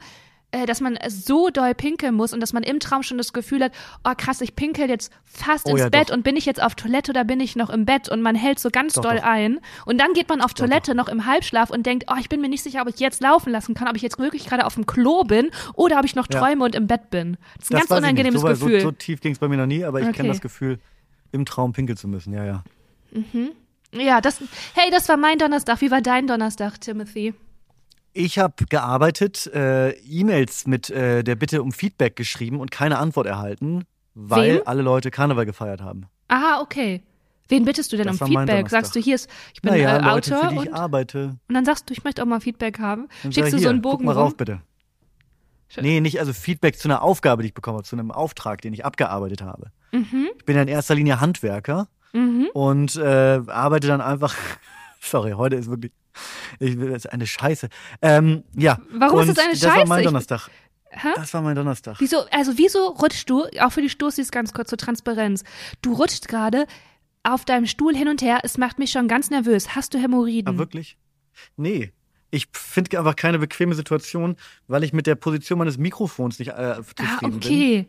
äh, 0.56 0.66
dass 0.66 0.82
man 0.82 0.98
so 1.08 1.50
doll 1.50 1.74
pinkeln 1.76 2.16
muss 2.16 2.34
und 2.34 2.40
dass 2.40 2.54
man 2.54 2.64
im 2.64 2.80
Traum 2.80 3.04
schon 3.04 3.18
das 3.18 3.34
Gefühl 3.34 3.64
hat, 3.64 3.72
oh 4.04 4.14
krass, 4.18 4.42
ich 4.42 4.56
pinkel 4.56 4.90
jetzt 4.90 5.12
fast 5.24 5.66
Oh 5.68 5.72
ins 5.72 5.82
ja, 5.82 5.90
Bett 5.90 6.10
doch. 6.10 6.16
und 6.16 6.24
bin 6.24 6.36
ich 6.38 6.46
jetzt 6.46 6.62
auf 6.62 6.76
Toilette 6.76 7.12
oder 7.12 7.24
bin 7.26 7.40
ich 7.40 7.56
noch 7.56 7.70
im 7.70 7.86
Bett 7.86 8.10
und 8.10 8.22
man 8.22 8.36
hält 8.36 8.60
so 8.60 8.70
ganz 8.70 8.94
Doch, 8.94 9.04
doll 9.04 9.18
doch. 9.18 9.24
ein 9.24 9.60
und 9.86 10.00
dann 10.00 10.14
geht 10.14 10.30
man 10.30 10.42
auf 10.42 10.54
Toilette 10.54 10.96
noch 10.96 11.08
im 11.10 11.26
Halbschlaf 11.26 11.70
und 11.70 11.86
denkt, 11.86 12.06
oh, 12.10 12.16
ich 12.20 12.30
bin 12.30 12.42
mir 12.42 12.50
nicht 12.50 12.64
sicher, 12.64 12.82
ob 12.82 12.88
ich 12.90 13.00
jetzt 13.00 13.22
laufen 13.22 13.52
lassen 13.52 13.74
kann, 13.76 13.88
ob 13.88 13.96
ich 13.96 14.02
jetzt 14.02 14.18
wirklich 14.18 14.46
gerade 14.46 14.66
auf 14.66 14.76
dem 14.76 14.86
Klo 14.86 15.24
bin 15.24 15.50
oder 15.76 16.00
ob 16.00 16.06
ich 16.06 16.16
noch 16.16 16.28
Ja. 16.32 16.40
träume 16.40 16.64
und 16.64 16.74
im 16.76 16.88
Bett 16.88 17.10
bin. 17.10 17.38
Das 17.58 17.66
ist 17.66 17.72
ein 17.72 17.78
ganz 17.78 17.88
Das 17.90 17.98
nicht. 17.98 18.04
unangenehmes 18.04 18.42
so, 18.42 18.48
Gefühl. 18.48 18.80
So, 18.82 18.88
so 18.88 18.92
tief 18.92 19.22
ging 19.22 19.34
es 19.34 19.40
bei 19.40 19.48
mir 19.48 19.58
noch 19.58 19.66
nie, 19.68 19.84
aber 19.84 20.00
ich 20.00 20.08
Okay. 20.08 20.18
kenne 20.18 20.30
das 20.30 20.42
Gefühl, 20.42 20.80
im 21.32 21.46
Traum 21.46 21.74
pinkeln 21.74 21.98
zu 21.98 22.08
müssen. 22.08 22.34
Ja, 22.34 22.46
ja. 22.46 22.64
Ja, 23.92 24.20
das, 24.22 24.40
hey, 24.74 24.90
das 24.92 25.08
war 25.10 25.18
mein 25.18 25.38
Donnerstag. 25.38 25.82
Wie 25.82 25.92
war 25.92 26.02
dein 26.02 26.28
Donnerstag, 26.28 26.80
Timothy? 26.82 27.34
Ich 28.18 28.40
habe 28.40 28.54
gearbeitet, 28.70 29.46
äh, 29.48 29.90
E-Mails 29.92 30.68
mit 30.68 30.90
äh, 30.90 31.22
der 31.22 31.36
Bitte 31.36 31.62
um 31.62 31.74
Feedback 31.74 32.16
geschrieben 32.16 32.62
und 32.62 32.72
keine 32.72 32.98
Antwort 32.98 33.28
erhalten, 33.28 33.84
weil 34.14 34.56
Wem? 34.56 34.62
alle 34.64 34.82
Leute 34.84 35.12
Karneval 35.12 35.46
gefeiert 35.46 35.82
haben. 35.82 36.06
Aha, 36.30 36.62
okay. 36.62 37.04
Wen 37.50 37.66
bittest 37.66 37.92
du 37.92 37.98
denn 37.98 38.08
Das 38.08 38.22
um 38.22 38.28
Feedback? 38.30 38.70
Sagst 38.70 38.96
du, 38.96 39.02
hier 39.02 39.16
ist, 39.16 39.30
ich 39.54 39.62
bin 39.62 39.74
naja, 39.74 39.98
äh, 39.98 40.02
Leute, 40.02 40.34
Autor 40.38 40.50
für 40.50 40.56
die 40.56 40.62
ich 40.64 40.70
und, 40.70 40.74
arbeite. 40.74 41.36
und 41.50 41.54
dann 41.54 41.66
sagst 41.66 41.90
du, 41.90 41.94
ich 41.94 42.06
möchte 42.06 42.24
auch 42.24 42.26
mal 42.26 42.40
Feedback 42.40 42.80
haben. 42.80 43.10
Dann 43.22 43.34
Schickst 43.34 43.52
du 43.52 43.58
ich, 43.58 43.62
so 43.64 43.68
hier, 43.68 43.70
einen 43.72 43.82
guck 43.82 43.92
Bogen 43.92 44.06
mal 44.06 44.14
rum? 44.14 44.24
rauf, 44.24 44.38
bitte. 44.38 44.62
Schön. 45.68 45.84
Nee, 45.84 46.00
nicht 46.00 46.18
also 46.22 46.32
Feedback 46.32 46.80
zu 46.80 46.88
einer 46.88 47.02
Aufgabe, 47.02 47.42
die 47.44 47.48
ich 47.50 47.54
bekommen 47.54 47.76
habe, 47.78 47.86
zu 47.86 47.98
einem 47.98 48.12
Auftrag, 48.12 48.62
den 48.62 48.74
ich 48.74 48.86
abgearbeitet 48.86 49.42
habe. 49.42 49.72
Mhm, 49.92 50.30
Ich 50.38 50.46
bin 50.46 50.56
ja 50.56 50.62
in 50.62 50.70
erster 50.70 50.96
Linie 50.96 51.20
Handwerker 51.20 51.90
mhm. 52.14 52.48
und 52.54 52.96
äh, 52.96 53.42
arbeite 53.48 53.88
dann 53.90 54.00
einfach. 54.00 54.34
Sorry, 55.02 55.32
heute 55.34 55.58
ist 55.58 55.70
wirklich. 55.70 55.92
Ich 56.60 56.78
will 56.78 56.90
das 56.90 57.06
ist 57.06 57.12
eine 57.12 57.28
Scheiße. 57.28 57.70
Ähm, 58.02 58.44
ja. 58.56 58.80
Warum 58.92 59.20
ist 59.22 59.30
und 59.30 59.38
das 59.38 59.44
eine 59.44 59.54
Das 59.54 59.64
war 59.64 59.72
Scheiße? 59.74 59.88
mein 59.88 60.04
Donnerstag. 60.04 60.50
Hä? 60.90 61.10
Das 61.16 61.34
war 61.34 61.42
mein 61.42 61.56
Donnerstag. 61.56 61.98
Wieso, 62.00 62.26
also 62.32 62.58
wieso 62.58 62.88
rutschst 62.88 63.30
du, 63.30 63.46
auch 63.60 63.72
für 63.72 63.82
die 63.82 63.90
Stoßis 63.90 64.32
ganz 64.32 64.54
kurz 64.54 64.70
zur 64.70 64.78
Transparenz, 64.78 65.44
du 65.82 65.94
rutschst 65.94 66.28
gerade 66.28 66.68
auf 67.24 67.44
deinem 67.44 67.66
Stuhl 67.66 67.96
hin 67.96 68.08
und 68.08 68.22
her, 68.22 68.40
es 68.44 68.58
macht 68.58 68.80
mich 68.80 68.92
schon 68.92 69.08
ganz 69.08 69.30
nervös. 69.30 69.76
Hast 69.76 69.94
du 69.94 69.98
Hämorrhoiden? 69.98 70.56
Ah, 70.56 70.58
wirklich? 70.58 70.98
Nee. 71.58 71.92
Ich 72.32 72.48
finde 72.52 72.98
einfach 72.98 73.16
keine 73.16 73.40
bequeme 73.40 73.76
Situation, 73.76 74.36
weil 74.68 74.84
ich 74.84 74.94
mit 74.94 75.08
der 75.08 75.16
Position 75.16 75.60
meines 75.60 75.78
Mikrofons 75.78 76.40
nicht 76.40 76.50
äh, 76.50 76.76
zufrieden 76.76 77.40
ah, 77.44 77.48
bin. 77.48 77.88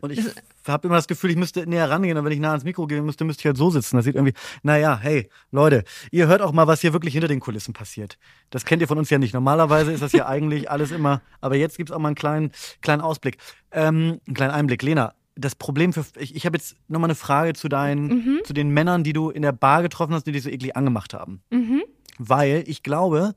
Und 0.00 0.12
ich 0.12 0.20
habe 0.66 0.86
immer 0.86 0.96
das 0.96 1.08
Gefühl, 1.08 1.30
ich 1.30 1.36
müsste 1.36 1.66
näher 1.66 1.90
rangehen 1.90 2.16
und 2.16 2.24
wenn 2.24 2.32
ich 2.32 2.38
nah 2.40 2.50
ans 2.50 2.64
Mikro 2.64 2.86
gehen 2.86 3.04
müsste, 3.04 3.24
müsste 3.24 3.40
ich 3.42 3.46
halt 3.46 3.56
so 3.56 3.70
sitzen. 3.70 3.96
Das 3.96 4.04
sieht 4.04 4.14
irgendwie, 4.14 4.34
naja, 4.62 4.96
hey, 5.00 5.28
Leute, 5.50 5.82
ihr 6.10 6.28
hört 6.28 6.40
auch 6.42 6.52
mal, 6.52 6.66
was 6.66 6.80
hier 6.80 6.92
wirklich 6.92 7.14
hinter 7.14 7.28
den 7.28 7.40
Kulissen 7.40 7.72
passiert. 7.74 8.16
Das 8.50 8.64
kennt 8.64 8.80
ihr 8.80 8.88
von 8.88 8.98
uns 8.98 9.10
ja 9.10 9.18
nicht. 9.18 9.34
Normalerweise 9.34 9.90
ist 9.92 10.02
das 10.02 10.12
ja 10.12 10.26
eigentlich 10.28 10.70
alles 10.70 10.90
immer, 10.92 11.20
aber 11.40 11.56
jetzt 11.56 11.76
gibt's 11.76 11.92
auch 11.92 11.98
mal 11.98 12.08
einen 12.08 12.14
kleinen, 12.14 12.52
kleinen 12.80 13.02
Ausblick, 13.02 13.38
ähm, 13.72 14.20
einen 14.26 14.34
kleinen 14.34 14.52
Einblick. 14.52 14.82
Lena, 14.82 15.14
das 15.34 15.54
Problem 15.54 15.92
für, 15.92 16.04
ich, 16.18 16.34
ich 16.36 16.46
habe 16.46 16.56
jetzt 16.56 16.76
nochmal 16.88 17.08
eine 17.08 17.14
Frage 17.14 17.52
zu 17.54 17.68
deinen, 17.68 18.06
Mhm. 18.08 18.40
zu 18.44 18.52
den 18.52 18.70
Männern, 18.70 19.04
die 19.04 19.12
du 19.12 19.30
in 19.30 19.42
der 19.42 19.52
Bar 19.52 19.82
getroffen 19.82 20.14
hast, 20.14 20.26
die 20.26 20.32
dich 20.32 20.42
so 20.42 20.50
eklig 20.50 20.76
angemacht 20.76 21.14
haben. 21.14 21.42
Mhm. 21.50 21.82
Weil 22.18 22.64
ich 22.66 22.82
glaube, 22.82 23.34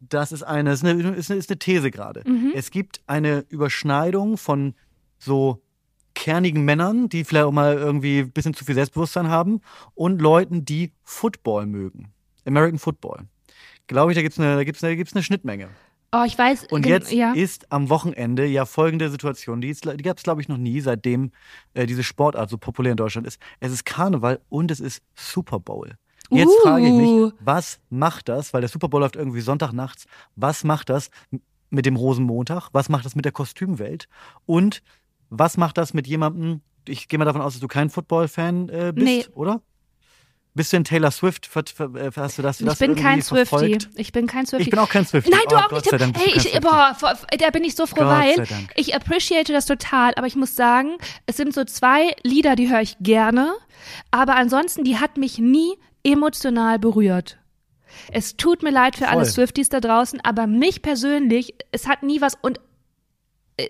das 0.00 0.30
ist 0.32 0.42
eine, 0.42 0.72
ist 0.72 0.84
eine, 0.84 1.00
ist 1.14 1.30
eine, 1.30 1.38
ist 1.38 1.50
eine 1.50 1.58
These 1.58 1.90
gerade. 1.90 2.22
Mhm. 2.28 2.52
Es 2.54 2.70
gibt 2.70 3.00
eine 3.06 3.44
Überschneidung 3.48 4.36
von 4.36 4.74
so 5.18 5.60
kernigen 6.18 6.64
Männern, 6.64 7.08
die 7.08 7.22
vielleicht 7.22 7.46
auch 7.46 7.52
mal 7.52 7.76
irgendwie 7.76 8.18
ein 8.20 8.32
bisschen 8.32 8.52
zu 8.54 8.64
viel 8.64 8.74
Selbstbewusstsein 8.74 9.28
haben, 9.28 9.60
und 9.94 10.20
Leuten, 10.20 10.64
die 10.64 10.92
Football 11.04 11.66
mögen. 11.66 12.12
American 12.44 12.78
Football. 12.78 13.20
Glaube 13.86 14.10
ich, 14.10 14.16
da 14.16 14.22
gibt's 14.22 14.38
eine, 14.38 14.56
da 14.56 14.64
gibt's 14.64 14.82
eine, 14.82 14.92
da 14.92 14.96
gibt's 14.96 15.14
eine 15.14 15.22
Schnittmenge. 15.22 15.68
Oh, 16.12 16.24
ich 16.26 16.36
weiß. 16.36 16.66
Und 16.70 16.86
jetzt 16.86 17.12
ja. 17.12 17.32
ist 17.34 17.70
am 17.70 17.88
Wochenende 17.90 18.46
ja 18.46 18.64
folgende 18.64 19.10
Situation, 19.10 19.60
die, 19.60 19.68
ist- 19.68 19.84
die 19.84 20.02
gab 20.02 20.16
es, 20.16 20.22
glaube 20.24 20.40
ich, 20.40 20.48
noch 20.48 20.56
nie, 20.56 20.80
seitdem 20.80 21.30
äh, 21.74 21.86
diese 21.86 22.02
Sportart 22.02 22.50
so 22.50 22.58
populär 22.58 22.92
in 22.92 22.96
Deutschland 22.96 23.26
ist. 23.26 23.38
Es 23.60 23.70
ist 23.72 23.84
Karneval 23.84 24.40
und 24.48 24.70
es 24.70 24.80
ist 24.80 25.02
Super 25.14 25.60
Bowl. 25.60 25.94
Jetzt 26.30 26.48
Uh. 26.48 26.62
frage 26.62 26.86
ich 26.86 26.92
mich, 26.92 27.32
was 27.40 27.78
macht 27.90 28.28
das, 28.28 28.52
weil 28.52 28.62
der 28.62 28.70
Super 28.70 28.88
Bowl 28.88 29.00
läuft 29.00 29.16
irgendwie 29.16 29.40
Sonntagnachts, 29.40 30.06
was 30.34 30.64
macht 30.64 30.88
das 30.88 31.10
mit 31.70 31.84
dem 31.84 31.96
Rosenmontag, 31.96 32.70
was 32.72 32.88
macht 32.88 33.04
das 33.04 33.14
mit 33.14 33.24
der 33.26 33.32
Kostümwelt 33.32 34.08
und 34.46 34.82
was 35.30 35.56
macht 35.56 35.78
das 35.78 35.94
mit 35.94 36.06
jemandem, 36.06 36.60
ich 36.86 37.08
gehe 37.08 37.18
mal 37.18 37.24
davon 37.24 37.42
aus, 37.42 37.54
dass 37.54 37.60
du 37.60 37.68
kein 37.68 37.90
Football-Fan 37.90 38.68
äh, 38.68 38.92
bist, 38.94 39.06
Nee. 39.06 39.26
oder? 39.34 39.60
Bist 40.54 40.72
du 40.72 40.78
ein 40.78 40.84
Taylor 40.84 41.12
Swift? 41.12 41.48
Äh, 41.54 42.10
hast 42.16 42.38
du 42.38 42.42
das, 42.42 42.60
ich 42.60 42.66
das 42.66 42.78
bin 42.80 42.96
kein 42.96 43.22
verfolgt? 43.22 43.90
Ich 43.94 44.10
bin 44.10 44.26
kein 44.26 44.44
Swiftie. 44.44 44.64
Ich 44.64 44.70
bin 44.70 44.80
auch 44.80 44.88
kein 44.88 45.06
Swiftie. 45.06 45.30
Nein, 45.30 45.42
du 45.48 45.54
oh, 45.54 45.58
auch 45.58 45.68
Gott 45.68 45.84
nicht. 45.84 45.90
sei 45.90 45.98
Dank 45.98 46.18
hey, 46.18 46.32
du 46.32 46.48
ich, 46.48 46.60
boah, 46.60 46.96
da 47.38 47.50
bin 47.50 47.62
ich 47.62 47.76
so 47.76 47.86
froh, 47.86 48.00
Gott 48.00 48.08
weil 48.08 48.46
ich 48.74 48.92
appreciate 48.94 49.52
das 49.52 49.66
total, 49.66 50.14
aber 50.16 50.26
ich 50.26 50.34
muss 50.34 50.56
sagen, 50.56 50.96
es 51.26 51.36
sind 51.36 51.54
so 51.54 51.64
zwei 51.64 52.12
Lieder, 52.24 52.56
die 52.56 52.68
höre 52.68 52.80
ich 52.80 52.96
gerne, 52.98 53.54
aber 54.10 54.34
ansonsten, 54.34 54.82
die 54.82 54.98
hat 54.98 55.16
mich 55.16 55.38
nie 55.38 55.74
emotional 56.02 56.80
berührt. 56.80 57.38
Es 58.10 58.36
tut 58.36 58.62
mir 58.62 58.70
leid 58.70 58.96
für 58.96 59.08
alle 59.08 59.24
Voll. 59.26 59.32
Swifties 59.32 59.68
da 59.68 59.80
draußen, 59.80 60.20
aber 60.24 60.46
mich 60.46 60.82
persönlich, 60.82 61.54
es 61.70 61.86
hat 61.86 62.02
nie 62.02 62.20
was 62.20 62.34
und 62.40 62.60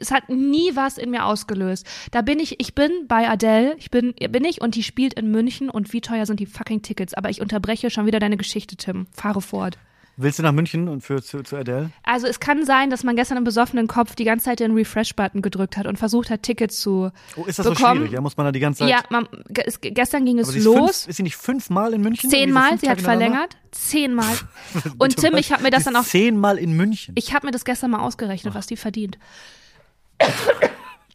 es 0.01 0.11
hat 0.11 0.29
nie 0.29 0.71
was 0.75 0.99
in 0.99 1.11
mir 1.11 1.25
ausgelöst. 1.25 1.87
Da 2.11 2.23
bin 2.23 2.39
ich, 2.39 2.61
ich 2.61 2.75
bin 2.75 2.91
bei 3.09 3.29
Adele, 3.29 3.75
ich 3.79 3.91
bin, 3.91 4.15
bin 4.15 4.45
ich 4.45 4.61
und 4.61 4.75
die 4.75 4.83
spielt 4.83 5.15
in 5.15 5.31
München 5.31 5.71
und 5.71 5.93
wie 5.93 6.01
teuer 6.01 6.27
sind 6.27 6.41
die 6.41 6.47
fucking 6.47 6.83
Tickets? 6.83 7.15
Aber 7.15 7.31
ich 7.31 7.41
unterbreche 7.41 7.91
schon 7.91 8.07
wieder 8.07 8.21
deine 8.21 8.37
Geschichte, 8.37 8.77
Tim. 8.77 9.07
Fahre 9.13 9.41
fort. 9.41 9.79
Willst 10.21 10.41
du 10.41 10.43
nach 10.43 10.51
München 10.51 10.89
und 10.89 11.03
für 11.03 11.23
zu, 11.23 11.45
zu 11.45 11.57
Adele? 11.57 11.91
Also 12.03 12.27
es 12.27 12.41
kann 12.41 12.67
sein, 12.67 12.91
dass 12.91 13.05
man 13.05 13.15
gestern 13.15 13.39
im 13.39 13.45
besoffenen 13.45 13.87
Kopf 13.87 14.17
die 14.17 14.25
ganze 14.25 14.47
Zeit 14.47 14.59
den 14.59 14.73
Refresh-Button 14.75 15.43
gedrückt 15.43 15.77
hat 15.77 15.87
und 15.87 15.97
versucht 15.97 16.29
hat, 16.29 16.43
Tickets 16.43 16.81
zu 16.81 17.13
Oh, 17.37 17.45
ist 17.45 17.61
das 17.61 17.67
so 17.67 17.73
bekommen. 17.73 17.99
schwierig? 17.99 18.13
Ja, 18.15 18.21
muss 18.21 18.37
man 18.37 18.45
da 18.47 18.51
die 18.51 18.59
ganze 18.59 18.81
Zeit. 18.81 18.91
Ja, 18.91 19.05
man, 19.11 19.29
es, 19.65 19.81
gestern 19.81 20.25
ging 20.25 20.41
es 20.41 20.53
los. 20.57 20.75
Fünf, 21.03 21.09
ist 21.09 21.17
sie 21.19 21.23
nicht 21.23 21.37
fünfmal 21.37 21.95
in 21.95 22.01
München? 22.01 22.29
Zehnmal, 22.31 22.73
so 22.73 22.79
sie 22.79 22.91
hat 22.91 23.01
verlängert. 23.01 23.57
Zehnmal. 23.71 24.35
Und 24.99 25.17
Tim, 25.19 25.37
ich 25.37 25.53
habe 25.53 25.63
mir 25.63 25.71
das 25.71 25.85
dann 25.85 25.95
auch, 25.95 26.03
Zehnmal 26.03 26.59
in 26.59 26.73
München. 26.77 27.15
ich 27.17 27.33
habe 27.33 27.47
mir 27.47 27.53
das 27.53 27.65
gestern 27.65 27.93
mal 27.93 28.01
ausgerechnet, 28.01 28.55
was 28.55 28.67
die 28.67 28.77
verdient. 28.77 29.19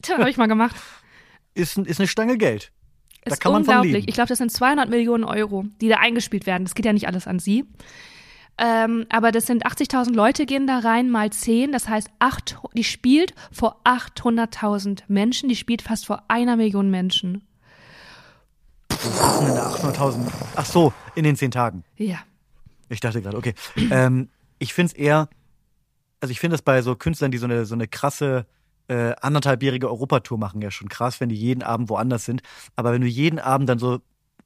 Tim, 0.01 0.17
habe 0.17 0.29
ich 0.29 0.37
mal 0.37 0.47
gemacht. 0.47 0.75
Ist, 1.53 1.77
ist 1.77 1.99
eine 1.99 2.07
Stange 2.07 2.37
Geld. 2.37 2.71
Da 3.23 3.33
Ist 3.33 3.39
kann 3.39 3.53
man 3.53 3.63
von 3.63 3.75
unglaublich. 3.75 3.93
leben. 3.93 4.09
Ich 4.09 4.15
glaube, 4.15 4.29
das 4.29 4.37
sind 4.37 4.51
200 4.51 4.89
Millionen 4.89 5.23
Euro, 5.23 5.65
die 5.79 5.87
da 5.87 5.97
eingespielt 5.97 6.45
werden. 6.45 6.65
Das 6.65 6.75
geht 6.75 6.85
ja 6.85 6.93
nicht 6.93 7.07
alles 7.07 7.27
an 7.27 7.39
sie. 7.39 7.65
Ähm, 8.57 9.05
aber 9.09 9.31
das 9.31 9.45
sind 9.45 9.65
80.000 9.65 10.13
Leute 10.13 10.45
gehen 10.45 10.67
da 10.67 10.79
rein, 10.79 11.09
mal 11.09 11.31
10. 11.31 11.71
Das 11.71 11.87
heißt, 11.87 12.09
acht, 12.19 12.57
die 12.73 12.83
spielt 12.83 13.33
vor 13.51 13.79
800.000 13.85 15.03
Menschen. 15.07 15.49
Die 15.49 15.55
spielt 15.55 15.81
fast 15.81 16.05
vor 16.05 16.23
einer 16.27 16.55
Million 16.55 16.91
Menschen. 16.91 17.47
800.000. 18.89 20.27
Ach 20.55 20.65
so, 20.65 20.93
in 21.15 21.23
den 21.23 21.35
zehn 21.35 21.51
Tagen. 21.51 21.83
Ja. 21.97 22.19
Ich 22.89 22.99
dachte 22.99 23.21
gerade, 23.21 23.37
okay. 23.37 23.53
Ähm, 23.89 24.29
ich 24.59 24.73
finde 24.73 24.93
es 24.93 24.99
eher, 24.99 25.29
also 26.19 26.31
ich 26.31 26.39
finde 26.39 26.53
das 26.55 26.61
bei 26.61 26.81
so 26.81 26.95
Künstlern, 26.95 27.31
die 27.31 27.37
so 27.37 27.45
eine, 27.45 27.65
so 27.65 27.73
eine 27.73 27.87
krasse 27.87 28.45
äh, 28.87 29.13
anderthalbjährige 29.21 29.89
Europatour 29.89 30.37
machen, 30.37 30.61
ja 30.61 30.71
schon 30.71 30.89
krass, 30.89 31.19
wenn 31.21 31.29
die 31.29 31.35
jeden 31.35 31.63
Abend 31.63 31.89
woanders 31.89 32.25
sind. 32.25 32.41
Aber 32.75 32.91
wenn 32.91 33.01
du 33.01 33.07
jeden 33.07 33.39
Abend 33.39 33.69
dann 33.69 33.79
so, 33.79 33.99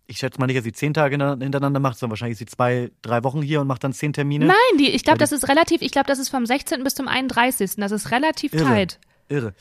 ich 0.06 0.18
schätze 0.20 0.40
mal 0.40 0.46
nicht, 0.48 0.58
dass 0.58 0.64
sie 0.64 0.72
zehn 0.72 0.94
Tage 0.94 1.14
hinter- 1.14 1.38
hintereinander 1.44 1.80
macht, 1.80 1.98
sondern 1.98 2.12
wahrscheinlich 2.12 2.34
ist 2.34 2.40
sie 2.40 2.46
zwei, 2.56 2.92
drei 3.02 3.24
Wochen 3.24 3.42
hier 3.42 3.60
und 3.62 3.68
macht 3.68 3.84
dann 3.84 3.94
zehn 3.94 4.14
Termine. 4.14 4.46
Nein, 4.46 4.78
die, 4.80 4.90
ich 4.92 5.04
glaube, 5.04 5.18
das 5.20 5.32
ist 5.32 5.50
relativ, 5.50 5.82
ich 5.82 5.92
glaube, 5.92 6.08
das 6.08 6.20
ist 6.20 6.30
vom 6.30 6.46
16. 6.46 6.84
bis 6.84 6.96
zum 6.96 7.08
31. 7.08 7.76
Das 7.78 7.92
ist 7.92 8.12
relativ 8.12 8.54
Irre. 8.54 8.66
tight. 8.66 9.00
Irre. 9.28 9.54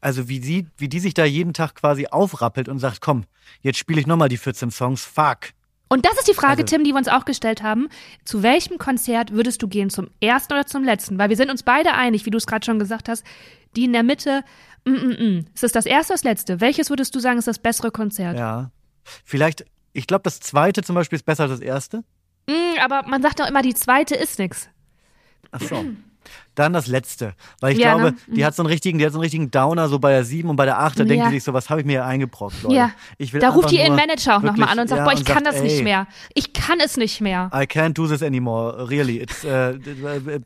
Also 0.00 0.28
wie 0.28 0.42
sie, 0.42 0.66
wie 0.76 0.88
die 0.88 1.00
sich 1.00 1.14
da 1.14 1.24
jeden 1.24 1.54
Tag 1.54 1.76
quasi 1.76 2.06
aufrappelt 2.08 2.68
und 2.68 2.78
sagt, 2.78 3.00
komm, 3.00 3.24
jetzt 3.62 3.78
spiele 3.78 4.00
ich 4.00 4.06
nochmal 4.06 4.28
die 4.28 4.36
14 4.36 4.70
Songs, 4.70 5.02
fuck. 5.02 5.50
Und 5.88 6.04
das 6.04 6.14
ist 6.18 6.28
die 6.28 6.34
Frage, 6.34 6.62
Also- 6.62 6.74
Tim, 6.76 6.84
die 6.84 6.90
wir 6.90 6.98
uns 6.98 7.08
auch 7.08 7.24
gestellt 7.24 7.62
haben. 7.62 7.88
Zu 8.24 8.42
welchem 8.42 8.76
Konzert 8.78 9.32
würdest 9.32 9.62
du 9.62 9.68
gehen? 9.68 9.88
Zum 9.88 10.08
ersten 10.20 10.52
oder 10.52 10.66
zum 10.66 10.82
letzten? 10.84 11.18
Weil 11.18 11.30
wir 11.30 11.36
sind 11.36 11.50
uns 11.50 11.62
beide 11.62 11.92
einig, 11.94 12.26
wie 12.26 12.30
du 12.30 12.36
es 12.38 12.46
gerade 12.46 12.66
schon 12.66 12.78
gesagt 12.78 13.08
hast, 13.08 13.24
die 13.76 13.84
in 13.84 13.92
der 13.92 14.02
Mitte, 14.02 14.42
mm, 14.84 14.90
mm, 14.90 15.16
mm. 15.38 15.44
Ist 15.54 15.62
das 15.62 15.72
das 15.72 15.86
erste 15.86 16.12
oder 16.12 16.16
das 16.18 16.24
letzte? 16.24 16.60
Welches 16.60 16.90
würdest 16.90 17.14
du 17.14 17.20
sagen, 17.20 17.38
ist 17.38 17.48
das 17.48 17.58
bessere 17.58 17.90
Konzert? 17.90 18.36
Ja. 18.38 18.70
Vielleicht, 19.24 19.64
ich 19.92 20.06
glaube, 20.06 20.22
das 20.22 20.40
zweite 20.40 20.82
zum 20.82 20.94
Beispiel 20.94 21.16
ist 21.16 21.26
besser 21.26 21.44
als 21.44 21.52
das 21.52 21.60
erste. 21.60 22.04
Mm, 22.48 22.78
aber 22.82 23.02
man 23.06 23.22
sagt 23.22 23.40
doch 23.40 23.48
immer, 23.48 23.62
die 23.62 23.74
zweite 23.74 24.14
ist 24.14 24.38
nix. 24.38 24.68
Ach 25.50 25.60
so. 25.60 25.84
Dann 26.54 26.72
das 26.72 26.86
letzte. 26.86 27.34
Weil 27.60 27.72
ich 27.74 27.78
Ja, 27.78 27.94
glaube, 27.94 28.12
ne? 28.12 28.16
die 28.34 28.44
hat 28.46 28.54
so 28.54 28.62
einen 28.62 28.68
richtigen, 28.70 28.98
die 28.98 29.04
hat 29.04 29.12
so 29.12 29.18
einen 29.18 29.24
richtigen 29.24 29.50
Downer, 29.50 29.88
so 29.88 29.98
bei 29.98 30.10
der 30.10 30.24
7 30.24 30.48
und 30.48 30.56
bei 30.56 30.64
der 30.64 30.78
8, 30.78 31.00
da 31.00 31.04
denkt 31.04 31.24
Ja. 31.24 31.28
die 31.28 31.36
sich 31.36 31.44
so, 31.44 31.52
was 31.52 31.68
habe 31.68 31.80
ich 31.80 31.86
mir 31.86 31.92
hier 31.92 32.04
eingebrockt, 32.06 32.62
Leute. 32.62 32.74
Ja. 32.76 32.90
Ich 33.18 33.32
will 33.34 33.40
Da 33.40 33.50
ruft 33.50 33.70
die 33.70 33.76
ihren 33.76 33.94
Manager 33.94 34.38
auch 34.38 34.42
nochmal 34.42 34.70
an 34.70 34.78
und 34.78 34.88
sagt, 34.88 35.00
ja, 35.00 35.04
boah, 35.04 35.12
ich 35.12 35.24
kann 35.24 35.44
sagt, 35.44 35.56
das 35.56 35.62
nicht 35.62 35.78
ey, 35.78 35.82
mehr. 35.82 36.06
Ich 36.34 36.52
kann 36.54 36.80
es 36.80 36.96
nicht 36.96 37.20
mehr. 37.20 37.50
I 37.52 37.64
can't 37.64 37.92
do 37.92 38.06
this 38.06 38.22
anymore, 38.22 38.88
really. 38.88 39.18
It's 39.18 39.44
a 39.44 39.74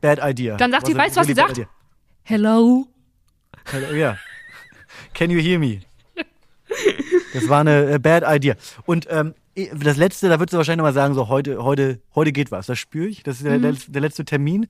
bad 0.00 0.18
idea. 0.20 0.56
Dann 0.56 0.72
sagt 0.72 0.82
Was 0.84 0.90
die, 0.90 0.96
weißt 0.96 1.16
du, 1.16 1.20
was 1.20 1.26
sie 1.28 1.34
sagt? 1.34 1.50
idea. 1.52 1.66
Hello? 2.24 2.88
Hello, 3.70 3.94
Ja. 3.94 4.16
Can 5.14 5.30
you 5.30 5.40
hear 5.40 5.58
me? 5.58 5.80
Das 7.34 7.48
war 7.48 7.60
eine 7.60 7.92
äh, 7.92 7.98
bad 7.98 8.24
idea. 8.26 8.54
Und 8.86 9.06
ähm, 9.10 9.34
das 9.74 9.96
letzte, 9.96 10.28
da 10.28 10.38
würdest 10.38 10.52
du 10.54 10.56
wahrscheinlich 10.58 10.78
noch 10.78 10.84
mal 10.84 10.92
sagen, 10.94 11.14
so 11.14 11.28
heute, 11.28 11.62
heute, 11.62 12.00
heute 12.14 12.32
geht 12.32 12.50
was. 12.50 12.66
Das 12.66 12.78
spüre 12.78 13.08
ich. 13.08 13.22
Das 13.22 13.36
ist 13.36 13.44
der, 13.44 13.58
Mhm. 13.58 13.76
der, 13.88 14.00
letzte 14.02 14.24
Termin. 14.24 14.66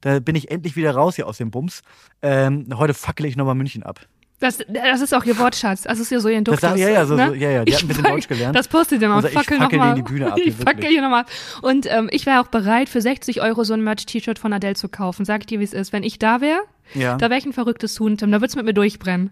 Da 0.00 0.20
bin 0.20 0.36
ich 0.36 0.50
endlich 0.50 0.76
wieder 0.76 0.92
raus 0.92 1.16
hier 1.16 1.26
aus 1.26 1.38
dem 1.38 1.50
Bums. 1.50 1.82
Ähm, 2.22 2.66
heute 2.76 2.94
fackel 2.94 3.26
ich 3.26 3.36
nochmal 3.36 3.54
München 3.56 3.82
ab. 3.82 4.00
Das, 4.40 4.58
das 4.68 5.00
ist 5.00 5.12
auch 5.14 5.24
ihr 5.24 5.36
Wortschatz. 5.36 5.82
Das 5.82 5.98
ist 5.98 6.10
ja 6.12 6.20
so 6.20 6.28
ihr 6.28 6.36
Das 6.42 6.44
Duktus. 6.44 6.60
sagt- 6.60 6.78
ja, 6.78 6.88
ja, 6.88 7.04
so- 7.06 7.16
ne? 7.16 7.34
ja, 7.36 7.50
ja, 7.50 7.64
die 7.64 7.74
hat 7.74 7.82
ein 7.82 7.88
bisschen 7.88 8.04
Ich- 8.04 8.10
Deutsch 8.10 8.28
gelernt. 8.28 8.54
Das 8.56 8.68
postet 8.68 9.02
ihr 9.02 9.08
mal. 9.08 9.16
Also 9.16 9.28
ich 9.28 9.34
fackel 9.34 9.58
fackel 9.58 9.78
noch 9.78 9.84
mal. 9.84 9.94
denen 9.94 10.06
die 10.06 10.12
Bühne 10.12 10.32
ab, 10.32 10.38
Ich 10.44 10.54
fackel 10.54 10.86
hier 10.88 11.02
nochmal. 11.02 11.24
Und 11.62 11.86
ähm, 11.90 12.08
ich 12.12 12.24
wäre 12.24 12.40
auch 12.40 12.46
bereit, 12.46 12.88
für 12.88 13.00
60 13.00 13.42
Euro 13.42 13.64
so 13.64 13.74
ein 13.74 13.82
Merch-T-Shirt 13.82 14.38
von 14.38 14.52
Adele 14.52 14.74
zu 14.76 14.88
kaufen. 14.88 15.24
Sag 15.24 15.40
ich 15.40 15.46
dir, 15.46 15.58
wie 15.58 15.64
es 15.64 15.72
ist. 15.72 15.92
Wenn 15.92 16.04
ich 16.04 16.20
da 16.20 16.40
wäre, 16.40 16.60
Ja. 16.94 17.16
da 17.16 17.30
wäre 17.30 17.38
ich 17.40 17.46
ein 17.46 17.52
verrücktes 17.52 17.98
Huhn, 17.98 18.16
Tim. 18.16 18.30
Da 18.30 18.40
würd's 18.40 18.54
mit 18.54 18.64
mir 18.64 18.74
durchbrennen. 18.74 19.30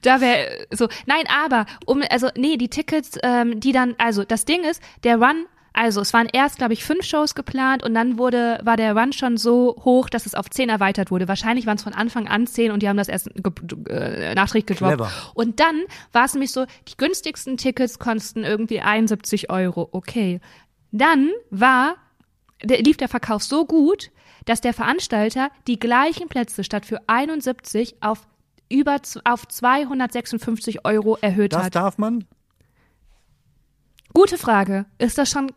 Da 0.00 0.22
wäre 0.22 0.46
so. 0.70 0.88
Nein, 1.04 1.24
aber 1.44 1.66
um, 1.84 2.02
also 2.10 2.28
nee, 2.36 2.56
die 2.56 2.68
Tickets, 2.68 3.18
ähm, 3.22 3.60
die 3.60 3.72
dann, 3.72 3.94
also 3.98 4.24
das 4.24 4.46
Ding 4.46 4.64
ist, 4.64 4.82
der 5.04 5.16
Run. 5.16 5.44
Also 5.76 6.00
es 6.00 6.14
waren 6.14 6.26
erst, 6.32 6.56
glaube 6.56 6.72
ich, 6.72 6.84
fünf 6.84 7.04
Shows 7.04 7.34
geplant 7.34 7.82
und 7.82 7.92
dann 7.92 8.16
wurde, 8.16 8.60
war 8.64 8.78
der 8.78 8.96
Run 8.96 9.12
schon 9.12 9.36
so 9.36 9.76
hoch, 9.84 10.08
dass 10.08 10.24
es 10.24 10.34
auf 10.34 10.48
zehn 10.48 10.70
erweitert 10.70 11.10
wurde. 11.10 11.28
Wahrscheinlich 11.28 11.66
waren 11.66 11.76
es 11.76 11.82
von 11.82 11.92
Anfang 11.92 12.28
an 12.28 12.46
zehn 12.46 12.72
und 12.72 12.82
die 12.82 12.88
haben 12.88 12.96
das 12.96 13.08
erst 13.08 13.28
äh, 13.90 14.34
nachträglich 14.34 14.78
gedroppt. 14.78 14.96
Clever. 14.96 15.12
Und 15.34 15.60
dann 15.60 15.82
war 16.12 16.24
es 16.24 16.32
nämlich 16.32 16.50
so, 16.50 16.64
die 16.88 16.96
günstigsten 16.96 17.58
Tickets 17.58 17.98
kosten 17.98 18.42
irgendwie 18.42 18.80
71 18.80 19.50
Euro. 19.50 19.90
Okay. 19.92 20.40
Dann 20.92 21.30
war, 21.50 21.96
der, 22.64 22.78
lief 22.78 22.96
der 22.96 23.08
Verkauf 23.08 23.42
so 23.42 23.66
gut, 23.66 24.10
dass 24.46 24.62
der 24.62 24.72
Veranstalter 24.72 25.50
die 25.66 25.78
gleichen 25.78 26.28
Plätze 26.28 26.64
statt 26.64 26.86
für 26.86 27.00
71 27.06 27.96
auf 28.00 28.26
über 28.70 28.96
auf 29.24 29.46
256 29.46 30.86
Euro 30.86 31.18
erhöht 31.20 31.52
Das 31.52 31.66
hat. 31.66 31.76
darf 31.76 31.98
man? 31.98 32.24
Gute 34.14 34.38
Frage. 34.38 34.86
Ist 34.96 35.18
das 35.18 35.30
schon, 35.30 35.52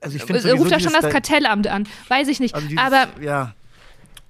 Also 0.00 0.16
ich 0.16 0.24
finde 0.24 0.40
sowieso 0.40 0.56
ruft 0.56 0.72
da 0.72 0.80
schon 0.80 0.92
das 0.92 1.10
Kartellamt 1.10 1.66
an? 1.66 1.86
Weiß 2.08 2.28
ich 2.28 2.40
nicht. 2.40 2.54
Also 2.54 2.66
dieses, 2.66 2.82
Aber 2.82 3.08
ja, 3.20 3.54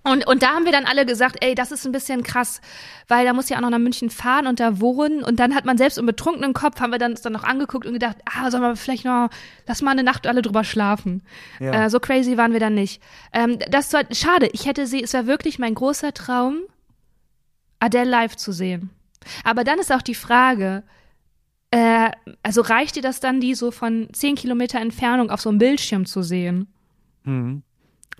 Und, 0.06 0.26
und 0.26 0.42
da 0.42 0.48
haben 0.48 0.66
wir 0.66 0.72
dann 0.72 0.84
alle 0.84 1.06
gesagt, 1.06 1.36
ey, 1.40 1.54
das 1.54 1.72
ist 1.72 1.86
ein 1.86 1.92
bisschen 1.92 2.22
krass, 2.22 2.60
weil 3.08 3.24
da 3.24 3.32
muss 3.32 3.48
ja 3.48 3.56
auch 3.56 3.62
noch 3.62 3.70
nach 3.70 3.78
München 3.78 4.10
fahren 4.10 4.46
und 4.46 4.60
da 4.60 4.78
wohnen. 4.78 5.24
Und 5.24 5.40
dann 5.40 5.54
hat 5.54 5.64
man 5.64 5.78
selbst 5.78 5.96
im 5.96 6.04
betrunkenen 6.04 6.52
Kopf, 6.52 6.78
haben 6.78 6.92
wir 6.92 6.98
dann 6.98 7.12
uns 7.12 7.22
dann 7.22 7.32
noch 7.32 7.44
angeguckt 7.44 7.86
und 7.86 7.94
gedacht, 7.94 8.18
ah, 8.26 8.50
sollen 8.50 8.62
wir 8.62 8.76
vielleicht 8.76 9.06
noch, 9.06 9.30
lass 9.66 9.80
mal 9.80 9.92
eine 9.92 10.02
Nacht 10.02 10.26
alle 10.26 10.42
drüber 10.42 10.62
schlafen. 10.62 11.22
Ja. 11.58 11.84
Äh, 11.84 11.90
so 11.90 12.00
crazy 12.00 12.36
waren 12.36 12.52
wir 12.52 12.60
dann 12.60 12.74
nicht. 12.74 13.00
Ähm, 13.32 13.58
das 13.70 13.94
war, 13.94 14.02
schade, 14.12 14.50
ich 14.52 14.66
hätte 14.66 14.86
sie, 14.86 15.02
es 15.02 15.14
war 15.14 15.26
wirklich 15.26 15.58
mein 15.58 15.74
großer 15.74 16.12
Traum, 16.12 16.58
Adele 17.80 18.10
live 18.10 18.36
zu 18.36 18.52
sehen. 18.52 18.90
Aber 19.42 19.64
dann 19.64 19.78
ist 19.78 19.90
auch 19.90 20.02
die 20.02 20.14
Frage, 20.14 20.82
äh, 21.74 22.12
also 22.44 22.60
reicht 22.60 22.94
dir 22.94 23.02
das 23.02 23.18
dann, 23.18 23.40
die 23.40 23.54
so 23.54 23.72
von 23.72 24.08
zehn 24.12 24.36
Kilometer 24.36 24.80
Entfernung 24.80 25.30
auf 25.30 25.40
so 25.40 25.48
einem 25.48 25.58
Bildschirm 25.58 26.06
zu 26.06 26.22
sehen? 26.22 26.68
hm. 27.24 27.62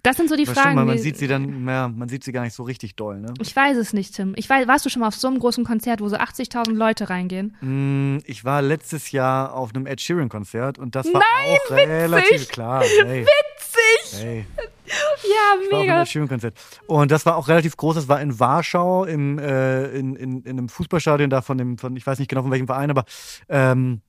Das 0.04 0.16
sind 0.16 0.28
so 0.28 0.36
die 0.36 0.44
Das 0.44 0.54
Fragen. 0.54 0.72
stimmt, 0.76 0.86
man, 0.86 0.96
die- 0.96 1.02
sieht 1.02 1.16
sie 1.16 1.26
dann, 1.26 1.66
ja, 1.66 1.88
man 1.88 2.08
sieht 2.08 2.22
sie 2.22 2.30
gar 2.30 2.42
nicht 2.42 2.54
so 2.54 2.62
richtig 2.62 2.94
doll, 2.94 3.18
ne? 3.20 3.34
Ich 3.40 3.56
weiß 3.56 3.76
es 3.78 3.92
nicht, 3.92 4.14
Tim. 4.14 4.34
Ich 4.36 4.48
weiß, 4.48 4.68
warst 4.68 4.84
du 4.86 4.90
schon 4.90 5.00
mal 5.00 5.08
auf 5.08 5.14
so 5.16 5.26
einem 5.28 5.38
großen 5.40 5.64
Konzert, 5.64 6.00
wo 6.00 6.08
so 6.08 6.16
80.000 6.16 6.74
Leute 6.74 7.10
reingehen? 7.10 7.56
Mm, 7.60 8.18
Ich 8.26 8.44
war 8.44 8.62
letztes 8.62 9.10
Jahr 9.10 9.54
auf 9.54 9.74
einem 9.74 9.86
Ed 9.86 10.00
Sheeran 10.00 10.28
Konzert 10.28 10.78
und 10.78 10.94
das 10.94 11.06
war 11.06 11.20
Nein, 11.22 11.58
auch 11.66 11.70
relativ 11.70 12.48
klar. 12.48 12.82
Hey, 13.04 13.26
Witzig! 13.26 14.20
hey. 14.22 14.46
Ja, 14.86 14.92
Ich 15.24 15.30
war 15.30 15.54
auf 15.54 15.72
einem 15.72 15.80
mega. 15.80 16.02
Ed 16.02 16.08
Sheeran 16.08 16.28
Konzert. 16.28 16.54
Und 16.86 17.10
das 17.10 17.24
war 17.24 17.36
auch 17.36 17.48
relativ 17.48 17.76
groß. 17.76 17.94
Das 17.96 18.06
war 18.06 18.20
in 18.20 18.38
Warschau 18.38 19.04
im, 19.06 19.38
äh, 19.38 19.86
in, 19.96 20.14
in, 20.16 20.42
in 20.42 20.50
einem 20.58 20.68
Fußballstadion 20.68 21.30
da 21.30 21.40
von 21.40 21.56
dem, 21.56 21.78
von, 21.78 21.96
ich 21.96 22.06
weiß 22.06 22.18
nicht 22.18 22.28
genau 22.28 22.42
von 22.42 22.50
welchem 22.50 22.66
Verein, 22.66 22.90
aber 22.90 23.04
ähm, 23.48 24.02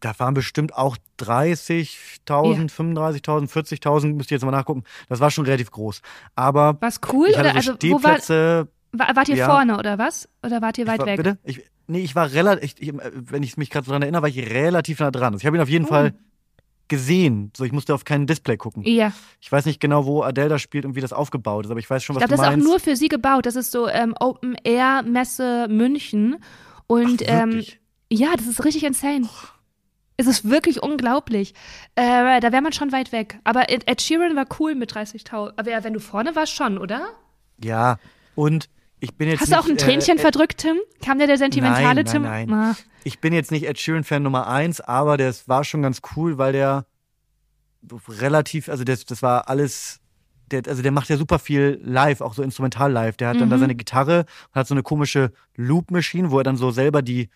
da 0.00 0.18
waren 0.18 0.34
bestimmt 0.34 0.74
auch 0.74 0.96
30.000, 1.20 2.70
35.000, 2.70 3.48
40.000, 3.50 4.14
müsst 4.14 4.30
ihr 4.30 4.36
jetzt 4.36 4.44
mal 4.44 4.50
nachgucken. 4.50 4.84
Das 5.08 5.20
war 5.20 5.30
schon 5.30 5.44
relativ 5.44 5.70
groß. 5.70 6.00
Aber 6.34 6.76
War's 6.80 7.00
cool? 7.12 7.28
ich 7.30 7.38
Oder 7.38 7.50
so 7.60 7.72
also, 7.72 7.72
wo 7.90 8.02
war, 8.02 9.16
wart 9.16 9.28
ihr 9.28 9.36
Ja. 9.36 9.46
vorne 9.46 9.78
oder 9.78 9.98
was? 9.98 10.28
Oder 10.44 10.62
wart 10.62 10.78
ihr 10.78 10.84
Ich 10.84 10.90
weit 10.90 10.98
war, 11.00 11.06
weg? 11.06 11.16
Bitte? 11.18 11.38
Ich, 11.44 11.60
nee, 11.86 12.00
ich 12.00 12.14
war 12.14 12.32
relativ, 12.32 12.74
ich, 12.78 12.88
ich, 12.88 12.94
wenn 13.12 13.42
ich 13.42 13.56
mich 13.56 13.70
gerade 13.70 13.84
so 13.84 13.92
dran 13.92 14.02
erinnere, 14.02 14.22
war 14.22 14.28
ich 14.28 14.38
relativ 14.38 15.00
nah 15.00 15.10
dran. 15.10 15.34
Also 15.34 15.42
ich 15.42 15.46
habe 15.46 15.56
ihn 15.56 15.62
auf 15.62 15.68
jeden 15.68 15.84
Oh. 15.84 15.88
Fall 15.88 16.14
gesehen. 16.88 17.52
So, 17.54 17.64
ich 17.64 17.72
musste 17.72 17.94
auf 17.94 18.04
kein 18.06 18.26
Display 18.26 18.56
gucken. 18.56 18.82
Ja. 18.84 19.12
Ich 19.40 19.52
weiß 19.52 19.66
nicht 19.66 19.78
genau, 19.78 20.06
wo 20.06 20.22
Adele 20.22 20.48
da 20.48 20.58
spielt 20.58 20.86
und 20.86 20.94
wie 20.94 21.02
das 21.02 21.12
aufgebaut 21.12 21.66
ist, 21.66 21.70
aber 21.70 21.80
ich 21.80 21.90
weiß 21.90 22.02
schon, 22.02 22.16
Ich 22.16 22.22
was 22.22 22.28
glaube, 22.28 22.30
das 22.30 22.40
du 22.40 22.42
ist 22.44 22.48
auch 22.48 22.52
meinst. 22.56 22.66
nur 22.66 22.80
für 22.80 22.96
sie 22.96 23.08
gebaut. 23.08 23.44
Das 23.44 23.56
ist 23.56 23.70
so 23.72 23.88
ähm, 23.88 24.14
Open 24.18 24.56
Air 24.64 25.02
Messe 25.02 25.66
München. 25.68 26.36
Und 26.86 27.22
Ach, 27.28 27.42
ähm, 27.42 27.62
ja, 28.10 28.28
das 28.34 28.46
ist 28.46 28.64
richtig 28.64 28.84
insane. 28.84 29.28
Es 30.20 30.26
ist 30.26 30.50
wirklich 30.50 30.82
unglaublich. 30.82 31.54
Äh, 31.94 32.40
da 32.40 32.50
wäre 32.52 32.60
man 32.60 32.72
schon 32.72 32.90
weit 32.92 33.12
weg. 33.12 33.38
Aber 33.44 33.70
Ed, 33.70 34.02
Sheeran 34.02 34.34
war 34.36 34.46
cool 34.58 34.74
mit 34.74 34.92
30.000. 34.92 35.52
Aber 35.56 35.70
ja, 35.70 35.82
wenn 35.84 35.92
du 35.94 36.00
vorne 36.00 36.34
warst, 36.34 36.52
schon, 36.52 36.76
oder? 36.76 37.08
Ja, 37.62 37.98
und 38.34 38.68
ich 38.98 39.14
bin 39.14 39.28
jetzt 39.28 39.40
Hast 39.42 39.52
du 39.52 39.58
auch 39.60 39.68
ein 39.68 39.78
Tränchen 39.78 40.18
äh, 40.18 40.20
verdrückt, 40.20 40.58
Tim? 40.58 40.76
Kam 41.04 41.18
der 41.18 41.28
der 41.28 41.38
sentimentale 41.38 42.02
Nein, 42.02 42.04
Tim? 42.04 42.22
nein, 42.22 42.52
Ah. 42.52 42.76
Ich 43.04 43.20
bin 43.20 43.32
jetzt 43.32 43.52
nicht 43.52 43.64
Ed 43.66 43.78
Sheeran-Fan 43.78 44.22
Nummer 44.24 44.48
eins, 44.48 44.80
aber 44.80 45.16
das 45.16 45.48
war 45.48 45.62
schon 45.62 45.82
ganz 45.82 46.00
cool, 46.16 46.36
weil 46.36 46.52
der 46.52 46.84
relativ, 48.08 48.68
also 48.68 48.82
das, 48.84 49.04
das 49.06 49.22
war 49.22 49.48
alles 49.48 50.00
der, 50.50 50.62
also 50.66 50.82
der 50.82 50.92
macht 50.92 51.10
ja 51.10 51.16
super 51.18 51.38
viel 51.38 51.78
live, 51.84 52.22
auch 52.22 52.32
so 52.34 52.42
instrumental 52.42 52.90
live. 52.90 53.16
Der 53.18 53.28
hat 53.28 53.40
dann 53.40 53.50
da 53.50 53.56
Mhm. 53.56 53.60
seine 53.60 53.74
Gitarre 53.74 54.24
und 54.48 54.54
hat 54.58 54.66
so 54.66 54.74
eine 54.74 54.82
komische 54.82 55.30
Loop-Machine, 55.56 56.30
wo 56.30 56.38
er 56.38 56.44
dann 56.44 56.56
so 56.56 56.70
selber 56.70 57.02
die, 57.02 57.28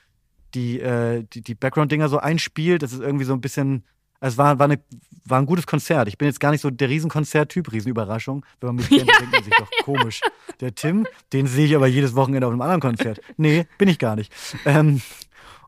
die, 0.55 0.81
äh, 0.81 1.25
die, 1.33 1.43
die 1.43 1.55
Background-Dinger 1.55 2.09
so 2.09 2.19
einspielt. 2.19 2.83
Das 2.83 2.93
ist 2.93 3.01
irgendwie 3.01 3.25
so 3.25 3.33
ein 3.33 3.41
bisschen, 3.41 3.85
also 4.21 4.35
es 4.35 4.39
war, 4.39 4.59
war, 4.59 4.65
eine, 4.65 4.81
war 5.25 5.39
ein 5.39 5.47
gutes 5.47 5.67
Konzert. 5.67 6.09
Ich 6.09 6.19
bin 6.19 6.27
jetzt 6.27 6.41
gar 6.41 6.51
nicht 6.51 6.61
so 6.61 6.71
der 6.71 6.89
Riesenkonzert-Typ, 6.89 7.73
Riesenüberraschung. 7.73 8.45
Wenn 8.61 8.69
man 8.69 8.77
mich 8.77 8.89
kennt, 8.89 9.09
denkt 9.09 9.33
man 9.33 9.45
sich 9.45 9.55
doch 9.55 9.71
komisch. 9.85 10.21
Der 10.61 10.75
Tim, 10.75 11.07
den 11.33 11.47
sehe 11.47 11.67
ich 11.67 11.77
aber 11.77 11.87
jedes 11.87 12.15
Wochenende 12.15 12.47
auf 12.47 12.53
einem 12.53 12.63
anderen 12.63 12.81
Konzert. 12.81 13.21
Nee, 13.37 13.67
bin 13.79 13.89
ich 13.89 13.99
gar 13.99 14.17
nicht. 14.17 14.33
Ähm, 14.65 15.01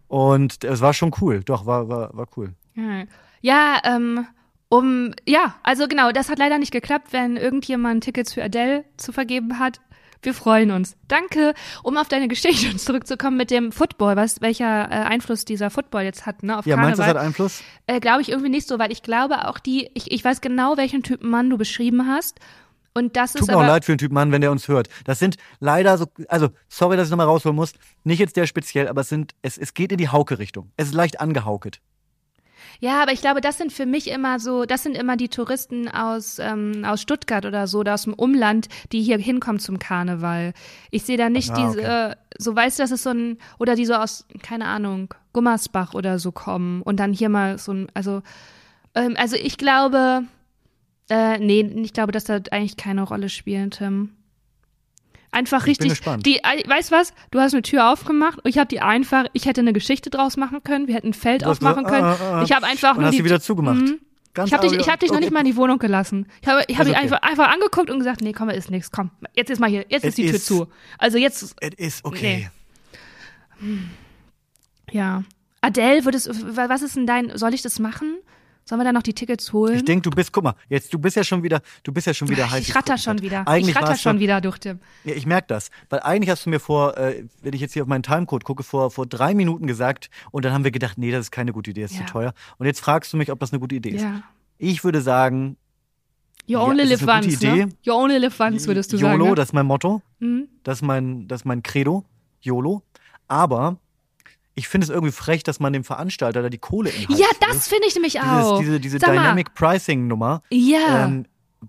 und 0.09 0.63
es 0.65 0.81
war 0.81 0.95
schon 0.95 1.13
cool. 1.21 1.43
Doch, 1.45 1.67
war, 1.67 1.89
war, 1.89 2.17
war 2.17 2.27
cool. 2.37 2.55
Ja, 2.75 3.05
ja 3.41 3.81
ähm, 3.85 4.27
um, 4.69 5.15
ja, 5.27 5.57
also 5.63 5.87
genau, 5.87 6.11
das 6.11 6.29
hat 6.29 6.39
leider 6.39 6.59
nicht 6.59 6.73
geklappt, 6.73 7.13
wenn 7.13 7.37
irgendjemand 7.37 8.05
Tickets 8.05 8.33
für 8.35 8.43
Adele 8.43 8.85
zu 8.97 9.13
vergeben 9.13 9.59
hat. 9.59 9.81
Wir 10.25 10.35
freuen 10.35 10.71
uns. 10.71 10.97
Danke, 11.09 11.55
um 11.83 11.97
auf 11.97 12.09
deine 12.09 12.29
Geschichte 12.29 12.77
zurückzukommen 12.77 13.37
mit 13.37 13.51
dem 13.51 13.73
Football, 13.73 14.17
was, 14.17 14.41
welcher 14.41 14.91
äh, 14.91 14.95
Einfluss 14.95 15.45
dieser 15.45 15.71
Football 15.71 16.03
jetzt 16.03 16.27
hat, 16.27 16.43
ne, 16.43 16.59
auf 16.59 16.67
Ja, 16.67 16.77
meinst 16.77 16.99
du, 16.99 17.03
Karneval. 17.03 17.15
das 17.15 17.23
hat 17.23 17.27
Einfluss? 17.27 17.63
Äh, 17.87 18.01
glaube 18.01 18.23
ich 18.23 18.31
irgendwie 18.31 18.51
nicht 18.51 18.67
so, 18.67 18.79
weil 18.79 18.91
ich 18.91 19.03
glaube 19.03 19.49
auch 19.49 19.59
die, 19.59 19.91
ich, 19.95 20.11
ich 20.11 20.25
weiß 20.25 20.41
genau, 20.41 20.77
welchen 20.77 21.03
Typen 21.03 21.31
Mann 21.31 21.51
du 21.51 21.59
beschrieben 21.59 22.07
hast. 22.07 22.41
Und 22.97 23.17
das 23.17 23.33
Tut 23.33 23.43
ist 23.43 23.49
mir 23.49 23.57
auch 23.57 23.63
leid 23.67 23.85
für 23.85 23.93
den 23.93 23.99
Typ 23.99 24.13
Mann, 24.13 24.31
wenn 24.31 24.41
der 24.41 24.53
uns 24.53 24.69
hört. 24.69 24.89
Das 25.05 25.19
sind 25.19 25.37
leider 25.59 25.99
so, 25.99 26.07
also 26.29 26.51
sorry, 26.69 26.97
dass 26.97 27.09
ich 27.09 27.11
nochmal 27.11 27.27
rausholen 27.27 27.57
muss. 27.57 27.73
Nicht 28.05 28.21
jetzt 28.21 28.37
der 28.37 28.47
speziell, 28.47 28.87
aber 28.87 29.01
es 29.01 29.09
sind, 29.09 29.35
es, 29.43 29.59
es 29.59 29.75
geht 29.75 29.91
in 29.91 29.99
die 29.99 30.09
Hauke-Richtung. 30.09 30.71
Es 30.77 30.89
ist 30.89 30.95
leicht 30.95 31.21
angehauket. 31.21 31.81
Ja, 32.81 33.03
aber 33.03 33.13
ich 33.13 33.21
glaube, 33.21 33.41
das 33.41 33.59
sind 33.59 33.73
für 33.73 33.87
mich 33.87 34.11
immer 34.11 34.39
so, 34.39 34.65
das 34.65 34.83
sind 34.83 34.97
immer 34.97 35.17
die 35.17 35.29
Touristen 35.29 35.89
aus, 35.89 36.39
ähm, 36.39 36.85
aus 36.85 37.01
Stuttgart 37.03 37.47
oder 37.47 37.67
so, 37.67 37.81
oder 37.81 37.95
aus 37.95 38.05
dem 38.05 38.15
Umland, 38.15 38.69
die 38.93 39.03
hier 39.03 39.19
hinkommen 39.19 39.59
zum 39.59 39.79
Karneval. 39.79 40.53
Ich 40.91 41.05
sehe 41.05 41.17
da 41.17 41.29
nicht 41.31 41.51
Ah, 41.51 41.67
diese, 41.67 41.79
okay. 41.79 42.11
äh, 42.11 42.17
so 42.39 42.55
weißt 42.55 42.79
du, 42.79 42.83
das 42.83 42.91
ist 42.91 43.03
so 43.03 43.11
ein, 43.11 43.39
oder 43.59 43.75
die 43.75 43.87
so 43.87 43.95
aus, 43.95 44.27
keine 44.43 44.67
Ahnung, 44.67 45.15
Gummersbach 45.33 45.95
oder 45.95 46.19
so 46.19 46.33
kommen 46.33 46.83
und 46.83 47.01
dann 47.01 47.13
hier 47.13 47.29
mal 47.29 47.59
so 47.59 47.73
ein, 47.73 47.89
also, 47.95 48.23
ähm, 48.95 49.15
also 49.19 49.37
ich 49.37 49.59
glaube, 49.59 50.25
äh, 51.11 51.39
nee, 51.39 51.61
ich 51.83 51.93
glaube, 51.93 52.13
dass 52.13 52.25
das 52.25 52.43
eigentlich 52.51 52.77
keine 52.77 53.03
Rolle 53.03 53.29
spielt, 53.29 53.79
Tim. 53.79 54.11
Einfach 55.35 55.67
Ich 55.67 55.79
bin 55.79 55.89
richtig. 55.89 55.99
gespannt. 56.05 56.27
Die, 56.27 56.37
weißt 56.45 56.91
du 56.93 56.95
was? 56.97 57.13
Du 57.33 57.41
hast 57.41 57.53
eine 57.55 57.63
Tür 57.63 57.91
aufgemacht 57.93 58.39
und 58.39 58.49
ich 58.49 58.57
habe 58.59 58.69
die 58.69 58.81
einfach. 58.81 59.25
Ich 59.33 59.47
hätte 59.47 59.61
eine 59.63 59.73
Geschichte 59.73 60.09
draus 60.09 60.37
machen 60.37 60.63
können. 60.63 60.87
Wir 60.87 60.95
hätten 60.95 61.09
ein 61.09 61.15
Feld 61.15 61.45
aufmachen 61.45 61.85
können. 61.85 62.05
ah, 62.05 62.17
ah, 62.21 62.39
ah. 62.39 62.43
ich 62.45 62.53
habe 62.53 62.65
einfach 62.67 62.91
Und 62.93 62.99
nur 62.99 63.07
hast 63.07 63.13
die 63.13 63.19
sie 63.19 63.25
wieder 63.25 63.41
zugemacht. 63.41 63.81
Mhm. 63.81 63.99
Ganz 64.33 64.49
Ich 64.49 64.55
habe 64.57 64.69
dich, 64.69 64.79
ich 64.79 64.89
hab 64.89 64.99
dich 65.01 65.11
noch 65.11 65.17
okay. 65.17 65.25
nicht 65.27 65.33
mal 65.33 65.41
in 65.41 65.47
die 65.47 65.57
Wohnung 65.57 65.79
gelassen. 65.79 66.27
Ich 66.43 66.49
habe 66.49 66.63
ich 66.67 66.79
hab 66.79 66.87
dich 66.87 66.95
okay. 66.95 67.03
einfach, 67.05 67.23
einfach 67.23 67.53
angeguckt 67.53 67.91
und 67.91 67.99
gesagt, 67.99 68.21
nee, 68.21 68.33
komm, 68.33 68.49
ist 68.51 68.71
nichts, 68.71 68.91
komm. 68.91 69.11
Jetzt 69.33 69.51
ist 69.51 69.61
mal 69.61 69.69
hier, 69.71 69.85
jetzt 69.89 70.03
Es 70.05 70.11
ist 70.11 70.19
die 70.19 70.27
Tür 70.27 70.35
ist- 70.35 70.47
zu. 70.47 70.67
Also 70.99 71.19
jetzt, 71.19 71.55
Es 71.61 71.75
ist 71.77 72.05
okay. 72.05 72.49
ja. 74.91 75.23
Adele, 75.61 76.05
würdest, 76.05 76.29
was 76.57 76.83
ist 76.83 76.97
denn 76.97 77.07
dein, 77.07 77.37
soll 77.39 77.55
ich 77.55 77.63
das 77.63 77.79
machen? 77.79 78.19
Sollen 78.67 78.81
wir 78.81 78.85
da 78.85 78.93
noch 78.93 79.03
die 79.03 79.13
Tickets 79.13 79.53
holen? 79.53 79.77
Ich 79.77 79.85
denke, 79.85 80.09
du 80.09 80.15
bist, 80.17 80.33
guck 80.33 80.45
mal, 80.45 80.55
jetzt, 80.71 80.93
du 80.95 80.99
bist 80.99 81.17
ja 81.17 81.25
schon 81.25 81.43
wieder, 81.43 81.61
du 81.83 81.93
bist 81.93 82.07
ja 82.07 82.15
schon 82.15 82.29
wieder 82.31 82.51
heiß. 82.51 82.67
ich 82.67 82.75
ratter 82.75 82.97
schon 82.97 83.21
wieder. 83.21 83.47
Eigentlich 83.47 83.77
ich 83.77 83.83
ratter 83.83 83.97
schon 83.97 84.19
wieder 84.21 84.41
durch 84.41 84.59
Tim. 84.59 84.79
Ja, 85.05 85.15
ich 85.15 85.27
merke 85.27 85.49
das. 85.49 85.71
Weil 85.91 86.01
eigentlich 86.01 86.31
hast 86.31 86.47
du 86.47 86.51
mir 86.51 86.61
vor, 86.61 86.97
äh, 86.97 87.25
wenn 87.43 87.53
ich 87.53 87.61
jetzt 87.61 87.75
hier 87.75 87.83
auf 87.83 87.89
meinen 87.89 88.03
Timecode 88.03 88.43
gucke, 88.45 88.63
vor, 88.63 88.91
vor 88.91 89.07
drei 89.07 89.35
Minuten 89.35 89.67
gesagt 89.67 90.09
und 90.31 90.45
dann 90.47 90.53
haben 90.55 90.65
wir 90.65 90.71
gedacht, 90.71 90.97
nee, 90.97 91.11
das 91.11 91.27
ist 91.27 91.31
keine 91.31 91.53
gute 91.53 91.71
Idee, 91.73 91.83
das 91.83 91.93
ist 91.93 92.01
Ja. 92.01 92.07
zu 92.07 92.13
teuer. 92.13 92.35
Und 92.59 92.67
jetzt 92.67 92.81
fragst 92.81 93.13
du 93.13 93.19
mich, 93.19 93.31
ob 93.31 93.39
das 93.39 93.53
eine 93.53 93.61
gute 93.61 93.75
Idee 93.75 93.91
ist. 93.91 94.03
Ja. 94.03 94.23
Ich 94.57 94.83
würde 94.83 95.03
sagen, 95.03 95.57
You 96.47 96.59
Ja, 96.59 96.65
only 96.65 96.83
ist 96.85 97.01
live 97.01 97.09
eine 97.09 97.23
gute 97.27 97.33
once, 97.35 97.43
ne? 97.43 97.63
Idee. 97.63 97.75
You 97.83 97.93
only 97.95 98.19
live 98.19 98.39
once, 98.41 98.67
würdest 98.67 98.93
du 98.93 98.97
YOLO, 98.97 99.13
sagen. 99.19 99.29
Ne? 99.31 99.35
das 99.35 99.49
ist 99.49 99.53
mein 99.55 99.67
Motto. 99.67 100.03
Mhm. 100.21 100.49
Das 100.63 100.79
ist 100.79 100.83
mein, 100.83 101.27
das 101.29 101.41
ist 101.41 101.45
mein 101.45 101.63
Credo. 101.63 102.05
YOLO. 102.41 102.83
Aber 103.29 103.79
ich 104.55 104.69
finde 104.69 104.85
es 104.85 104.91
irgendwie 104.91 105.13
frech, 105.13 105.43
dass 105.43 105.61
man 105.61 105.73
dem 105.73 105.85
Veranstalter 105.85 106.43
da 106.43 106.49
die 106.49 106.59
Kohle 106.59 106.91
in 106.91 107.11
Ja, 107.17 107.27
das 107.41 107.69
finde 107.69 107.89
ich 107.89 107.95
nämlich 107.95 108.15
Dieses, 108.15 108.29
auch. 108.29 108.61
diese, 108.61 108.81
diese 108.81 108.99
mal. 108.99 109.13
Dynamic 109.13 109.55
Pricing 109.55 110.07
Nummer. 110.07 110.43
Ja. 110.51 111.05
Ähm, 111.07 111.27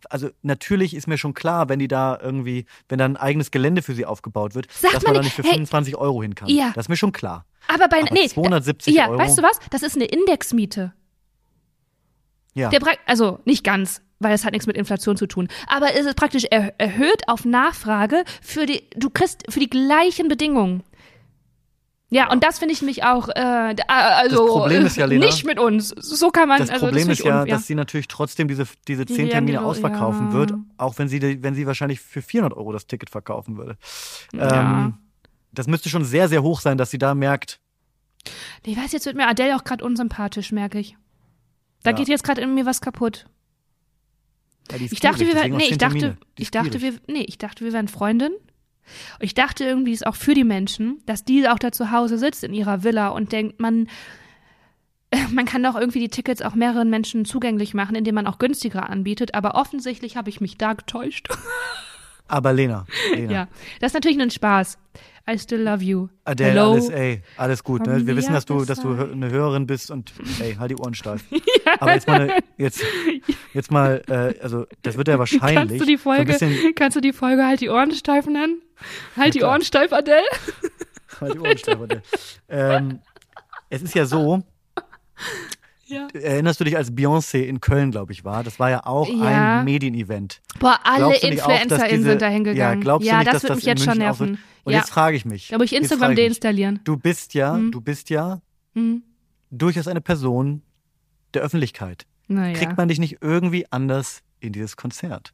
also 0.09 0.29
natürlich 0.41 0.95
ist 0.95 1.07
mir 1.07 1.17
schon 1.17 1.33
klar, 1.33 1.69
wenn 1.69 1.79
die 1.79 1.87
da 1.87 2.19
irgendwie, 2.21 2.65
wenn 2.89 2.99
da 2.99 3.05
ein 3.05 3.17
eigenes 3.17 3.51
Gelände 3.51 3.81
für 3.81 3.95
sie 3.95 4.05
aufgebaut 4.05 4.55
wird, 4.55 4.71
Sagt 4.71 4.95
dass 4.95 5.03
man 5.03 5.13
man 5.13 5.21
da 5.21 5.23
nicht, 5.23 5.35
für 5.35 5.43
hey, 5.43 5.53
25 5.53 5.95
Euro 5.95 6.21
hin 6.21 6.35
kann. 6.35 6.49
Ja. 6.49 6.71
Das 6.75 6.85
ist 6.85 6.89
mir 6.89 6.97
schon 6.97 7.11
klar. 7.11 7.45
aber 7.67 7.87
bei, 7.87 8.01
aber 8.01 8.13
nee, 8.13 8.27
270 8.27 8.93
ja, 8.93 9.09
Euro? 9.09 9.19
weißt 9.19 9.37
du 9.37 9.43
was? 9.43 9.59
Das 9.71 9.83
ist 9.83 9.95
eine 9.95 10.05
Indexmiete. 10.05 10.93
Ja. 12.53 12.69
Der 12.69 12.81
also 13.05 13.39
nicht 13.45 13.63
ganz, 13.63 14.01
weil 14.19 14.33
es 14.33 14.45
hat 14.45 14.53
nichts 14.53 14.67
mit 14.67 14.77
Inflation 14.77 15.17
zu 15.17 15.27
tun. 15.27 15.47
Aber 15.67 15.93
es 15.93 16.05
ist 16.05 16.15
praktisch 16.15 16.45
er 16.49 16.79
erhöht 16.79 17.27
auf 17.27 17.45
Nachfrage 17.45 18.23
für 18.41 18.65
die, 18.65 18.83
du 18.95 19.09
kriegst 19.09 19.43
für 19.49 19.59
die 19.59 19.69
gleichen 19.69 20.27
Bedingungen. 20.27 20.83
Ja, 22.11 22.31
und 22.31 22.43
das 22.43 22.59
finde 22.59 22.73
ich 22.73 22.81
nämlich 22.81 23.03
auch, 23.03 23.29
äh, 23.29 23.71
äh, 23.71 23.75
also 23.87 24.67
ja, 24.69 25.05
Lena, 25.05 25.25
nicht 25.25 25.43
mit 25.43 25.57
uns. 25.59 25.89
So 25.89 26.29
kann 26.29 26.47
man. 26.47 26.59
Das 26.59 26.69
also, 26.69 26.85
Problem 26.85 27.07
das 27.07 27.19
ist 27.19 27.25
ja, 27.25 27.41
un- 27.41 27.47
dass 27.47 27.65
sie 27.65 27.73
natürlich 27.75 28.07
trotzdem 28.07 28.47
diese, 28.47 28.65
diese 28.87 29.05
Die 29.05 29.13
zehn 29.15 29.29
Termine 29.29 29.57
die- 29.57 29.63
ausverkaufen 29.63 30.27
ja. 30.27 30.33
wird, 30.33 30.53
auch 30.77 30.97
wenn 30.99 31.07
sie, 31.07 31.41
wenn 31.41 31.55
sie 31.55 31.65
wahrscheinlich 31.65 31.99
für 31.99 32.21
400 32.21 32.55
Euro 32.57 32.71
das 32.73 32.85
Ticket 32.85 33.09
verkaufen 33.09 33.57
würde. 33.57 33.75
Ja. 34.33 34.85
Ähm, 34.85 34.93
das 35.51 35.65
müsste 35.67 35.89
schon 35.89 36.05
sehr, 36.05 36.29
sehr 36.29 36.43
hoch 36.43 36.61
sein, 36.61 36.77
dass 36.77 36.91
sie 36.91 36.97
da 36.99 37.15
merkt, 37.15 37.59
Ich 38.63 38.77
weiß, 38.77 38.91
jetzt 38.91 39.05
wird 39.07 39.15
mir 39.15 39.27
Adele 39.27 39.55
auch 39.55 39.63
gerade 39.63 39.83
unsympathisch, 39.83 40.51
merke 40.51 40.79
ich. 40.79 40.95
Da 41.83 41.91
Ja. 41.91 41.95
geht 41.97 42.07
jetzt 42.07 42.23
gerade 42.23 42.41
in 42.41 42.53
mir 42.53 42.65
was 42.65 42.81
kaputt. 42.81 43.25
ja, 44.71 44.77
Ich 44.79 44.99
dachte, 44.99 45.19
wir 45.25 45.33
wären, 45.35 45.51
nee, 45.53 45.65
ich 45.69 45.77
dachte, 45.77 46.17
ich 46.37 46.51
dachte, 46.51 46.81
wir, 46.81 46.93
nee, 47.07 47.25
ich 47.27 47.37
dachte, 47.37 47.63
wir 47.65 47.73
wären 47.73 47.87
Freundin. 48.85 49.25
Ich 49.25 49.33
dachte 49.33 49.63
irgendwie, 49.63 49.93
es 49.93 50.01
ist 50.01 50.07
auch 50.07 50.15
für 50.15 50.33
die 50.33 50.43
Menschen, 50.43 51.01
dass 51.05 51.23
die 51.23 51.47
auch 51.47 51.59
da 51.59 51.71
zu 51.71 51.91
Hause 51.91 52.17
sitzt 52.17 52.43
in 52.43 52.53
ihrer 52.53 52.83
Villa 52.83 53.09
und 53.09 53.31
denkt, 53.31 53.59
man, 53.59 53.87
man 55.31 55.45
kann 55.45 55.63
doch 55.63 55.75
irgendwie 55.75 55.99
die 55.99 56.09
Tickets 56.09 56.41
auch 56.41 56.55
mehreren 56.55 56.89
Menschen 56.89 57.25
zugänglich 57.25 57.73
machen, 57.73 57.95
indem 57.95 58.15
man 58.15 58.27
auch 58.27 58.37
günstiger 58.37 58.89
anbietet. 58.89 59.33
Aber 59.35 59.55
offensichtlich 59.55 60.17
habe 60.17 60.29
ich 60.29 60.41
mich 60.41 60.57
da 60.57 60.73
getäuscht. 60.73 61.29
Aber 62.27 62.53
Lena, 62.53 62.87
Lena 63.13 63.31
ja, 63.31 63.47
das 63.79 63.89
ist 63.89 63.93
natürlich 63.93 64.19
ein 64.19 64.31
Spaß. 64.31 64.79
I 65.27 65.38
still 65.39 65.61
love 65.63 65.83
you. 65.83 66.09
Adele, 66.23 66.51
Hello. 66.51 66.71
alles, 66.73 66.89
ey, 66.89 67.23
alles 67.38 67.63
gut. 67.63 67.85
Ne? 67.88 68.05
Wir 68.05 68.15
wissen, 68.15 68.33
dass 68.33 68.45
du, 68.45 68.63
dass 68.63 68.79
du 68.79 68.93
eine 68.93 69.31
Hörerin 69.31 69.65
bist 69.65 69.89
und 69.89 70.13
ey, 70.39 70.53
halt 70.55 70.69
die 70.69 70.75
Ohren 70.75 70.93
steif. 70.93 71.23
Aber 71.79 71.93
jetzt 71.93 72.07
mal, 72.07 72.21
eine, 72.21 72.39
jetzt, 72.57 72.83
jetzt 73.53 73.71
mal, 73.71 74.03
äh, 74.07 74.39
also 74.41 74.67
das 74.83 74.97
wird 74.97 75.07
ja 75.07 75.17
wahrscheinlich 75.17 75.55
Kannst 75.55 75.81
du 75.81 75.85
die 75.85 75.97
so 75.97 76.03
Folge, 76.03 76.25
bisschen, 76.25 76.75
kannst 76.75 76.95
du 76.95 77.01
die 77.01 77.11
Folge 77.13 77.43
halt 77.45 77.59
die 77.61 77.69
Ohren 77.69 77.91
steif 77.91 78.27
nennen? 78.27 78.61
Halt 79.17 79.33
die 79.33 79.39
klar. 79.39 79.51
Ohren 79.51 79.61
steif, 79.63 79.91
Adele? 79.93 80.21
halt 81.19 81.33
die 81.33 81.39
Ohren 81.39 81.57
steif. 81.57 81.79
Adele. 81.81 82.01
Ähm, 82.47 82.99
es 83.69 83.81
ist 83.81 83.95
ja 83.95 84.05
so, 84.05 84.43
Ja. 85.95 86.08
erinnerst 86.13 86.60
du 86.60 86.63
dich, 86.63 86.77
als 86.77 86.91
Beyoncé 86.91 87.39
in 87.43 87.60
Köln, 87.62 87.91
glaube 87.91 88.12
ich, 88.13 88.23
war? 88.23 88.43
Das 88.43 88.60
war 88.60 88.69
ja 88.69 88.86
auch 88.86 89.08
Ja. 89.08 89.60
ein 89.60 89.65
Medienevent. 89.65 90.41
Boah, 90.60 90.79
alle 90.84 91.15
InfluencerInnen 91.15 92.03
sind 92.03 92.21
da 92.21 92.27
hingegangen. 92.27 92.58
Ja, 92.79 92.81
glaubst 92.81 93.10
du 93.10 93.15
nicht, 93.15 93.27
das 93.27 93.34
dass 93.34 93.43
wird 93.43 93.49
das 93.51 93.58
mich 93.58 93.65
jetzt 93.65 93.84
schon 93.84 93.97
nerven. 93.97 94.38
Und 94.63 94.73
ja. 94.73 94.79
jetzt 94.79 94.89
frage 94.89 95.15
ich 95.17 95.25
mich. 95.25 95.49
Da 95.49 95.58
muss 95.58 95.65
ich 95.71 95.75
Instagram 95.75 96.15
deinstallieren. 96.15 96.79
Du 96.84 96.97
bist 96.97 97.34
ja, 97.34 97.55
Hm. 97.55 97.71
du 97.71 97.81
bist 97.81 98.10
ja 98.10 98.41
Hm. 98.73 99.03
durchaus 99.51 99.88
eine 99.88 100.01
Person 100.01 100.62
der 101.34 101.41
Öffentlichkeit. 101.43 102.05
Naja. 102.27 102.53
Kriegt 102.58 102.75
man 102.77 102.88
dich 102.88 102.99
nicht 102.99 103.17
irgendwie 103.21 103.65
anders 103.71 104.21
in 104.39 104.51
dieses 104.53 104.75
Konzert? 104.77 105.34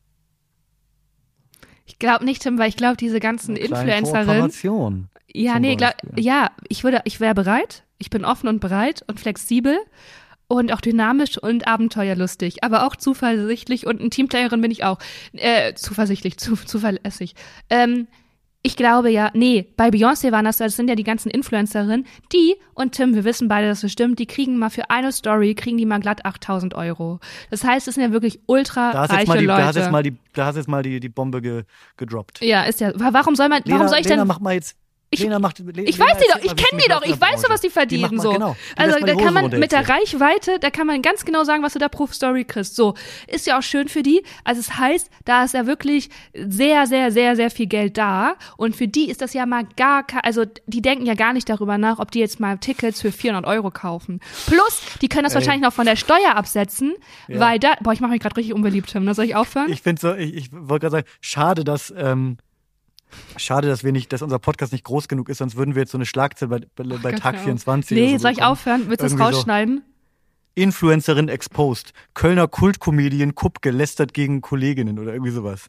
Ich 1.85 1.99
glaube 1.99 2.25
nicht, 2.25 2.41
Tim, 2.41 2.57
weil 2.57 2.69
ich 2.69 2.77
glaube, 2.77 2.97
diese 2.97 3.19
ganzen 3.19 3.55
Influencerinnen. 3.55 5.09
Ja, 5.33 5.59
nee, 5.59 5.75
glaub, 5.75 5.93
ja, 6.17 6.51
ich 6.67 6.83
würde, 6.83 7.01
ich 7.05 7.19
wäre 7.19 7.33
bereit. 7.33 7.83
Ich 7.97 8.09
bin 8.09 8.25
offen 8.25 8.47
und 8.47 8.59
bereit 8.59 9.03
und 9.07 9.19
flexibel 9.19 9.77
und 10.51 10.71
auch 10.73 10.81
dynamisch 10.81 11.37
und 11.37 11.67
abenteuerlustig, 11.67 12.63
aber 12.63 12.85
auch 12.85 12.95
zuversichtlich 12.95 13.85
und 13.87 14.01
ein 14.01 14.09
Teamplayerin 14.11 14.61
bin 14.61 14.71
ich 14.71 14.83
auch. 14.83 14.97
Äh, 15.33 15.73
zuversichtlich, 15.75 16.37
zu, 16.37 16.55
zuverlässig. 16.55 17.33
Ähm, 17.69 18.07
ich 18.63 18.75
glaube 18.75 19.09
ja, 19.09 19.31
nee, 19.33 19.65
bei 19.75 19.87
Beyoncé 19.89 20.31
waren 20.31 20.45
das, 20.45 20.57
das 20.57 20.75
sind 20.75 20.87
ja 20.87 20.93
die 20.93 21.03
ganzen 21.03 21.31
Influencerinnen, 21.31 22.05
die, 22.31 22.55
und 22.75 22.91
Tim, 22.91 23.15
wir 23.15 23.23
wissen 23.23 23.47
beide, 23.47 23.67
dass 23.67 23.83
es 23.83 23.91
stimmt, 23.91 24.19
die 24.19 24.27
kriegen 24.27 24.59
mal 24.59 24.69
für 24.69 24.91
eine 24.91 25.11
Story, 25.11 25.55
kriegen 25.55 25.77
die 25.79 25.85
mal 25.87 25.99
glatt 25.99 26.25
8000 26.25 26.75
Euro. 26.75 27.19
Das 27.49 27.63
heißt, 27.63 27.87
es 27.87 27.95
sind 27.95 28.03
ja 28.03 28.11
wirklich 28.11 28.39
ultra 28.45 28.91
Da 28.91 28.99
hast, 29.01 29.09
reiche 29.09 29.19
jetzt 29.21 29.27
mal 29.29 29.37
die, 29.39 29.45
Leute. 29.45 29.61
da 29.61 29.65
hast 29.67 29.75
jetzt 29.77 29.91
mal 29.91 30.03
die, 30.03 30.15
da 30.33 30.45
hast 30.45 30.55
jetzt 30.57 30.67
mal 30.67 30.83
die, 30.83 30.99
die 30.99 31.09
Bombe 31.09 31.41
ge, 31.41 31.63
gedroppt. 31.97 32.41
ja, 32.41 32.61
ist 32.63 32.79
ja, 32.81 32.91
wa- 32.99 33.09
warum 33.13 33.35
soll 33.35 33.49
man, 33.49 33.63
Lena, 33.65 33.77
warum 33.79 33.87
soll 33.89 33.97
ich 33.99 34.05
Lena, 34.07 34.17
denn, 34.21 34.27
mach 34.27 34.39
mal 34.39 34.53
jetzt, 34.53 34.75
Ich- 35.13 35.19
Lena 35.19 35.39
macht, 35.39 35.59
Ich 35.59 35.99
weiß 35.99 36.17
die 36.19 36.25
doch, 36.31 36.37
ich 36.41 36.55
kenne 36.55 36.81
die 36.81 36.89
doch, 36.89 37.01
ich 37.03 37.19
weiß 37.19 37.41
doch, 37.41 37.49
was 37.49 37.59
die 37.59 37.69
verdienen. 37.69 38.17
So. 38.17 38.31
Genau. 38.31 38.55
Die 38.75 38.77
Also 38.79 38.97
da 38.97 39.05
die 39.13 39.21
kann 39.21 39.33
man 39.33 39.49
mit 39.59 39.73
der. 39.73 39.87
Reichweite, 39.89 40.57
da 40.59 40.69
kann 40.69 40.87
man 40.87 41.01
ganz 41.01 41.25
genau 41.25 41.43
sagen, 41.43 41.63
was 41.63 41.73
du 41.73 41.79
da 41.79 41.89
pro 41.89 42.07
Story 42.07 42.45
kriegst. 42.45 42.77
So, 42.77 42.93
ist 43.27 43.45
ja 43.45 43.59
auch 43.59 43.61
schön 43.61 43.89
für 43.89 44.03
die. 44.03 44.23
Also 44.45 44.61
es 44.61 44.77
heißt, 44.77 45.09
da 45.25 45.43
ist 45.43 45.53
ja 45.53 45.65
wirklich 45.65 46.09
sehr, 46.33 46.87
sehr, 46.87 47.11
sehr, 47.11 47.35
sehr 47.35 47.51
viel 47.51 47.65
Geld 47.67 47.97
da. 47.97 48.35
Und 48.55 48.73
für 48.75 48.87
die 48.87 49.09
ist 49.09 49.21
das 49.21 49.33
ja 49.33 49.45
mal 49.45 49.65
gar, 49.75 50.07
ke- 50.07 50.23
also 50.23 50.45
die 50.65 50.81
denken 50.81 51.05
ja 51.05 51.15
gar 51.15 51.33
nicht 51.33 51.49
darüber 51.49 51.77
nach, 51.77 51.99
ob 51.99 52.11
die 52.11 52.19
jetzt 52.19 52.39
mal 52.39 52.57
Tickets 52.57 53.01
für 53.01 53.11
400 53.11 53.45
Euro 53.45 53.69
kaufen. 53.69 54.21
Plus, 54.47 54.81
die 55.01 55.09
können 55.09 55.23
das 55.25 55.33
Ey. 55.33 55.41
wahrscheinlich 55.41 55.63
noch 55.67 55.73
von 55.73 55.85
der 55.85 55.97
Steuer 55.97 56.35
absetzen, 56.35 56.93
Ja. 57.27 57.39
weil 57.41 57.59
da, 57.59 57.73
boah, 57.81 57.91
ich 57.91 57.99
mache 57.99 58.11
mich 58.11 58.21
gerade 58.21 58.37
richtig 58.37 58.53
unbeliebt, 58.53 58.89
Tim. 58.91 59.05
Da 59.05 59.13
soll 59.13 59.25
ich 59.25 59.35
aufhören? 59.35 59.69
Ich 59.69 59.81
finde 59.81 59.99
so, 59.99 60.13
ich, 60.15 60.33
ich 60.35 60.49
wollte 60.53 60.85
gerade 60.87 61.03
sagen, 61.03 61.07
schade, 61.19 61.63
dass 61.65 61.93
ähm, 61.97 62.37
schade, 63.37 63.67
dass 63.67 63.83
wir 63.83 63.91
nicht, 63.91 64.11
dass 64.13 64.21
unser 64.21 64.39
Podcast 64.39 64.71
nicht 64.71 64.83
groß 64.83 65.07
genug 65.07 65.29
ist, 65.29 65.39
sonst 65.39 65.55
würden 65.55 65.75
wir 65.75 65.81
jetzt 65.83 65.91
so 65.91 65.97
eine 65.97 66.05
Schlagzeile 66.05 66.49
bei, 66.75 66.83
bei, 66.83 66.97
bei 66.97 67.11
Tag 67.13 67.33
hör 67.35 67.39
auf. 67.41 67.45
24 67.45 67.97
Nee, 67.97 68.11
so 68.13 68.17
soll 68.23 68.31
ich 68.31 68.37
bekommen. 68.37 68.51
aufhören? 68.53 68.83
Willst 68.87 69.01
du 69.01 69.05
es 69.05 69.11
Irgendwie 69.13 69.31
so. 69.31 69.37
rausschneiden? 69.37 69.83
Influencerin 70.55 71.29
exposed. 71.29 71.93
Kölner 72.13 72.47
Kultcomedian 72.47 73.35
Kupp 73.35 73.61
gelästert 73.61 74.13
gegen 74.13 74.41
Kolleginnen 74.41 74.99
oder 74.99 75.13
irgendwie 75.13 75.31
sowas. 75.31 75.67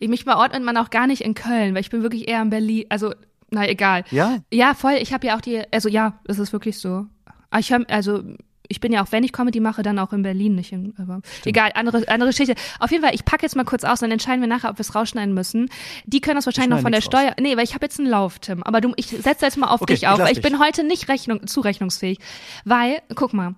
Ich, 0.00 0.08
mich 0.08 0.24
verordnet 0.24 0.62
man 0.64 0.76
auch 0.76 0.90
gar 0.90 1.06
nicht 1.06 1.22
in 1.22 1.34
Köln, 1.34 1.74
weil 1.74 1.80
ich 1.80 1.90
bin 1.90 2.02
wirklich 2.02 2.28
eher 2.28 2.42
in 2.42 2.50
Berlin. 2.50 2.84
Also, 2.88 3.14
na 3.50 3.66
egal. 3.68 4.04
Ja? 4.10 4.38
Ja, 4.52 4.74
voll. 4.74 4.96
Ich 5.00 5.12
habe 5.12 5.26
ja 5.26 5.36
auch 5.36 5.40
die, 5.40 5.62
also 5.72 5.88
ja, 5.88 6.20
es 6.24 6.38
ist 6.38 6.52
wirklich 6.52 6.78
so. 6.78 7.06
Aber 7.50 7.60
ich 7.60 7.70
hör, 7.70 7.80
also 7.88 8.22
ich 8.68 8.80
bin 8.80 8.92
ja 8.92 9.02
auch, 9.02 9.12
wenn 9.12 9.24
ich 9.24 9.32
Comedy 9.32 9.60
mache, 9.60 9.82
dann 9.82 9.98
auch 9.98 10.12
in 10.12 10.22
Berlin, 10.22 10.54
nicht 10.54 10.72
in, 10.72 10.94
aber 10.98 11.20
egal, 11.44 11.70
andere, 11.74 12.06
andere 12.08 12.30
Geschichte. 12.30 12.54
Auf 12.78 12.90
jeden 12.90 13.02
Fall, 13.02 13.14
ich 13.14 13.24
packe 13.24 13.42
jetzt 13.42 13.56
mal 13.56 13.64
kurz 13.64 13.84
aus, 13.84 14.00
dann 14.00 14.10
entscheiden 14.10 14.40
wir 14.40 14.48
nachher, 14.48 14.70
ob 14.70 14.78
wir 14.78 14.82
es 14.82 14.94
rausschneiden 14.94 15.34
müssen. 15.34 15.70
Die 16.04 16.20
können 16.20 16.36
das 16.36 16.46
wahrscheinlich 16.46 16.70
noch 16.70 16.80
von 16.80 16.92
der 16.92 17.00
nichts 17.00 17.14
raus. 17.14 17.22
Steuer, 17.22 17.34
nee, 17.40 17.56
weil 17.56 17.64
ich 17.64 17.74
habe 17.74 17.86
jetzt 17.86 17.98
einen 17.98 18.08
Lauf, 18.08 18.38
Tim, 18.38 18.62
aber 18.62 18.80
du, 18.80 18.92
ich 18.96 19.08
setze 19.08 19.44
jetzt 19.44 19.56
mal 19.56 19.68
auf 19.68 19.82
Okay, 19.82 19.94
dich 19.94 20.02
ich 20.02 20.08
auf, 20.08 20.18
weil 20.18 20.32
ich 20.32 20.40
dich. 20.40 20.42
bin 20.42 20.58
heute 20.58 20.84
nicht 20.84 21.08
Rechnung, 21.08 21.46
zurechnungsfähig, 21.46 22.18
weil, 22.64 23.00
guck 23.14 23.32
mal, 23.32 23.54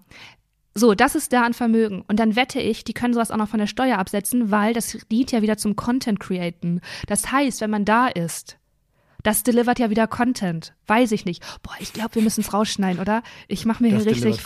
so, 0.74 0.94
das 0.94 1.16
ist 1.16 1.32
da 1.32 1.42
an 1.42 1.52
Vermögen. 1.54 2.04
Und 2.06 2.20
dann 2.20 2.36
wette 2.36 2.61
ich, 2.61 2.84
die 2.84 2.94
können 2.94 3.12
sowas 3.12 3.32
auch 3.32 3.36
noch 3.36 3.48
von 3.48 3.58
der 3.58 3.66
Steuer 3.66 3.98
absetzen, 3.98 4.52
weil 4.52 4.72
das 4.72 4.96
dient 5.11 5.32
ja 5.32 5.42
wieder 5.42 5.56
zum 5.56 5.74
Content 5.74 6.20
createn. 6.20 6.80
Das 7.08 7.32
heißt, 7.32 7.61
wenn 7.61 7.70
man 7.70 7.84
da 7.84 8.06
ist, 8.06 8.59
das 9.22 9.42
delivert 9.42 9.78
ja 9.78 9.90
wieder 9.90 10.06
Content. 10.06 10.74
Weiß 10.86 11.12
ich 11.12 11.24
nicht. 11.24 11.42
Boah, 11.62 11.74
ich 11.78 11.92
glaube, 11.92 12.14
wir 12.16 12.22
müssen 12.22 12.40
es 12.42 12.52
rausschneiden, 12.52 13.00
oder? 13.00 13.22
Ich 13.48 13.64
mache 13.66 13.82
mir 13.82 13.92
Das 13.92 14.02
hier 14.04 14.12
richtig. 14.12 14.42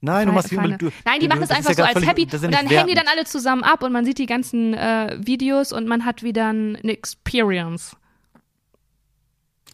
Nein, 0.00 0.26
du 0.26 0.32
machst 0.32 0.50
wie 0.50 0.56
Feine. 0.56 0.78
du, 0.78 0.90
Nein, 1.04 1.20
die 1.20 1.28
machen 1.28 1.42
ist 1.42 1.50
einfach 1.52 1.70
ja 1.70 1.76
so 1.76 1.82
als 1.82 1.92
völlig- 1.92 2.08
happy 2.08 2.26
ja 2.30 2.38
und 2.38 2.52
dann 2.54 2.66
hängen 2.66 2.88
die 2.88 2.94
dann 2.94 3.08
alle 3.08 3.24
zusammen 3.24 3.62
ab 3.62 3.82
und 3.82 3.92
man 3.92 4.04
sieht 4.04 4.18
die 4.18 4.26
ganzen 4.26 4.74
äh, 4.74 5.18
Videos 5.20 5.72
und 5.72 5.86
man 5.86 6.04
hat 6.04 6.22
wieder 6.22 6.48
eine 6.48 6.78
Experience. 6.82 7.96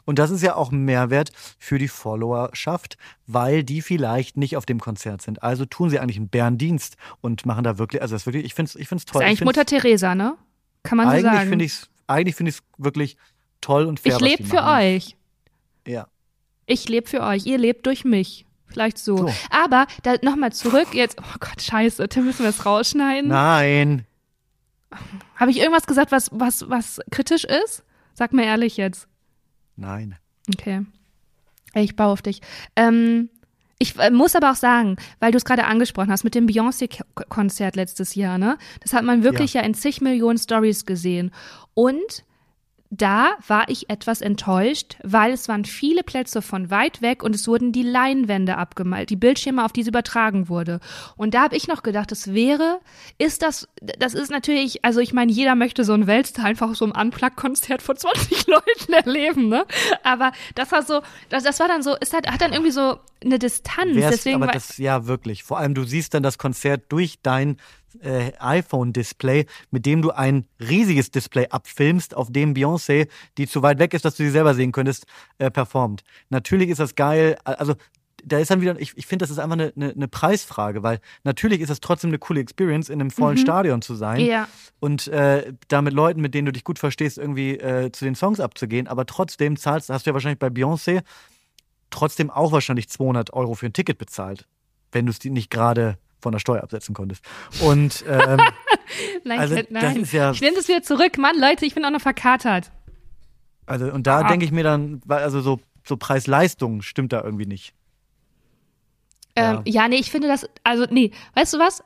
Und 0.05 0.21
das 0.21 0.31
ist 0.31 0.43
ja 0.43 0.55
auch 0.55 0.71
ein 0.71 0.85
Mehrwert 0.85 1.33
für 1.59 1.79
die 1.79 1.89
Followerschaft, 1.89 2.97
weil 3.27 3.65
die 3.65 3.83
vielleicht 3.83 4.37
nicht 4.37 4.57
auf 4.57 4.65
dem 4.65 4.79
Konzert 4.79 5.21
sind. 5.21 5.43
Also 5.43 5.65
tun 5.65 5.91
sie 5.91 5.99
eigentlich 5.99 6.17
einen 6.19 6.29
Bärendienst 6.29 6.97
und 7.21 7.45
machen 7.45 7.65
da 7.65 7.79
wirklich, 7.79 8.01
also 8.03 8.15
das 8.15 8.23
ist 8.23 8.27
wirklich, 8.27 8.45
ich 8.45 8.55
finde 8.55 8.69
es 8.71 8.77
ich 8.77 8.87
find's 8.89 9.05
Das 9.05 9.13
toll. 9.15 9.23
ist 9.23 9.27
eigentlich 9.29 9.41
Mutter 9.45 9.65
Teresa, 9.67 10.15
ne? 10.15 10.37
Kann 10.85 10.97
man 10.99 11.07
so 11.09 11.13
eigentlich 11.15 11.33
sagen. 11.33 11.49
finde 11.49 11.65
ich 11.65 11.73
es 11.73 11.91
eigentlich 12.07 12.37
finde 12.37 12.51
ich 12.51 12.57
es 12.59 12.63
wirklich 12.79 13.17
toll 13.67 13.87
und 13.87 14.01
fair. 14.01 14.15
ich 14.15 14.21
lebe 14.21 14.45
für 14.45 14.57
machen. 14.57 14.97
euch. 14.97 15.17
Ja. 15.87 16.07
Ich 16.67 16.89
lebe 16.89 17.09
für 17.09 17.23
euch. 17.23 17.47
Ihr 17.47 17.59
lebt 17.59 17.87
durch 17.87 18.05
mich. 18.05 18.47
Vielleicht 18.67 18.99
so. 18.99 19.17
So. 19.17 19.33
Aber 19.51 19.87
da 20.03 20.15
nochmal 20.23 20.53
zurück. 20.53 20.89
Jetzt, 20.93 21.19
oh 21.21 21.37
Gott, 21.41 21.61
scheiße. 21.61 22.09
Tim, 22.09 22.25
müssen 22.27 22.41
wir 22.41 22.47
das 22.47 22.65
rausschneiden? 22.65 23.29
Nein. 23.29 24.07
Habe 25.37 25.51
ich 25.51 25.59
irgendwas 25.59 25.87
gesagt, 25.87 26.13
was, 26.13 26.31
was, 26.33 26.69
was 26.69 27.01
kritisch 27.11 27.45
ist? 27.45 27.83
Sag 28.15 28.33
mir 28.33 28.45
ehrlich 28.45 28.77
jetzt. 28.77 29.09
Nein. 29.77 30.17
Okay. 30.49 30.87
Ich 31.75 31.97
baue 31.97 32.13
auf 32.13 32.23
dich. 32.23 32.41
Ähm, 32.77 33.29
ich 33.79 33.99
äh, 33.99 34.11
muss 34.11 34.37
aber 34.37 34.53
auch 34.53 34.57
sagen, 34.57 34.97
weil 35.19 35.33
du 35.33 35.39
es 35.39 35.45
gerade 35.45 35.65
angesprochen 35.65 36.11
hast 36.11 36.25
mit 36.25 36.35
dem 36.35 36.47
Beyoncé-Konzert 36.47 37.77
letztes 37.77 38.15
Jahr, 38.15 38.39
ne? 38.39 38.59
Das 38.81 38.93
hat 38.93 39.05
man 39.05 39.23
wirklich 39.23 39.55
ja, 39.55 39.61
in 39.63 39.75
zig 39.75 40.01
Millionen 40.01 40.39
Stories 40.39 40.87
gesehen. 40.87 41.33
Und 41.75 42.25
da 42.91 43.33
war 43.47 43.69
ich 43.69 43.91
etwas 43.91 44.21
enttäuscht, 44.21 44.97
weil 45.03 45.33
es 45.33 45.49
waren 45.49 45.65
viele 45.65 46.03
Plätze 46.03 46.43
von 46.43 46.71
weit 46.71 47.03
weg 47.03 47.23
und 47.23 47.35
es 47.35 47.49
wurden 47.49 47.73
die 47.73 47.83
Leinwände 47.83 48.57
abgemalt, 48.57 49.11
die 49.11 49.17
Bildschirme, 49.17 49.65
auf 49.65 49.73
die 49.73 49.81
es 49.81 49.89
übertragen 49.89 50.49
wurde. 50.49 50.81
Und 51.17 51.35
da 51.35 51.43
habe 51.43 51.57
ich 51.57 51.69
noch 51.69 51.83
gedacht, 51.83 52.13
es 52.13 52.33
wäre, 52.33 52.81
ist 53.19 53.43
das, 53.43 53.69
das 53.99 54.15
ist 54.15 54.31
natürlich, 54.31 54.85
also 54.85 55.01
ich 55.01 55.13
meine, 55.13 55.33
jeder 55.33 55.55
möchte 55.55 55.85
so 55.85 55.93
ein 55.93 56.07
Weltstar 56.07 56.45
einfach 56.45 56.75
so 56.75 56.85
ein 56.85 56.93
Unplugged-Konzert 56.93 57.83
vor 57.83 57.97
20 57.97 58.47
Leuten 58.47 58.93
erleben, 58.93 59.49
ne? 59.49 59.67
Aber 60.03 60.33
das 60.55 60.73
war 60.73 60.83
so, 60.83 61.03
das, 61.29 61.43
das 61.43 61.61
war 61.61 61.69
dann 61.69 61.83
so, 61.83 61.97
es 62.01 62.13
hat, 62.13 62.31
hat 62.31 62.41
dann 62.41 62.53
irgendwie 62.53 62.73
so 62.73 62.99
eine 63.25 63.39
Distanz. 63.39 63.95
Wär's, 63.95 64.17
Deswegen 64.17 64.37
aber 64.37 64.47
war, 64.47 64.53
das, 64.53 64.79
ja, 64.79 65.07
wirklich. 65.07 65.43
Vor 65.43 65.59
allem, 65.59 65.75
du 65.75 65.85
siehst 65.85 66.15
dann 66.15 66.23
das 66.23 66.39
Konzert 66.39 66.85
durch 66.91 67.21
dein 67.23 67.57
äh, 68.01 68.33
iPhone-Display, 68.39 69.47
mit 69.71 69.87
dem 69.87 70.03
du 70.03 70.11
ein 70.11 70.47
riesiges 70.61 71.11
Display 71.11 71.49
abfilmst, 71.49 72.17
auf 72.17 72.31
dem 72.31 72.55
Beyoncé, 72.55 73.09
die 73.39 73.47
zu 73.47 73.63
weit 73.63 73.79
weg 73.79 73.95
ist, 73.95 74.05
dass 74.05 74.17
du 74.17 74.25
sie 74.25 74.31
selber 74.31 74.55
sehen 74.55 74.73
könntest, 74.73 75.07
äh, 75.39 75.51
performt. 75.51 76.03
Natürlich 76.31 76.69
ist 76.71 76.79
das 76.81 76.95
geil. 76.95 77.37
Also, 77.45 77.75
da 78.25 78.39
ist 78.39 78.51
dann 78.51 78.61
wieder, 78.61 78.79
ich, 78.81 78.97
ich 78.97 79.07
finde, 79.07 79.23
das 79.23 79.31
ist 79.31 79.39
einfach 79.39 79.55
eine, 79.55 79.73
eine, 79.77 79.91
eine 79.93 80.09
Preisfrage, 80.09 80.83
weil 80.83 80.99
natürlich 81.23 81.61
ist 81.61 81.71
es 81.71 81.81
trotzdem 81.81 82.11
eine 82.11 82.19
coole 82.19 82.41
Experience, 82.41 82.89
in 82.89 83.01
einem 83.01 83.11
vollen 83.11 83.37
Stadion 83.39 83.83
zu 83.83 83.95
sein 83.95 84.21
Mhm. 84.21 84.27
ja. 84.27 84.49
und 84.81 85.07
äh, 85.09 85.53
da 85.69 85.81
mit 85.83 85.93
Leuten, 85.93 86.21
mit 86.21 86.35
denen 86.35 86.47
du 86.47 86.53
dich 86.53 86.65
gut 86.65 86.79
verstehst, 86.79 87.19
irgendwie 87.19 87.59
äh, 87.59 87.93
zu 87.93 88.05
den 88.05 88.15
Songs 88.17 88.41
abzugehen. 88.41 88.89
Aber 88.89 89.07
trotzdem 89.07 89.57
zahlst, 89.57 89.91
hast 89.91 90.07
du 90.07 90.11
ja 90.11 90.15
wahrscheinlich 90.15 90.41
bei 90.41 90.49
Beyoncé 90.49 91.03
trotzdem 91.91 92.31
auch 92.31 92.53
wahrscheinlich 92.53 92.89
200 92.89 93.33
Euro 93.33 93.55
für 93.55 93.67
ein 93.67 93.73
Ticket 93.73 93.99
bezahlt, 93.99 94.47
wenn 94.93 95.07
du 95.07 95.13
es 95.13 95.23
nicht 95.25 95.51
gerade 95.51 95.99
von 96.21 96.33
der 96.33 96.39
Steuer 96.39 96.63
absetzen 96.63 96.95
konntest. 96.95 97.25
Und 97.63 98.05
ähm, 98.09 98.41
Nein, 99.25 99.39
also, 99.41 99.55
nein. 99.55 99.67
das 99.71 99.97
ist 99.97 100.13
ja- 100.13 100.31
ich 100.33 100.41
nehme 100.41 100.57
das 100.57 100.69
wieder 100.69 100.83
zurück. 100.83 101.19
Mann, 101.19 101.39
Leute, 101.39 101.67
ich 101.67 101.75
bin 101.75 101.85
auch 101.85 101.91
noch 101.91 102.01
verkatert. 102.01 102.71
also 103.67 103.87
und 103.93 104.07
da 104.07 104.21
Ah. 104.21 104.29
denke 104.29 104.45
ich 104.45 104.53
mir 104.53 104.65
dann, 104.65 105.01
weil 105.05 105.23
also 105.23 105.41
so 105.41 105.61
so 105.85 105.97
Preis-Leistung 105.97 106.83
stimmt 106.83 107.13
da 107.13 107.23
irgendwie 107.23 107.47
nicht. 107.47 107.73
Ähm, 109.37 109.61
ja, 109.67 109.87
nee, 109.87 109.97
ich 109.97 110.11
finde 110.11 110.29
das, 110.29 110.49
also 110.65 110.87
nee, 110.91 111.11
weißt 111.35 111.55
du 111.55 111.59
was? 111.59 111.85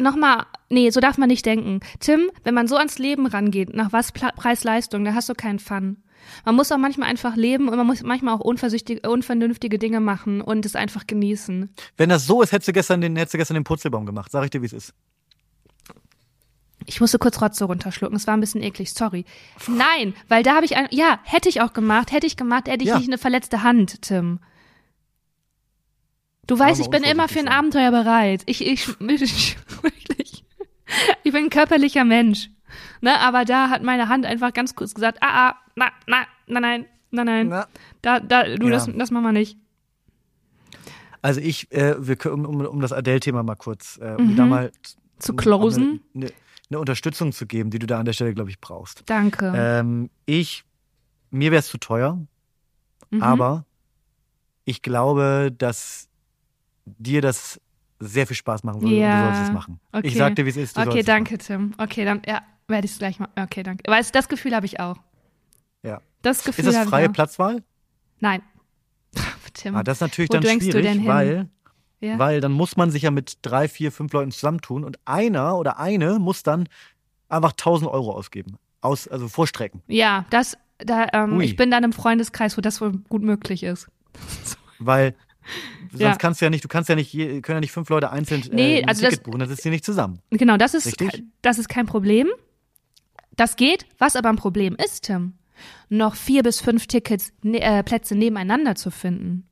Nochmal, 0.00 0.44
nee, 0.70 0.90
so 0.90 1.00
darf 1.00 1.18
man 1.18 1.28
nicht 1.28 1.46
denken. 1.46 1.80
Tim, 2.00 2.28
wenn 2.42 2.54
man 2.54 2.66
so 2.66 2.76
ans 2.76 2.98
Leben 2.98 3.26
rangeht, 3.26 3.74
nach 3.74 3.92
was 3.92 4.10
Preis-Leistung, 4.12 5.04
da 5.04 5.14
hast 5.14 5.28
du 5.28 5.34
keinen 5.34 5.60
Fun. 5.60 5.98
Man 6.44 6.56
muss 6.56 6.72
auch 6.72 6.78
manchmal 6.78 7.08
einfach 7.08 7.36
leben 7.36 7.68
und 7.68 7.76
man 7.76 7.86
muss 7.86 8.02
manchmal 8.02 8.34
auch 8.34 8.40
unvernünftige 8.40 9.78
Dinge 9.78 10.00
machen 10.00 10.40
und 10.40 10.66
es 10.66 10.74
einfach 10.74 11.06
genießen. 11.06 11.72
Wenn 11.96 12.08
das 12.08 12.26
so 12.26 12.42
ist, 12.42 12.50
hättest 12.52 12.68
du 12.68 12.72
gestern 12.72 13.00
den, 13.02 13.14
hättest 13.16 13.34
du 13.34 13.38
gestern 13.38 13.54
den 13.54 13.64
Purzelbaum 13.64 14.06
gemacht. 14.06 14.32
Sag 14.32 14.44
ich 14.44 14.50
dir, 14.50 14.62
wie 14.62 14.66
es 14.66 14.72
ist. 14.72 14.94
Ich 16.86 17.00
musste 17.00 17.18
kurz 17.18 17.40
Rotze 17.40 17.64
runterschlucken, 17.64 18.16
es 18.16 18.26
war 18.26 18.36
ein 18.36 18.40
bisschen 18.40 18.62
eklig, 18.62 18.92
sorry. 18.92 19.24
Nein, 19.68 20.14
weil 20.28 20.42
da 20.42 20.54
habe 20.54 20.66
ich 20.66 20.76
ein, 20.76 20.88
ja, 20.90 21.18
hätte 21.24 21.48
ich 21.48 21.60
auch 21.62 21.72
gemacht, 21.72 22.12
hätte 22.12 22.26
ich 22.26 22.36
gemacht, 22.36 22.68
hätte 22.68 22.82
ich 22.82 22.90
Ja. 22.90 22.98
nicht 22.98 23.08
eine 23.08 23.16
verletzte 23.16 23.62
Hand, 23.62 24.02
Tim. 24.02 24.40
Du 26.46 26.58
weißt, 26.58 26.80
ich 26.80 26.90
bin 26.90 27.02
immer 27.04 27.28
für 27.28 27.38
ein. 27.40 27.48
Abenteuer 27.48 27.90
bereit. 27.90 28.42
Ich, 28.46 28.66
ich, 28.66 28.88
ich, 29.00 29.56
wirklich. 29.82 30.44
Ich 31.22 31.32
bin 31.32 31.44
ein 31.44 31.50
körperlicher 31.50 32.04
Mensch. 32.04 32.50
Ne, 33.00 33.18
aber 33.20 33.44
da 33.44 33.70
hat 33.70 33.82
meine 33.82 34.08
Hand 34.08 34.26
einfach 34.26 34.52
ganz 34.52 34.74
kurz 34.74 34.94
gesagt, 34.94 35.18
ah, 35.20 35.50
ah, 35.50 35.54
na, 35.76 35.86
na, 36.06 36.26
na, 36.46 36.60
nein, 36.60 36.86
na, 37.10 37.24
nein. 37.24 37.48
Na. 37.48 37.66
Da, 38.02 38.20
da, 38.20 38.44
du, 38.44 38.66
Ja. 38.66 38.72
das, 38.72 38.88
das 38.94 39.10
machen 39.10 39.24
wir 39.24 39.32
nicht. 39.32 39.56
Also 41.22 41.40
ich, 41.40 41.70
äh, 41.72 41.94
wir 41.98 42.16
können, 42.16 42.44
um, 42.44 42.60
um 42.60 42.80
das 42.80 42.92
Adele-Thema 42.92 43.42
mal 43.42 43.54
kurz, 43.54 43.98
äh, 44.02 44.14
um 44.18 44.36
da 44.36 44.44
mal 44.46 44.66
Mhm. 44.66 45.20
Zu 45.20 45.34
closen. 45.34 45.82
um 45.84 46.00
Eine, 46.14 46.26
eine, 46.26 46.34
eine 46.70 46.78
Unterstützung 46.80 47.32
zu 47.32 47.46
geben, 47.46 47.70
die 47.70 47.78
du 47.78 47.86
da 47.86 47.98
an 48.00 48.04
der 48.04 48.12
Stelle, 48.12 48.34
glaube 48.34 48.50
ich, 48.50 48.60
brauchst. 48.60 49.04
Danke. 49.06 49.52
Ähm, 49.56 50.10
ich, 50.26 50.64
mir 51.30 51.50
wäre 51.52 51.60
es 51.60 51.68
zu 51.68 51.78
teuer, 51.78 52.18
Mhm. 53.10 53.22
aber 53.22 53.64
ich 54.64 54.82
glaube, 54.82 55.52
dass 55.56 56.08
dir 56.84 57.20
das 57.22 57.60
sehr 58.00 58.26
viel 58.26 58.36
Spaß 58.36 58.64
machen 58.64 58.82
würde 58.82 58.96
Ja, 58.96 59.20
du 59.30 59.34
sollst 59.36 59.48
es 59.48 59.54
machen. 59.54 59.80
okay. 59.92 60.06
Ich 60.06 60.16
sag 60.16 60.34
dir, 60.36 60.44
wie 60.44 60.50
es 60.50 60.56
ist. 60.56 60.76
Du 60.76 60.82
Okay, 60.82 61.02
danke, 61.02 61.38
Tim. 61.38 61.72
Okay, 61.78 62.04
dann, 62.04 62.22
ja, 62.26 62.42
werde 62.68 62.84
ich 62.86 62.92
es 62.92 62.98
gleich 62.98 63.18
machen. 63.18 63.32
Okay, 63.36 63.62
danke. 63.62 63.82
Weil 63.90 64.04
das 64.12 64.28
Gefühl 64.28 64.54
habe 64.54 64.66
ich 64.66 64.80
auch. 64.80 64.96
Machen. 64.96 65.04
Das 66.22 66.44
Ja. 66.44 66.50
Gefühl 66.50 66.66
Ist 66.66 66.74
das 66.74 66.88
freie. 66.88 67.08
Platzwahl? 67.10 67.62
Nein. 68.20 68.42
Tim. 69.54 69.76
Ah, 69.76 69.82
das 69.82 69.98
ist 69.98 70.00
natürlich 70.00 70.30
Wo 70.30 70.34
dann 70.34 70.42
du 70.42 70.48
schwierig, 70.48 71.06
weil, 71.06 71.48
ja. 72.00 72.18
weil 72.18 72.40
dann 72.40 72.52
muss 72.52 72.76
man 72.76 72.90
sich 72.90 73.02
ja 73.02 73.10
mit 73.10 73.38
drei, 73.42 73.68
vier, 73.68 73.92
fünf 73.92 74.12
Leuten 74.12 74.30
zusammentun 74.32 74.84
und 74.84 74.98
einer 75.04 75.56
oder 75.58 75.78
eine 75.78 76.18
muss 76.18 76.42
dann 76.42 76.68
einfach 77.28 77.52
1000 77.52 77.90
Euro 77.90 78.12
ausgeben. 78.12 78.56
Aus, 78.80 79.06
also 79.08 79.28
vorstrecken. 79.28 79.82
ja, 79.86 80.24
das, 80.30 80.56
da, 80.78 81.06
ähm, 81.12 81.40
ich 81.40 81.56
bin 81.56 81.70
dann 81.70 81.84
im 81.84 81.92
Freundeskreis, 81.92 82.56
wo 82.56 82.60
das 82.60 82.80
wohl 82.80 82.92
gut 83.08 83.22
möglich 83.22 83.62
ist. 83.62 83.88
Weil 84.78 85.14
sonst 85.98 86.02
Ja. 86.02 86.16
kannst 86.16 86.40
du 86.40 86.44
ja 86.46 86.50
nicht, 86.50 86.64
du 86.64 86.68
kannst 86.68 86.88
ja 86.88 86.94
nicht, 86.94 87.12
können 87.12 87.42
ja 87.56 87.60
nicht 87.60 87.72
fünf 87.72 87.88
Leute 87.88 88.10
einzeln 88.10 88.42
äh, 88.42 88.54
Nee, 88.54 88.82
ein 88.82 88.88
also 88.88 89.02
das- 89.02 89.10
Ticket 89.10 89.24
buchen, 89.24 89.38
dann 89.40 89.48
sitzen 89.48 89.62
die 89.64 89.70
nicht 89.70 89.84
zusammen. 89.84 90.20
Genau, 90.30 90.56
das 90.56 90.74
ist, 90.74 90.86
Richtig? 90.86 91.24
das 91.42 91.58
ist 91.58 91.68
kein 91.68 91.86
Problem. 91.86 92.28
Das 93.36 93.56
geht. 93.56 93.86
Was 93.98 94.14
aber 94.16 94.28
ein 94.28 94.36
Problem 94.36 94.76
ist, 94.76 95.04
Tim, 95.04 95.34
noch 95.88 96.14
vier 96.14 96.42
bis 96.42 96.60
fünf 96.60 96.86
Tickets, 96.86 97.32
ne, 97.42 97.60
äh, 97.60 97.82
Plätze 97.82 98.14
nebeneinander 98.14 98.74
zu 98.76 98.90
finden. 98.90 99.48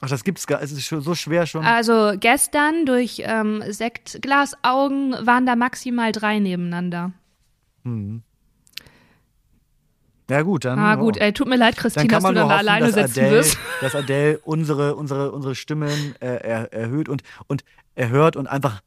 Ach, 0.00 0.08
das 0.08 0.22
gibt's 0.24 0.46
gar, 0.46 0.62
es 0.62 0.70
ist 0.70 0.88
so 0.88 1.14
schwer 1.16 1.46
schon. 1.46 1.64
Also 1.64 2.12
gestern 2.18 2.86
durch 2.86 3.20
ähm, 3.24 3.62
Sektglasaugen 3.68 5.12
waren 5.26 5.46
da 5.46 5.56
maximal 5.56 6.12
drei 6.12 6.38
nebeneinander. 6.38 7.12
Hm. 7.84 8.22
Ja 10.30 10.42
gut, 10.42 10.64
dann. 10.64 10.78
Ah 10.78 10.96
gut, 10.96 11.16
oh. 11.18 11.22
ey, 11.22 11.32
tut 11.32 11.48
mir 11.48 11.56
leid, 11.56 11.76
Christine, 11.76 12.08
dass 12.08 12.22
du 12.22 12.32
dann 12.32 12.48
da 12.48 12.56
alleine 12.56 12.86
dass 12.92 12.94
sitzen 12.94 13.20
Adele, 13.20 13.36
wirst. 13.36 13.58
dass 13.80 13.94
Adele 13.94 14.38
unsere, 14.44 14.94
unsere, 14.94 15.32
unsere 15.32 15.54
Stimmen 15.54 16.14
äh, 16.20 16.26
er, 16.26 16.72
erhöht 16.72 17.08
und, 17.08 17.22
und 17.46 17.64
erhört 17.94 18.36
und 18.36 18.46
einfach 18.46 18.82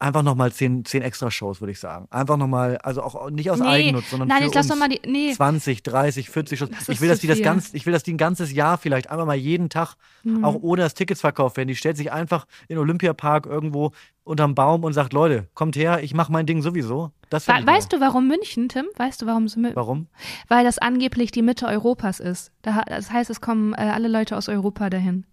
einfach 0.00 0.22
nochmal 0.22 0.50
zehn, 0.50 0.84
zehn 0.84 1.02
extra 1.02 1.30
Shows, 1.30 1.60
würde 1.60 1.72
ich 1.72 1.78
sagen. 1.78 2.06
Einfach 2.10 2.36
nochmal, 2.36 2.78
also 2.78 3.02
auch 3.02 3.30
nicht 3.30 3.50
aus 3.50 3.60
Nee, 3.60 3.66
Eigennutz, 3.66 4.10
sondern 4.10 4.28
nein, 4.28 4.38
für 4.38 4.44
jetzt 4.46 4.54
lass 4.54 4.70
uns 4.70 4.78
mal 4.80 4.88
die- 4.88 5.00
nee. 5.06 5.32
20, 5.32 5.82
30, 5.82 6.30
40 6.30 6.58
Shows. 6.58 6.70
Das 6.70 6.88
Ich 6.88 7.00
will, 7.00 7.08
dass 7.08 7.20
die 7.20 7.26
das 7.26 7.36
viel. 7.36 7.44
ganz, 7.44 7.74
ich 7.74 7.84
will, 7.86 7.92
dass 7.92 8.02
die 8.02 8.14
ein 8.14 8.18
ganzes 8.18 8.50
Jahr 8.52 8.78
vielleicht 8.78 9.10
einfach 9.10 9.26
mal 9.26 9.36
jeden 9.36 9.68
Tag, 9.68 9.94
Mhm. 10.24 10.44
auch 10.44 10.56
ohne 10.60 10.82
dass 10.82 10.94
Tickets 10.94 11.20
verkauft 11.20 11.56
werden. 11.58 11.68
Die 11.68 11.76
stellt 11.76 11.96
sich 11.98 12.10
einfach 12.10 12.46
in 12.68 12.78
Olympiapark 12.78 13.46
irgendwo 13.46 13.92
unterm 14.24 14.54
Baum 14.54 14.84
und 14.84 14.92
sagt, 14.94 15.12
Leute, 15.12 15.48
kommt 15.54 15.76
her, 15.76 16.02
ich 16.02 16.14
mache 16.14 16.32
mein 16.32 16.46
Ding 16.46 16.62
sowieso. 16.62 17.10
Das 17.28 17.46
We 17.46 17.52
weißt 17.52 17.92
du, 17.92 18.00
warum 18.00 18.26
München, 18.26 18.68
Tim? 18.68 18.86
Weißt 18.96 19.20
du, 19.22 19.26
warum 19.26 19.44
es 19.44 19.56
München? 19.56 19.76
Warum? 19.76 20.06
Weil 20.48 20.64
das 20.64 20.78
angeblich 20.78 21.30
die 21.30 21.42
Mitte 21.42 21.66
Europas 21.66 22.20
ist. 22.20 22.52
Da, 22.62 22.82
das 22.86 23.10
heißt, 23.10 23.28
es 23.30 23.40
kommen 23.40 23.74
äh, 23.74 23.82
alle 23.82 24.08
Leute 24.08 24.36
aus 24.36 24.48
Europa 24.48 24.88
dahin. 24.90 25.24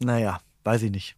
Naja, 0.00 0.40
weiß 0.64 0.82
ich 0.82 0.90
nicht. 0.90 1.16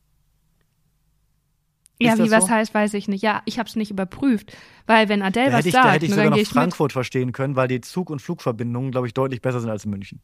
Ja, 2.04 2.18
wie 2.18 2.30
was 2.30 2.44
so? 2.46 2.50
heißt, 2.50 2.74
weiß 2.74 2.94
ich 2.94 3.08
nicht. 3.08 3.22
Ja, 3.22 3.42
ich 3.44 3.58
habe 3.58 3.68
es 3.68 3.76
nicht 3.76 3.90
überprüft. 3.90 4.56
Weil 4.86 5.08
wenn 5.08 5.22
Adele 5.22 5.46
Da 5.46 5.52
was 5.52 5.58
hätte 5.58 5.68
ich, 5.68 5.74
da 5.74 5.82
sagt, 5.82 5.94
hätte 5.94 6.04
ich 6.06 6.10
sogar 6.12 6.30
noch 6.30 6.36
ich 6.36 6.48
mit. 6.48 6.48
Frankfurt 6.48 6.92
verstehen 6.92 7.32
können, 7.32 7.56
weil 7.56 7.68
die 7.68 7.80
Zug- 7.80 8.10
und 8.10 8.20
Flugverbindungen, 8.20 8.90
glaube 8.90 9.06
ich, 9.06 9.14
deutlich 9.14 9.40
besser 9.42 9.60
sind 9.60 9.70
als 9.70 9.84
in 9.84 9.90
München, 9.90 10.20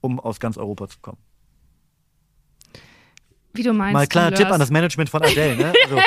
um 0.00 0.18
aus 0.20 0.40
ganz 0.40 0.56
Europa 0.56 0.88
zu 0.88 0.98
kommen. 1.00 1.18
Wie 3.52 3.62
du 3.62 3.72
meinst. 3.72 3.94
Mal 3.94 4.06
kleiner 4.06 4.36
Tipp 4.36 4.46
an 4.46 4.60
das 4.60 4.70
Management 4.70 5.10
von 5.10 5.22
Adele, 5.22 5.56
ne? 5.56 5.72
Also, 5.84 5.98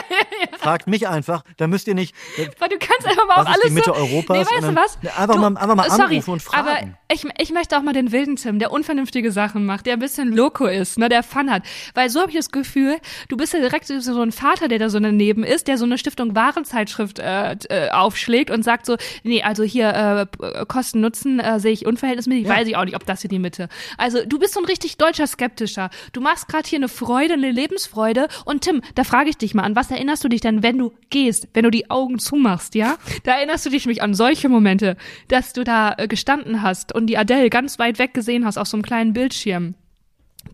fragt 0.63 0.87
mich 0.87 1.07
einfach, 1.07 1.43
da 1.57 1.67
müsst 1.67 1.87
ihr 1.87 1.93
nicht. 1.95 2.15
Weil 2.59 2.69
du 2.69 2.77
kannst 2.79 3.05
einfach 3.07 3.27
mal 3.27 3.35
auf 3.35 3.41
ist 3.43 3.47
alles 3.53 3.65
die 3.67 3.71
Mitte 3.71 3.91
so, 3.93 3.95
Europas? 3.95 4.37
Nee, 4.37 4.43
weißt 4.43 4.51
du 4.69 4.73
dann- 4.73 4.75
was? 4.75 4.97
Einfach 5.17 5.35
du, 5.35 5.41
mal- 5.41 5.57
einfach 5.57 5.75
mal 5.75 5.89
sorry, 5.89 6.03
anrufen 6.17 6.31
und 6.31 6.43
Aber 6.53 6.69
fragen. 6.71 6.97
ich, 7.11 7.25
ich 7.39 7.51
möchte 7.51 7.77
auch 7.77 7.81
mal 7.83 7.93
den 7.93 8.11
wilden 8.11 8.35
Tim, 8.37 8.59
der 8.59 8.71
unvernünftige 8.71 9.31
Sachen 9.31 9.65
macht, 9.65 9.85
der 9.85 9.93
ein 9.93 9.99
bisschen 9.99 10.33
loco 10.35 10.65
ist, 10.65 10.97
ne, 10.97 11.09
der 11.09 11.23
Fun 11.23 11.51
hat. 11.51 11.63
Weil 11.93 12.09
so 12.09 12.19
habe 12.21 12.31
ich 12.31 12.37
das 12.37 12.51
Gefühl, 12.51 12.97
du 13.29 13.37
bist 13.37 13.53
ja 13.53 13.59
direkt 13.59 13.85
so 13.87 13.99
so 13.99 14.21
ein 14.21 14.31
Vater, 14.31 14.67
der 14.67 14.79
da 14.79 14.89
so 14.89 14.99
daneben 14.99 15.43
ist, 15.43 15.67
der 15.67 15.77
so 15.77 15.85
eine 15.85 15.97
Stiftung 15.97 16.35
Warenzeitschrift 16.35 17.19
äh, 17.19 17.53
äh, 17.69 17.89
aufschlägt 17.91 18.51
und 18.51 18.63
sagt 18.63 18.85
so, 18.85 18.97
nee, 19.23 19.41
also 19.43 19.63
hier 19.63 20.27
äh, 20.41 20.65
Kosten 20.65 21.01
Nutzen 21.01 21.39
äh, 21.39 21.59
sehe 21.59 21.71
ich 21.71 21.85
unverhältnismäßig, 21.85 22.47
Ja. 22.47 22.55
weiß 22.55 22.67
ich 22.67 22.75
auch 22.77 22.85
nicht, 22.85 22.95
ob 22.95 23.05
das 23.05 23.21
hier 23.21 23.29
die 23.29 23.39
Mitte. 23.39 23.67
Also 23.97 24.19
du 24.25 24.39
bist 24.39 24.53
so 24.53 24.59
ein 24.59 24.65
richtig 24.65 24.97
deutscher 24.97 25.27
Skeptischer. 25.27 25.89
Du 26.11 26.21
machst 26.21 26.47
gerade 26.47 26.67
hier 26.67 26.79
eine 26.79 26.89
Freude, 26.89 27.33
eine 27.33 27.51
Lebensfreude 27.51 28.27
und 28.45 28.61
Tim, 28.61 28.81
da 28.95 29.03
frage 29.03 29.29
ich 29.29 29.37
dich 29.37 29.53
mal, 29.53 29.63
an 29.63 29.75
was 29.75 29.89
erinnerst 29.91 30.23
du 30.23 30.29
dich 30.29 30.41
denn, 30.41 30.52
wenn 30.61 30.77
du 30.77 30.93
gehst, 31.09 31.47
wenn 31.53 31.63
du 31.63 31.71
die 31.71 31.89
Augen 31.89 32.19
zumachst, 32.19 32.75
ja? 32.75 32.97
Da 33.23 33.37
erinnerst 33.37 33.65
du 33.65 33.69
dich 33.69 33.87
mich 33.87 34.03
an 34.03 34.13
solche 34.13 34.49
Momente, 34.49 34.97
dass 35.29 35.53
du 35.53 35.63
da 35.63 35.95
äh, 35.97 36.07
gestanden 36.07 36.61
hast 36.61 36.93
und 36.93 37.07
die 37.07 37.17
Adele 37.17 37.49
ganz 37.49 37.79
weit 37.79 37.97
weg 37.97 38.13
gesehen 38.13 38.45
hast 38.45 38.57
auf 38.57 38.67
so 38.67 38.77
einem 38.77 38.83
kleinen 38.83 39.13
Bildschirm. 39.13 39.75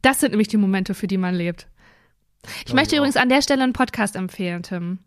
Das 0.02 0.20
sind 0.20 0.32
nämlich 0.32 0.48
die 0.48 0.58
Momente, 0.58 0.94
für 0.94 1.08
die 1.08 1.18
man 1.18 1.36
lebt. 1.36 1.68
Ich 2.60 2.66
Glaub 2.66 2.76
möchte 2.76 2.96
auch. 2.96 3.00
übrigens 3.00 3.18
an 3.18 3.30
der 3.30 3.42
Stelle 3.42 3.64
einen 3.64 3.74
Podcast 3.74 4.16
empfehlen, 4.16 4.64
Tim. 4.64 5.00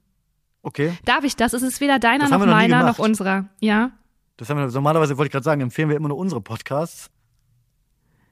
Okay. 0.62 0.92
Darf 1.04 1.24
ich 1.24 1.36
das? 1.36 1.52
Es 1.52 1.62
ist 1.62 1.80
weder 1.80 1.98
deiner 1.98 2.28
noch 2.28 2.38
noch 2.38 2.46
meiner 2.46 2.84
noch 2.84 2.98
unserer. 2.98 3.48
Ja? 3.60 3.92
Das 4.36 4.48
haben 4.48 4.58
wir, 4.58 4.66
normalerweise 4.66 5.16
wollte 5.18 5.28
ich 5.28 5.32
gerade 5.32 5.44
sagen, 5.44 5.60
empfehlen 5.60 5.88
wir 5.88 5.96
immer 5.96 6.08
nur 6.08 6.18
unsere 6.18 6.40
Podcasts, 6.40 7.10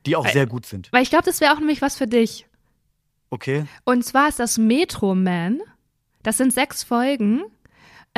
die 0.07 0.17
auch 0.17 0.27
sehr 0.29 0.47
gut 0.47 0.67
sind. 0.67 0.93
Weil 0.93 1.03
ich 1.03 1.11
glaube, 1.11 1.25
das 1.25 1.41
wäre 1.41 1.53
auch 1.53 1.59
nämlich 1.59 1.83
was 1.83 1.97
für 1.97 2.07
dich. 2.07 2.47
Okay. 3.31 3.65
Und 3.85 4.05
zwar 4.05 4.29
ist 4.29 4.41
das 4.41 4.59
Metro 4.59 5.15
Man. 5.15 5.61
Das 6.23 6.37
sind 6.37 6.53
sechs 6.53 6.83
Folgen. 6.83 7.43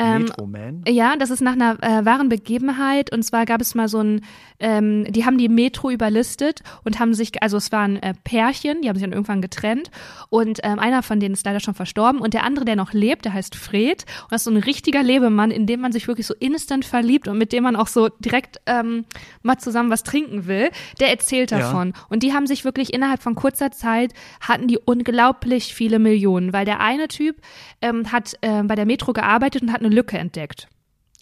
Ähm, 0.03 0.21
Metro 0.23 0.45
Man. 0.47 0.83
Ja, 0.87 1.15
das 1.17 1.29
ist 1.29 1.41
nach 1.41 1.53
einer 1.53 1.77
äh, 1.81 2.05
wahren 2.05 2.29
Begebenheit. 2.29 3.11
Und 3.11 3.23
zwar 3.23 3.45
gab 3.45 3.61
es 3.61 3.75
mal 3.75 3.87
so 3.87 3.99
ein, 3.99 4.21
ähm, 4.59 5.05
die 5.11 5.25
haben 5.25 5.37
die 5.37 5.49
Metro 5.49 5.89
überlistet 5.89 6.61
und 6.83 6.99
haben 6.99 7.13
sich, 7.13 7.41
also 7.41 7.57
es 7.57 7.71
waren 7.71 7.97
äh, 7.97 8.13
Pärchen, 8.23 8.81
die 8.81 8.89
haben 8.89 8.95
sich 8.95 9.03
dann 9.03 9.13
irgendwann 9.13 9.41
getrennt. 9.41 9.89
Und 10.29 10.59
ähm, 10.63 10.79
einer 10.79 11.03
von 11.03 11.19
denen 11.19 11.33
ist 11.33 11.45
leider 11.45 11.59
schon 11.59 11.73
verstorben. 11.73 12.21
Und 12.21 12.33
der 12.33 12.43
andere, 12.43 12.65
der 12.65 12.75
noch 12.75 12.93
lebt, 12.93 13.25
der 13.25 13.33
heißt 13.33 13.55
Fred. 13.55 14.05
Und 14.23 14.31
das 14.31 14.41
ist 14.41 14.45
so 14.45 14.51
ein 14.51 14.57
richtiger 14.57 15.03
Lebemann, 15.03 15.51
in 15.51 15.65
dem 15.65 15.81
man 15.81 15.91
sich 15.91 16.07
wirklich 16.07 16.27
so 16.27 16.33
instant 16.39 16.85
verliebt 16.85 17.27
und 17.27 17.37
mit 17.37 17.51
dem 17.53 17.63
man 17.63 17.75
auch 17.75 17.87
so 17.87 18.09
direkt 18.19 18.59
ähm, 18.65 19.05
mal 19.41 19.57
zusammen 19.57 19.89
was 19.89 20.03
trinken 20.03 20.47
will. 20.47 20.69
Der 20.99 21.09
erzählt 21.09 21.51
Ja. 21.51 21.59
davon. 21.59 21.93
Und 22.09 22.23
die 22.23 22.33
haben 22.33 22.47
sich 22.47 22.65
wirklich 22.65 22.93
innerhalb 22.93 23.21
von 23.21 23.35
kurzer 23.35 23.71
Zeit 23.71 24.13
hatten 24.41 24.67
die 24.67 24.77
unglaublich 24.77 25.73
viele 25.73 25.99
Millionen, 25.99 26.53
weil 26.53 26.65
der 26.65 26.79
eine 26.79 27.07
Typ 27.07 27.37
ähm, 27.81 28.11
hat 28.11 28.33
ähm, 28.41 28.67
bei 28.67 28.75
der 28.75 28.85
Metro 28.85 29.13
gearbeitet 29.13 29.61
und 29.61 29.71
hat 29.71 29.81
eine 29.81 29.92
Lücke 29.93 30.17
entdeckt. 30.17 30.67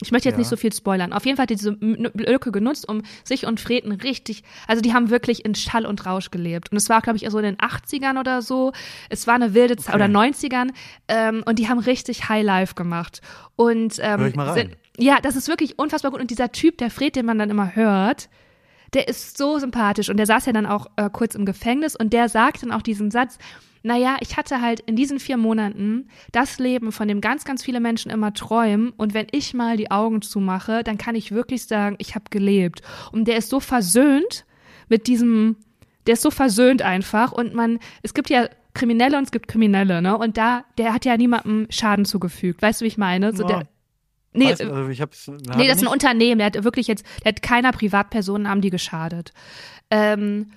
Ich 0.03 0.11
möchte 0.11 0.27
jetzt 0.29 0.35
Ja. 0.37 0.39
nicht 0.39 0.47
so 0.49 0.55
viel 0.57 0.73
spoilern. 0.73 1.13
Auf 1.13 1.25
jeden 1.27 1.37
Fall 1.37 1.43
hat 1.43 1.51
diese 1.51 1.77
Lücke 1.79 2.51
genutzt, 2.51 2.89
um 2.89 3.03
sich 3.23 3.45
und 3.45 3.59
Freden 3.59 3.91
richtig, 3.91 4.41
also 4.67 4.81
die 4.81 4.93
haben 4.93 5.11
wirklich 5.11 5.45
in 5.45 5.53
Schall 5.53 5.85
und 5.85 6.07
Rausch 6.07 6.31
gelebt. 6.31 6.71
Und 6.71 6.77
es 6.77 6.89
war, 6.89 7.01
glaube 7.01 7.17
ich, 7.17 7.29
so 7.29 7.37
in 7.37 7.43
den 7.43 7.57
80ern 7.57 8.19
oder 8.19 8.41
so. 8.41 8.71
Es 9.09 9.27
war 9.27 9.35
eine 9.35 9.53
wilde 9.53 9.75
Zeit, 9.77 9.93
Okay. 9.93 10.03
oder 10.03 10.07
90ern. 10.11 10.71
Ähm, 11.07 11.43
und 11.45 11.59
die 11.59 11.69
haben 11.69 11.77
richtig 11.77 12.29
Highlife 12.29 12.73
gemacht. 12.73 13.21
Und 13.55 13.99
ähm, 14.01 14.19
Hör 14.21 14.27
ich 14.27 14.35
mal 14.35 14.47
rein. 14.49 14.55
sind, 14.55 14.77
ja, 14.97 15.19
das 15.21 15.35
ist 15.35 15.47
wirklich 15.47 15.77
unfassbar 15.77 16.09
gut. 16.09 16.19
Und 16.19 16.31
dieser 16.31 16.51
Typ, 16.51 16.79
der 16.79 16.89
Fred, 16.89 17.15
den 17.15 17.27
man 17.27 17.37
dann 17.37 17.51
immer 17.51 17.75
hört, 17.75 18.27
der 18.93 19.07
ist 19.07 19.37
so 19.37 19.57
sympathisch 19.57 20.09
und 20.09 20.17
der 20.17 20.25
saß 20.25 20.45
ja 20.45 20.53
dann 20.53 20.65
auch 20.65 20.87
äh, 20.95 21.09
kurz 21.11 21.35
im 21.35 21.45
Gefängnis 21.45 21.95
und 21.95 22.13
der 22.13 22.29
sagt 22.29 22.63
dann 22.63 22.71
auch 22.71 22.81
diesen 22.81 23.11
Satz, 23.11 23.37
naja, 23.83 24.17
ich 24.19 24.37
hatte 24.37 24.61
halt 24.61 24.81
in 24.81 24.95
diesen 24.95 25.19
vier 25.19 25.37
Monaten 25.37 26.09
das 26.31 26.59
Leben, 26.59 26.91
von 26.91 27.07
dem 27.07 27.19
ganz, 27.19 27.45
ganz 27.45 27.63
viele 27.63 27.79
Menschen 27.79 28.11
immer 28.11 28.33
träumen 28.33 28.91
und 28.95 29.13
wenn 29.13 29.27
ich 29.31 29.53
mal 29.53 29.77
die 29.77 29.89
Augen 29.89 30.21
zumache, 30.21 30.83
dann 30.83 30.97
kann 30.97 31.15
ich 31.15 31.31
wirklich 31.31 31.65
sagen, 31.65 31.95
ich 31.97 32.13
habe 32.13 32.25
gelebt. 32.29 32.81
Und 33.11 33.27
der 33.27 33.37
ist 33.37 33.49
so 33.49 33.59
versöhnt 33.59 34.45
mit 34.87 35.07
diesem, 35.07 35.55
der 36.05 36.13
ist 36.13 36.21
so 36.21 36.29
versöhnt 36.29 36.81
einfach 36.81 37.31
und 37.31 37.55
man, 37.55 37.79
es 38.03 38.13
gibt 38.13 38.29
ja 38.29 38.49
Kriminelle 38.73 39.17
und 39.17 39.23
es 39.23 39.31
gibt 39.31 39.47
Kriminelle, 39.47 40.01
ne? 40.01 40.17
Und 40.17 40.37
da, 40.37 40.63
der 40.77 40.93
hat 40.93 41.03
ja 41.03 41.17
niemandem 41.17 41.67
Schaden 41.69 42.05
zugefügt. 42.05 42.61
Weißt 42.61 42.79
du, 42.79 42.85
wie 42.85 42.87
ich 42.87 42.97
meine? 42.97 43.35
So 43.35 43.43
der, 43.43 43.67
nee, 44.33 44.45
Weiß, 44.51 44.61
also 44.61 44.89
ich 44.89 45.01
hab's, 45.01 45.27
Nee, 45.27 45.67
das 45.67 45.77
ist 45.77 45.83
ein 45.83 45.87
Unternehmen. 45.87 46.39
Der 46.39 46.47
hat 46.47 46.63
wirklich 46.63 46.87
jetzt, 46.87 47.05
der 47.23 47.33
hat 47.33 47.41
keiner 47.41 47.71
Privatpersonen 47.71 48.47
haben 48.47 48.61
die 48.61 48.69
geschadet. 48.69 49.31
Ähm, 49.89 50.51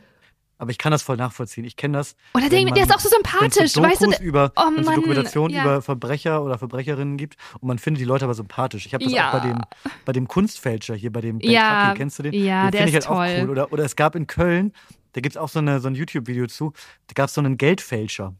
Aber 0.58 0.70
ich 0.70 0.78
kann 0.78 0.92
das 0.92 1.02
voll 1.02 1.16
nachvollziehen. 1.16 1.64
Ich 1.64 1.76
kenne 1.76 1.98
das. 1.98 2.14
oder 2.34 2.44
wenn 2.44 2.50
der, 2.50 2.62
man- 2.64 2.74
der 2.74 2.84
ist 2.84 2.94
auch 2.94 3.00
so 3.00 3.08
es 3.08 3.14
sympathisch, 3.14 3.72
so 3.72 3.82
weißt 3.82 4.00
du? 4.02 4.10
Über, 4.22 4.52
oh 4.56 4.62
es 4.70 4.76
so 4.76 4.82
Mann, 4.90 4.94
Dokumentationen 4.96 5.56
ja. 5.56 5.62
über 5.64 5.82
Verbrecher 5.82 6.42
oder 6.42 6.56
Verbrecherinnen 6.58 7.16
gibt 7.16 7.36
und 7.60 7.66
man 7.68 7.78
findet 7.78 8.00
die 8.00 8.04
Leute 8.06 8.24
aber 8.24 8.34
sympathisch. 8.34 8.86
Ich 8.86 8.94
habe 8.94 9.02
das 9.04 9.12
Ja. 9.12 9.28
auch 9.28 9.32
bei 9.40 9.40
dem, 9.48 9.60
bei 10.04 10.12
dem 10.12 10.28
Kunstfälscher 10.28 10.94
hier, 10.94 11.12
bei 11.12 11.20
dem 11.20 11.38
Ben 11.38 11.50
Ja, 11.50 11.86
Truckie, 11.86 11.98
kennst 11.98 12.18
du 12.20 12.22
den? 12.22 12.32
ja, 12.34 12.64
den 12.66 12.70
der 12.72 12.80
finde 12.82 12.90
ich 12.90 12.96
ist 12.98 13.08
halt 13.08 13.16
toll. 13.18 13.36
auch 13.38 13.42
cool. 13.44 13.50
Oder, 13.50 13.72
oder 13.72 13.84
es 13.84 13.96
gab 13.96 14.14
in 14.14 14.26
Köln, 14.28 14.72
da 15.12 15.20
gibt's 15.20 15.36
auch 15.36 15.48
so, 15.48 15.58
eine, 15.58 15.80
so 15.80 15.88
ein 15.88 15.94
YouTube-Video 15.96 16.46
zu, 16.46 16.72
da 17.08 17.12
gab 17.14 17.26
es 17.28 17.34
so 17.34 17.40
einen 17.40 17.56
Geldfälscher. 17.58 18.34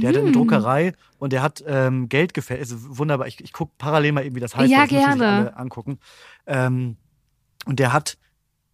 Der 0.00 0.10
Hm. 0.10 0.16
hat 0.16 0.22
eine 0.22 0.32
Druckerei 0.32 0.92
und 1.18 1.32
der 1.32 1.42
hat 1.42 1.62
ähm, 1.66 2.08
Geld 2.08 2.34
gefälscht. 2.34 2.72
Ist 2.72 2.98
wunderbar. 2.98 3.26
Ich, 3.26 3.42
ich 3.42 3.52
gucke 3.52 3.72
parallel 3.78 4.12
mal 4.12 4.24
eben, 4.24 4.36
wie 4.36 4.40
das 4.40 4.56
heißt. 4.56 4.70
Ja, 4.70 4.80
das 4.80 4.88
gerne. 4.90 5.56
angucken. 5.56 5.98
Ähm, 6.46 6.96
und 7.66 7.78
der 7.78 7.92
hat 7.92 8.18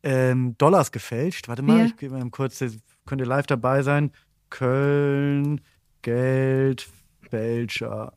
ähm, 0.03 0.57
Dollars 0.59 0.93
gefälscht. 0.93 1.49
Warte 1.49 1.63
mal, 1.63 1.79
Ja. 1.79 1.85
ich 1.87 1.97
gebe 1.97 2.17
mal 2.19 2.31
kurz, 2.31 2.59
könnt 3.07 3.21
ihr 3.21 3.27
live 3.27 3.47
dabei 3.47 3.83
sein. 3.83 4.11
Köln, 4.51 5.61
Geldfälscher. 6.03 8.13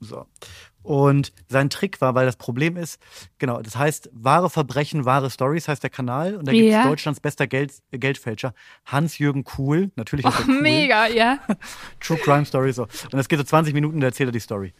So. 0.00 0.26
Und 0.86 1.32
sein 1.48 1.68
Trick 1.68 2.00
war, 2.00 2.14
weil 2.14 2.26
das 2.26 2.36
Problem 2.36 2.76
ist, 2.76 3.00
genau, 3.38 3.60
das 3.60 3.74
heißt, 3.76 4.08
wahre 4.12 4.48
Verbrechen, 4.48 5.04
wahre 5.04 5.30
Stories 5.30 5.66
heißt 5.66 5.82
der 5.82 5.90
Kanal. 5.90 6.36
Und 6.36 6.46
da 6.46 6.52
gibt 6.52 6.66
es 6.66 6.72
Ja. 6.72 6.86
Deutschlands 6.86 7.18
bester 7.18 7.48
Geld, 7.48 7.72
Geldfälscher, 7.90 8.54
Hans-Jürgen 8.84 9.42
Kuhl. 9.42 9.90
Natürlich 9.96 10.24
Oh, 10.24 10.32
cool. 10.46 10.60
mega, 10.62 11.08
ja. 11.08 11.38
True 12.00 12.18
Crime 12.18 12.44
Story 12.44 12.72
so. 12.72 12.82
Und 12.84 13.14
das 13.14 13.26
geht 13.28 13.38
so 13.40 13.44
20 13.44 13.74
Minuten, 13.74 13.98
da 14.00 14.06
erzählt 14.06 14.28
er 14.28 14.32
die 14.32 14.38
Story. 14.38 14.74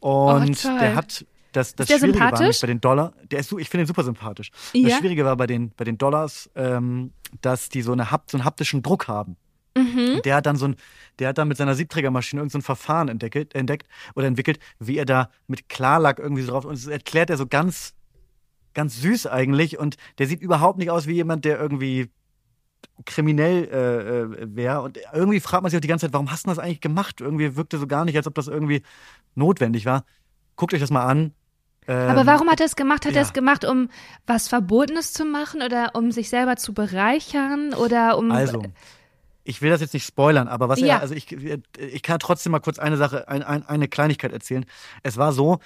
Und 0.00 0.62
Oh, 0.66 0.78
der 0.78 0.94
hat 0.94 1.24
das, 1.52 1.74
das 1.74 1.86
der 1.86 1.98
Schwierige 2.00 2.20
war 2.20 2.38
nämlich 2.38 2.60
bei 2.60 2.66
den 2.66 2.80
Dollar, 2.82 3.14
der 3.30 3.38
ist, 3.38 3.48
so- 3.48 3.58
ich 3.58 3.70
finde 3.70 3.84
ihn 3.84 3.86
super 3.86 4.04
sympathisch. 4.04 4.50
Ja? 4.74 4.90
Das 4.90 4.98
Schwierige 4.98 5.24
war 5.24 5.36
bei 5.38 5.46
den, 5.46 5.70
bei 5.70 5.84
den 5.84 5.96
Dollars, 5.96 6.50
ähm, 6.54 7.12
dass 7.40 7.70
die 7.70 7.80
so, 7.80 7.92
eine, 7.92 8.06
so 8.26 8.36
einen 8.36 8.44
haptischen 8.44 8.82
Druck 8.82 9.08
haben. 9.08 9.36
Mhm. 9.76 10.16
Und 10.16 10.24
der 10.24 10.36
hat 10.36 10.46
dann 10.46 10.56
so 10.56 10.68
ein, 10.68 10.76
der 11.18 11.28
hat 11.28 11.38
dann 11.38 11.48
mit 11.48 11.56
seiner 11.56 11.74
Siebträgermaschine 11.74 12.40
irgendein 12.40 12.52
so 12.52 12.58
ein 12.58 12.62
Verfahren 12.62 13.08
entdeckt, 13.08 13.54
entdeckt 13.54 13.86
oder 14.14 14.26
entwickelt, 14.26 14.58
wie 14.78 14.98
er 14.98 15.04
da 15.04 15.30
mit 15.46 15.68
Klarlack 15.68 16.18
irgendwie 16.18 16.42
so 16.42 16.52
drauf, 16.52 16.64
und 16.64 16.76
das 16.76 16.86
erklärt 16.86 17.30
er 17.30 17.36
so 17.36 17.46
ganz, 17.46 17.94
ganz 18.74 19.00
süß 19.00 19.26
eigentlich 19.26 19.78
und 19.78 19.96
der 20.18 20.26
sieht 20.26 20.40
überhaupt 20.40 20.78
nicht 20.78 20.90
aus 20.90 21.06
wie 21.06 21.14
jemand, 21.14 21.44
der 21.44 21.58
irgendwie 21.58 22.10
kriminell 23.04 23.64
äh, 23.64 24.42
äh, 24.42 24.56
wäre. 24.56 24.82
Und 24.82 24.98
irgendwie 25.12 25.40
fragt 25.40 25.62
man 25.62 25.70
sich 25.70 25.78
auch 25.78 25.82
die 25.82 25.88
ganze 25.88 26.06
Zeit, 26.06 26.12
warum 26.12 26.30
hast 26.30 26.46
du 26.46 26.50
das 26.50 26.58
eigentlich 26.58 26.80
gemacht? 26.80 27.20
Irgendwie 27.20 27.56
wirkte 27.56 27.78
so 27.78 27.86
gar 27.86 28.04
nicht, 28.04 28.16
als 28.16 28.26
ob 28.26 28.34
das 28.34 28.48
irgendwie 28.48 28.82
notwendig 29.34 29.86
war. 29.86 30.04
Guckt 30.56 30.72
euch 30.72 30.80
das 30.80 30.90
mal 30.90 31.04
an. 31.04 31.32
Aber 31.86 32.20
Ähm, 32.20 32.26
warum 32.26 32.50
hat 32.50 32.60
er 32.60 32.66
es 32.66 32.74
gemacht? 32.74 33.06
Hat 33.06 33.12
er 33.12 33.16
ja. 33.16 33.22
es 33.22 33.32
gemacht, 33.32 33.64
um 33.64 33.88
was 34.26 34.48
Verbotenes 34.48 35.12
zu 35.12 35.24
machen 35.24 35.62
oder 35.62 35.90
um 35.94 36.10
sich 36.10 36.28
selber 36.28 36.56
zu 36.56 36.74
bereichern 36.74 37.74
oder 37.74 38.18
um. 38.18 38.32
Also, 38.32 38.62
ich 39.46 39.62
will 39.62 39.70
das 39.70 39.80
jetzt 39.80 39.94
nicht 39.94 40.04
spoilern, 40.06 40.48
aber 40.48 40.68
was 40.68 40.80
Ja. 40.80 40.86
er, 40.96 41.00
also 41.00 41.14
ich, 41.14 41.30
ich 41.32 42.02
kann 42.02 42.18
trotzdem 42.18 42.52
mal 42.52 42.60
kurz 42.60 42.78
eine 42.78 42.96
Sache, 42.96 43.28
ein, 43.28 43.42
ein, 43.42 43.66
eine 43.66 43.88
Kleinigkeit 43.88 44.32
erzählen. 44.32 44.66
Es 45.02 45.16
war 45.16 45.32
so, 45.32 45.58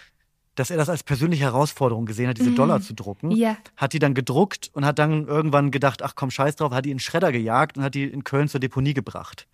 dass 0.54 0.70
er 0.70 0.76
das 0.76 0.88
als 0.88 1.02
persönliche 1.02 1.44
Herausforderung 1.44 2.06
gesehen 2.06 2.28
hat, 2.28 2.38
diese 2.38 2.50
Dollar 2.52 2.80
zu 2.82 2.92
drucken. 2.94 3.28
Mhm. 3.28 3.36
Ja. 3.36 3.56
Hat 3.76 3.92
die 3.92 3.98
dann 3.98 4.14
gedruckt 4.14 4.70
und 4.74 4.84
hat 4.84 4.98
dann 4.98 5.26
irgendwann 5.26 5.70
gedacht, 5.70 6.02
ach 6.02 6.14
komm, 6.14 6.30
scheiß 6.30 6.56
drauf, 6.56 6.72
hat 6.72 6.84
die 6.84 6.90
in 6.90 6.98
Schredder 6.98 7.32
gejagt 7.32 7.76
und 7.78 7.84
hat 7.84 7.94
die 7.94 8.04
in 8.04 8.24
Köln 8.24 8.48
zur 8.48 8.60
Deponie 8.60 8.92
gebracht. 8.94 9.46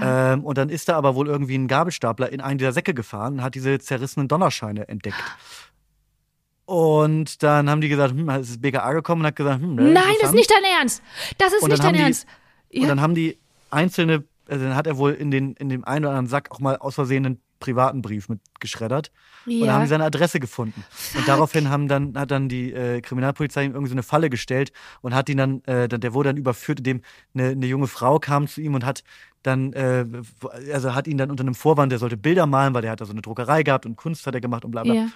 Ähm, 0.00 0.44
und 0.44 0.56
dann 0.56 0.68
ist 0.68 0.88
da 0.88 0.96
aber 0.96 1.16
wohl 1.16 1.26
irgendwie 1.26 1.56
ein 1.56 1.66
Gabelstapler 1.66 2.30
in 2.30 2.40
einen 2.40 2.58
dieser 2.58 2.72
Säcke 2.72 2.94
gefahren 2.94 3.34
und 3.34 3.42
hat 3.42 3.56
diese 3.56 3.78
zerrissenen 3.80 4.28
Donnerscheine 4.28 4.88
entdeckt. 4.88 5.16
Und 6.66 7.42
dann 7.42 7.68
haben 7.68 7.80
die 7.80 7.88
gesagt, 7.88 8.12
hm, 8.14 8.28
es 8.30 8.50
ist 8.50 8.62
BKA 8.62 8.92
gekommen 8.92 9.22
und 9.22 9.26
hat 9.26 9.36
gesagt, 9.36 9.60
hm, 9.60 9.74
ne, 9.74 9.82
Nein, 9.90 10.04
das 10.20 10.30
ist 10.30 10.34
nicht 10.34 10.50
dein 10.50 10.64
Ernst. 10.78 11.02
Das 11.38 11.52
ist 11.52 11.62
nicht 11.66 11.78
dein 11.82 11.86
haben 11.98 12.12
die- 12.12 12.16
Ernst. 12.74 12.82
Und 12.82 12.82
Ja. 12.82 12.88
dann 12.88 13.00
haben 13.00 13.14
die 13.14 13.38
einzelne, 13.70 14.24
also 14.48 14.64
dann 14.64 14.76
hat 14.76 14.86
er 14.86 14.96
wohl 14.98 15.12
in, 15.12 15.30
den, 15.30 15.54
in 15.54 15.68
dem 15.68 15.84
einen 15.84 16.04
oder 16.04 16.10
anderen 16.10 16.26
Sack 16.28 16.50
auch 16.50 16.60
mal 16.60 16.76
aus 16.76 16.94
Versehen 16.94 17.26
einen 17.26 17.40
privaten 17.60 18.02
Brief 18.02 18.28
mit 18.28 18.40
geschreddert. 18.60 19.10
Und 19.46 19.52
Ja. 19.52 19.66
dann 19.66 19.74
haben 19.76 19.82
die 19.82 19.88
seine 19.88 20.04
Adresse 20.04 20.38
gefunden. 20.40 20.84
Und 21.16 21.26
daraufhin 21.28 21.70
haben 21.70 21.88
dann, 21.88 22.18
hat 22.18 22.30
dann 22.30 22.48
die 22.48 22.72
äh, 22.72 23.00
Kriminalpolizei 23.00 23.64
ihm 23.64 23.72
irgendwie 23.72 23.88
so 23.90 23.94
eine 23.94 24.02
Falle 24.02 24.28
gestellt 24.28 24.72
und 25.00 25.14
hat 25.14 25.28
ihn 25.28 25.38
dann, 25.38 25.62
äh, 25.64 25.88
der 25.88 26.12
wurde 26.14 26.28
dann 26.30 26.36
überführt, 26.36 26.80
indem 26.80 27.00
eine, 27.34 27.48
eine 27.50 27.66
junge 27.66 27.86
Frau 27.86 28.18
kam 28.18 28.46
zu 28.48 28.60
ihm 28.60 28.74
und 28.74 28.84
hat 28.84 29.02
dann, 29.42 29.72
äh, 29.74 30.04
also 30.72 30.94
hat 30.94 31.06
ihn 31.06 31.16
dann 31.18 31.30
unter 31.30 31.42
einem 31.42 31.54
Vorwand, 31.54 31.92
der 31.92 31.98
sollte 31.98 32.16
Bilder 32.16 32.46
malen, 32.46 32.74
weil 32.74 32.82
der 32.82 32.90
hat 32.90 33.00
da 33.00 33.04
so 33.06 33.12
eine 33.12 33.22
Druckerei 33.22 33.62
gehabt 33.62 33.86
und 33.86 33.96
Kunst 33.96 34.26
hat 34.26 34.34
er 34.34 34.40
gemacht 34.40 34.64
und 34.64 34.70
bla 34.70 34.82
bla. 34.82 34.94
ja. 34.94 35.08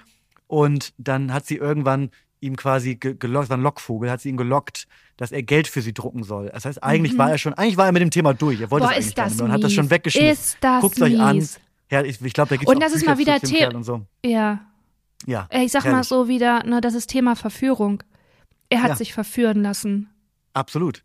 Und 0.47 0.95
dann 0.97 1.33
hat 1.35 1.45
sie 1.47 1.57
irgendwann 1.57 2.11
ihm 2.41 2.57
quasi 2.57 2.95
ge 2.97 3.15
gelockt, 3.19 3.51
war 3.51 3.57
ein 3.57 3.63
Lockvogel, 3.63 4.11
hat 4.11 4.21
sie 4.21 4.29
ihn 4.29 4.37
gelockt, 4.37 4.87
dass 5.17 5.33
er 5.33 5.43
Geld 5.43 5.67
für 5.69 5.83
sie 5.83 5.93
drucken 5.93 6.23
soll. 6.25 6.51
Das 6.53 6.65
heißt, 6.65 6.83
eigentlich 6.83 7.19
war 7.19 7.31
er 7.31 7.39
schon, 7.39 7.55
eigentlich 7.55 7.77
war 7.77 7.87
er 7.87 7.93
mit 7.93 8.03
dem 8.03 8.11
Thema 8.11 8.35
durch. 8.35 8.61
Er 8.61 8.71
wollte 8.71 8.87
Mhm. 8.87 8.91
Boah, 8.91 8.97
es 8.99 9.05
eigentlich 9.07 9.15
das 9.15 9.41
und 9.41 9.53
hat 9.53 9.63
das 9.65 9.73
schon 9.73 9.91
weggeschmissen. 9.91 10.31
Ist 10.31 10.59
das 10.61 10.81
Guckt 10.81 11.01
euch 11.03 11.19
an. 11.19 11.47
Ja, 11.91 12.03
ich, 12.03 12.21
ich 12.21 12.33
glaube, 12.33 12.51
da 12.51 12.57
gibt 12.57 12.69
Und 12.71 12.81
das 12.83 12.93
ist 12.93 13.07
mal 13.07 13.19
wieder 13.19 13.39
The- 13.43 13.55
Kerl 13.55 13.75
und 13.75 13.85
so. 13.85 14.03
Ja. 14.25 14.61
Ja. 15.27 15.49
Ich 15.51 15.73
sag 15.73 15.85
mal 15.85 15.91
herrlich. 15.93 16.09
so 16.09 16.29
wieder, 16.29 16.63
ne, 16.65 16.81
das 16.81 16.95
ist 16.95 17.09
Thema 17.09 17.35
Verführung. 17.35 18.03
Er 18.69 18.83
hat 18.83 18.91
Ja. 18.91 18.97
sich 18.97 19.13
verführen 19.15 19.63
lassen. 19.63 20.11
Absolut. 20.53 21.03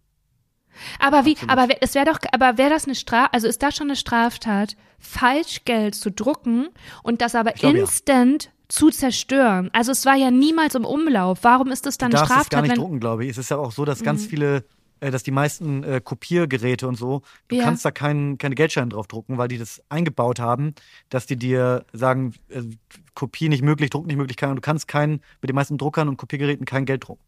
Aber 1.00 1.24
wie, 1.26 1.34
Absolut. 1.34 1.52
aber 1.58 1.68
es 1.82 1.96
wäre 1.96 2.06
doch, 2.06 2.20
aber 2.32 2.58
wäre 2.58 2.70
das 2.72 2.86
eine 2.86 2.96
Straf, 2.96 3.30
also 3.32 3.48
ist 3.48 3.62
das 3.64 3.76
schon 3.76 3.88
eine 3.88 3.96
Straftat, 3.96 4.76
Falschgeld 5.00 5.96
zu 5.96 6.12
drucken 6.12 6.68
und 7.04 7.22
das 7.22 7.36
aber 7.36 7.52
glaub, 7.52 7.74
ja. 7.76 7.80
Zu 8.74 8.90
zerstören? 8.90 9.70
Also 9.74 9.92
es 9.92 10.06
war 10.06 10.16
ja 10.16 10.32
niemals 10.32 10.74
im 10.76 10.84
Umlauf. 10.86 11.40
Warum 11.44 11.70
ist 11.72 11.86
das 11.86 11.98
dann 11.98 12.10
Du 12.12 12.18
darfst 12.18 12.32
es 12.32 12.36
gar 12.36 12.44
Straftat, 12.46 12.64
nicht 12.64 12.78
drucken, 12.78 13.00
glaube 13.00 13.24
ich. 13.24 13.32
Es 13.32 13.38
ist 13.38 13.50
ja 13.52 13.58
auch 13.58 13.72
so, 13.72 13.86
dass 13.86 14.04
ganz 14.04 14.26
viele, 14.26 14.64
äh, 15.00 15.12
dass 15.12 15.22
die 15.22 15.32
meisten 15.32 15.84
äh, 15.84 16.02
Kopiergeräte 16.04 16.88
und 16.88 16.96
so, 16.96 17.22
du 17.50 17.56
Ja. 17.58 17.64
kannst 17.64 17.86
da 17.86 17.92
kein, 17.92 18.38
keine 18.40 18.56
Geldscheine 18.56 18.90
drauf 18.90 19.08
drucken, 19.08 19.38
weil 19.38 19.48
die 19.48 19.60
das 19.60 19.82
eingebaut 19.90 20.40
haben, 20.40 20.74
dass 21.10 21.28
die 21.28 21.38
dir 21.38 21.86
sagen, 21.94 22.34
äh, 22.50 22.64
Kopie 23.14 23.48
nicht 23.48 23.62
möglich, 23.64 23.92
Druck 23.92 24.08
nicht 24.08 24.18
möglich, 24.18 24.38
kann, 24.38 24.56
du 24.56 24.62
kannst 24.62 24.88
kein, 24.88 25.22
mit 25.42 25.50
den 25.50 25.56
meisten 25.56 25.78
Druckern 25.78 26.10
und 26.10 26.18
Kopiergeräten 26.18 26.66
kein 26.66 26.86
Geld 26.86 27.08
drucken. 27.08 27.22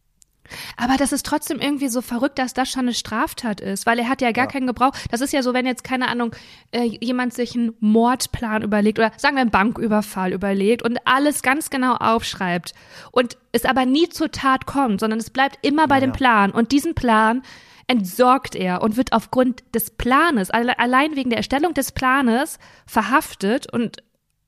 Aber 0.76 0.96
das 0.96 1.12
ist 1.12 1.26
trotzdem 1.26 1.58
irgendwie 1.60 1.88
so 1.88 2.00
verrückt, 2.02 2.38
dass 2.38 2.54
das 2.54 2.70
schon 2.70 2.82
eine 2.82 2.94
Straftat 2.94 3.60
ist, 3.60 3.86
weil 3.86 3.98
er 3.98 4.08
hat 4.08 4.20
ja 4.22 4.32
gar 4.32 4.46
Ja. 4.46 4.50
keinen 4.50 4.66
Gebrauch. 4.66 4.92
Das 5.10 5.20
ist 5.20 5.32
ja 5.32 5.42
so, 5.42 5.54
wenn 5.54 5.66
jetzt, 5.66 5.84
keine 5.84 6.08
Ahnung, 6.08 6.34
äh, 6.72 6.84
jemand 7.00 7.34
sich 7.34 7.54
einen 7.54 7.74
Mordplan 7.80 8.62
überlegt 8.62 8.98
oder 8.98 9.12
sagen 9.16 9.36
wir 9.36 9.42
einen 9.42 9.50
Banküberfall 9.50 10.32
überlegt 10.32 10.82
und 10.82 10.98
alles 11.04 11.42
ganz 11.42 11.70
genau 11.70 11.94
aufschreibt 11.94 12.74
und 13.12 13.36
es 13.52 13.64
aber 13.64 13.86
nie 13.86 14.08
zur 14.08 14.30
Tat 14.30 14.66
kommt, 14.66 15.00
sondern 15.00 15.18
es 15.18 15.30
bleibt 15.30 15.64
immer 15.66 15.86
bei 15.88 15.96
Ja, 15.96 16.00
dem 16.02 16.10
ja. 16.10 16.16
Plan 16.16 16.50
und 16.50 16.72
diesen 16.72 16.94
Plan 16.94 17.42
entsorgt 17.88 18.54
er 18.56 18.82
und 18.82 18.96
wird 18.96 19.12
aufgrund 19.12 19.62
des 19.74 19.90
Planes, 19.90 20.50
alle, 20.50 20.78
allein 20.78 21.14
wegen 21.14 21.30
der 21.30 21.36
Erstellung 21.38 21.72
des 21.72 21.92
Planes 21.92 22.58
verhaftet 22.84 23.72
und 23.72 24.02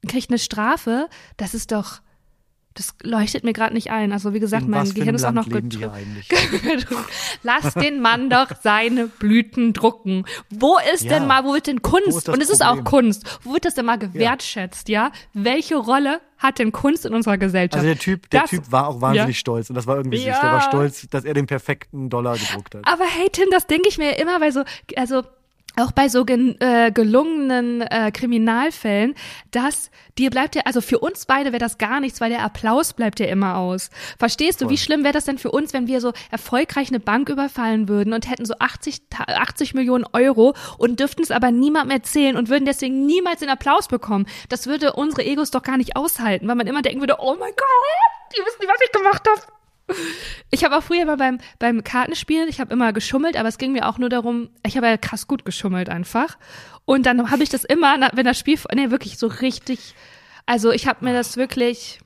kriegt 0.08 0.30
eine 0.30 0.38
Strafe. 0.38 1.08
Das 1.36 1.54
ist 1.54 1.70
doch, 1.72 2.00
das 2.78 2.94
leuchtet 3.02 3.42
mir 3.42 3.52
gerade 3.52 3.74
nicht 3.74 3.90
ein. 3.90 4.12
Also 4.12 4.32
wie 4.34 4.38
gesagt, 4.40 4.62
In 4.62 4.70
mein 4.70 4.88
Gehirn 4.94 5.16
ist 5.16 5.24
auch 5.24 5.32
noch 5.32 5.46
eigentlich? 5.48 6.28
Lass 7.42 7.74
den 7.74 8.00
Mann 8.00 8.30
doch 8.30 8.50
seine 8.62 9.08
Blüten 9.08 9.72
drucken. 9.72 10.24
Wo 10.48 10.78
ist 10.94 11.02
Ja. 11.04 11.18
denn 11.18 11.26
mal, 11.26 11.44
wo 11.44 11.54
wird 11.54 11.66
denn 11.66 11.82
Kunst? 11.82 12.28
Und 12.28 12.40
es 12.40 12.50
ist 12.50 12.62
auch 12.64 12.76
Problem? 12.76 12.84
Kunst. 12.84 13.40
Wo 13.42 13.52
wird 13.52 13.64
das 13.64 13.74
denn 13.74 13.84
mal 13.84 13.98
gewertschätzt, 13.98 14.88
ja? 14.88 15.10
Welche 15.34 15.74
Rolle 15.76 16.20
hat 16.38 16.60
denn 16.60 16.70
Kunst 16.70 17.04
in 17.04 17.14
unserer 17.14 17.36
Gesellschaft? 17.36 17.74
Also 17.74 17.86
der 17.88 17.98
Typ, 17.98 18.30
der 18.30 18.42
Das- 18.42 18.50
Typ 18.50 18.70
war 18.70 18.86
auch 18.86 19.00
wahnsinnig 19.00 19.36
Ja. 19.36 19.40
stolz 19.40 19.70
und 19.70 19.74
das 19.74 19.88
war 19.88 19.96
irgendwie 19.96 20.18
süß. 20.18 20.26
Ja. 20.26 20.40
Der 20.40 20.52
war 20.52 20.60
stolz, 20.60 21.08
dass 21.10 21.24
er 21.24 21.34
den 21.34 21.46
perfekten 21.46 22.10
Dollar 22.10 22.36
gedruckt 22.38 22.76
hat. 22.76 22.86
Aber 22.86 23.04
hey 23.04 23.28
Tim, 23.32 23.48
das 23.50 23.66
denke 23.66 23.88
ich 23.88 23.98
mir 23.98 24.18
immer 24.20 24.38
bei 24.38 24.52
so, 24.52 24.62
also 24.96 25.24
auch 25.80 25.92
bei 25.92 26.08
so 26.08 26.24
gen, 26.24 26.60
äh, 26.60 26.90
gelungenen 26.92 27.82
äh, 27.82 28.10
Kriminalfällen, 28.12 29.14
dass 29.50 29.90
dir 30.18 30.30
bleibt 30.30 30.56
ja, 30.56 30.62
also 30.64 30.80
für 30.80 30.98
uns 30.98 31.26
beide 31.26 31.52
wäre 31.52 31.60
das 31.60 31.78
gar 31.78 32.00
nichts, 32.00 32.20
weil 32.20 32.30
der 32.30 32.42
Applaus 32.42 32.92
bleibt 32.92 33.20
ja 33.20 33.26
immer 33.26 33.56
aus. 33.56 33.90
Verstehst 34.18 34.60
du, 34.60 34.64
Voll. 34.66 34.72
wie 34.72 34.78
schlimm 34.78 35.04
wäre 35.04 35.12
das 35.12 35.24
denn 35.24 35.38
für 35.38 35.50
uns, 35.50 35.72
wenn 35.72 35.86
wir 35.86 36.00
so 36.00 36.12
erfolgreich 36.30 36.88
eine 36.88 37.00
Bank 37.00 37.28
überfallen 37.28 37.88
würden 37.88 38.12
und 38.12 38.28
hätten 38.28 38.44
so 38.44 38.54
80, 38.58 39.02
Ta- 39.10 39.24
80 39.24 39.74
Millionen 39.74 40.04
Euro 40.12 40.54
und 40.78 41.00
dürften 41.00 41.22
es 41.22 41.30
aber 41.30 41.50
niemandem 41.50 41.90
erzählen 41.96 42.36
und 42.36 42.48
würden 42.48 42.64
deswegen 42.64 43.06
niemals 43.06 43.40
den 43.40 43.48
Applaus 43.50 43.88
bekommen? 43.88 44.26
Das 44.48 44.66
würde 44.66 44.92
unsere 44.94 45.24
Egos 45.24 45.50
doch 45.50 45.62
gar 45.62 45.76
nicht 45.76 45.96
aushalten, 45.96 46.48
weil 46.48 46.56
man 46.56 46.66
immer 46.66 46.82
denken 46.82 47.00
würde, 47.00 47.16
oh 47.20 47.36
mein 47.38 47.52
Gott, 47.56 48.36
die 48.36 48.40
wissen 48.44 48.58
nicht, 48.60 48.70
was 48.70 48.80
ich 48.84 48.92
gemacht 48.92 49.22
habe. 49.28 49.57
Ich 50.50 50.64
habe 50.64 50.76
auch 50.76 50.82
früher 50.82 51.02
immer 51.02 51.16
beim, 51.16 51.38
beim 51.58 51.84
Kartenspielen, 51.84 52.48
ich 52.48 52.60
habe 52.60 52.72
immer 52.72 52.92
geschummelt, 52.92 53.36
aber 53.36 53.48
es 53.48 53.58
ging 53.58 53.72
mir 53.72 53.86
auch 53.88 53.98
nur 53.98 54.08
darum, 54.08 54.50
ich 54.66 54.76
habe 54.76 54.86
ja 54.86 54.96
krass 54.96 55.26
gut 55.26 55.44
geschummelt 55.44 55.88
einfach. 55.88 56.38
Und 56.84 57.06
dann 57.06 57.30
habe 57.30 57.42
ich 57.42 57.48
das 57.48 57.64
immer, 57.64 57.98
wenn 58.14 58.24
das 58.24 58.38
Spiel, 58.38 58.58
nee, 58.74 58.90
wirklich 58.90 59.18
so 59.18 59.26
richtig, 59.26 59.94
also 60.46 60.70
ich 60.70 60.86
habe 60.86 61.04
mir 61.04 61.12
das 61.12 61.36
wirklich 61.36 62.00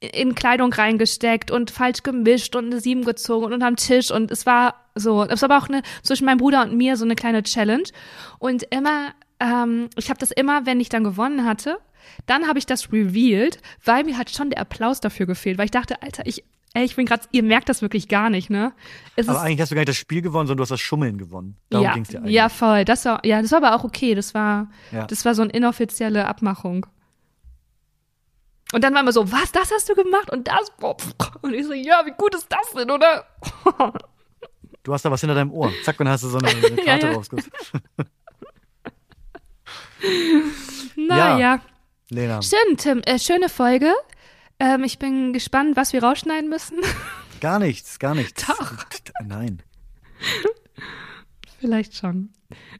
in 0.00 0.34
Kleidung 0.34 0.72
reingesteckt 0.72 1.50
und 1.50 1.70
falsch 1.70 2.02
gemischt 2.02 2.56
und 2.56 2.66
eine 2.66 2.80
Sieben 2.80 3.04
gezogen 3.04 3.46
und 3.46 3.52
unterm 3.52 3.76
Tisch 3.76 4.10
und 4.10 4.30
es 4.30 4.44
war 4.44 4.74
so, 4.94 5.24
es 5.24 5.42
war 5.42 5.50
aber 5.50 5.64
auch 5.64 5.68
eine, 5.68 5.82
zwischen 6.02 6.24
meinem 6.26 6.38
Bruder 6.38 6.62
und 6.62 6.76
mir 6.76 6.96
so 6.96 7.04
eine 7.04 7.14
kleine 7.14 7.42
Challenge. 7.42 7.84
Und 8.38 8.64
immer, 8.70 9.12
ähm, 9.40 9.88
ich 9.96 10.10
habe 10.10 10.20
das 10.20 10.30
immer, 10.30 10.66
wenn 10.66 10.80
ich 10.80 10.88
dann 10.88 11.04
gewonnen 11.04 11.44
hatte, 11.44 11.78
dann 12.26 12.46
habe 12.46 12.58
ich 12.58 12.66
das 12.66 12.92
revealed, 12.92 13.58
weil 13.84 14.04
mir 14.04 14.18
hat 14.18 14.30
schon 14.30 14.50
der 14.50 14.60
Applaus 14.60 15.00
dafür 15.00 15.26
gefehlt, 15.26 15.58
weil 15.58 15.66
ich 15.66 15.70
dachte, 15.70 16.02
Alter, 16.02 16.26
ich, 16.26 16.44
ey, 16.74 16.84
ich 16.84 16.94
bin 16.96 17.06
gerade, 17.06 17.22
ihr 17.32 17.42
merkt 17.42 17.68
das 17.68 17.82
wirklich 17.82 18.08
gar 18.08 18.28
nicht, 18.30 18.50
ne? 18.50 18.72
Es 19.16 19.28
Aber 19.28 19.40
eigentlich 19.40 19.60
hast 19.60 19.70
du 19.70 19.74
gar 19.74 19.80
nicht 19.80 19.88
das 19.88 19.96
Spiel 19.96 20.20
gewonnen, 20.22 20.46
sondern 20.46 20.58
du 20.58 20.62
hast 20.62 20.70
das 20.70 20.80
Schummeln 20.80 21.18
gewonnen. 21.18 21.56
Darum 21.70 21.84
ja, 21.86 21.94
ging's 21.94 22.08
dir 22.08 22.18
eigentlich. 22.18 22.34
ja, 22.34 22.48
voll. 22.48 22.84
Das 22.84 23.04
war, 23.04 23.24
ja, 23.24 23.40
das 23.40 23.50
war 23.52 23.58
aber 23.64 23.74
auch 23.76 23.84
okay. 23.84 24.14
Das 24.14 24.34
war, 24.34 24.68
Ja. 24.92 25.06
das 25.06 25.24
war 25.24 25.34
so 25.34 25.42
eine 25.42 25.52
inoffizielle 25.52 26.26
Abmachung. 26.26 26.86
Und 28.72 28.82
dann 28.82 28.92
war 28.92 29.00
immer 29.02 29.12
so, 29.12 29.30
was, 29.30 29.52
das 29.52 29.70
hast 29.72 29.88
du 29.88 29.94
gemacht 29.94 30.30
und 30.30 30.48
das, 30.48 30.72
boah, 30.80 30.96
und 31.42 31.54
ich 31.54 31.64
so, 31.64 31.72
ja, 31.72 32.02
wie 32.06 32.12
gut 32.18 32.34
ist 32.34 32.48
das 32.50 32.72
denn, 32.76 32.90
oder? 32.90 33.24
Du 34.82 34.92
hast 34.92 35.04
da 35.04 35.10
was 35.10 35.20
hinter 35.20 35.34
deinem 35.36 35.52
Ohr. 35.52 35.72
Zack, 35.84 36.00
und 36.00 36.06
dann 36.06 36.12
hast 36.14 36.24
du 36.24 36.28
so 36.28 36.38
eine, 36.38 36.48
eine 36.66 36.76
Ja, 36.78 36.84
Karte 36.84 37.06
ja. 37.06 37.12
rausgesucht. 37.12 37.50
Naja. 40.96 41.60
Lena, 42.10 42.40
Schön, 42.42 42.76
Tim, 42.76 43.00
äh, 43.06 43.18
schöne 43.18 43.48
Folge. 43.48 43.92
Ähm, 44.58 44.84
ich 44.84 44.98
bin 44.98 45.32
gespannt, 45.32 45.76
was 45.76 45.92
wir 45.92 46.02
rausschneiden 46.02 46.48
müssen. 46.48 46.78
gar 47.40 47.58
nichts, 47.58 47.98
gar 47.98 48.14
nichts. 48.14 48.46
Doch. 48.46 48.72
Nein. 49.24 49.62
Vielleicht 51.60 51.96
schon. 51.96 52.30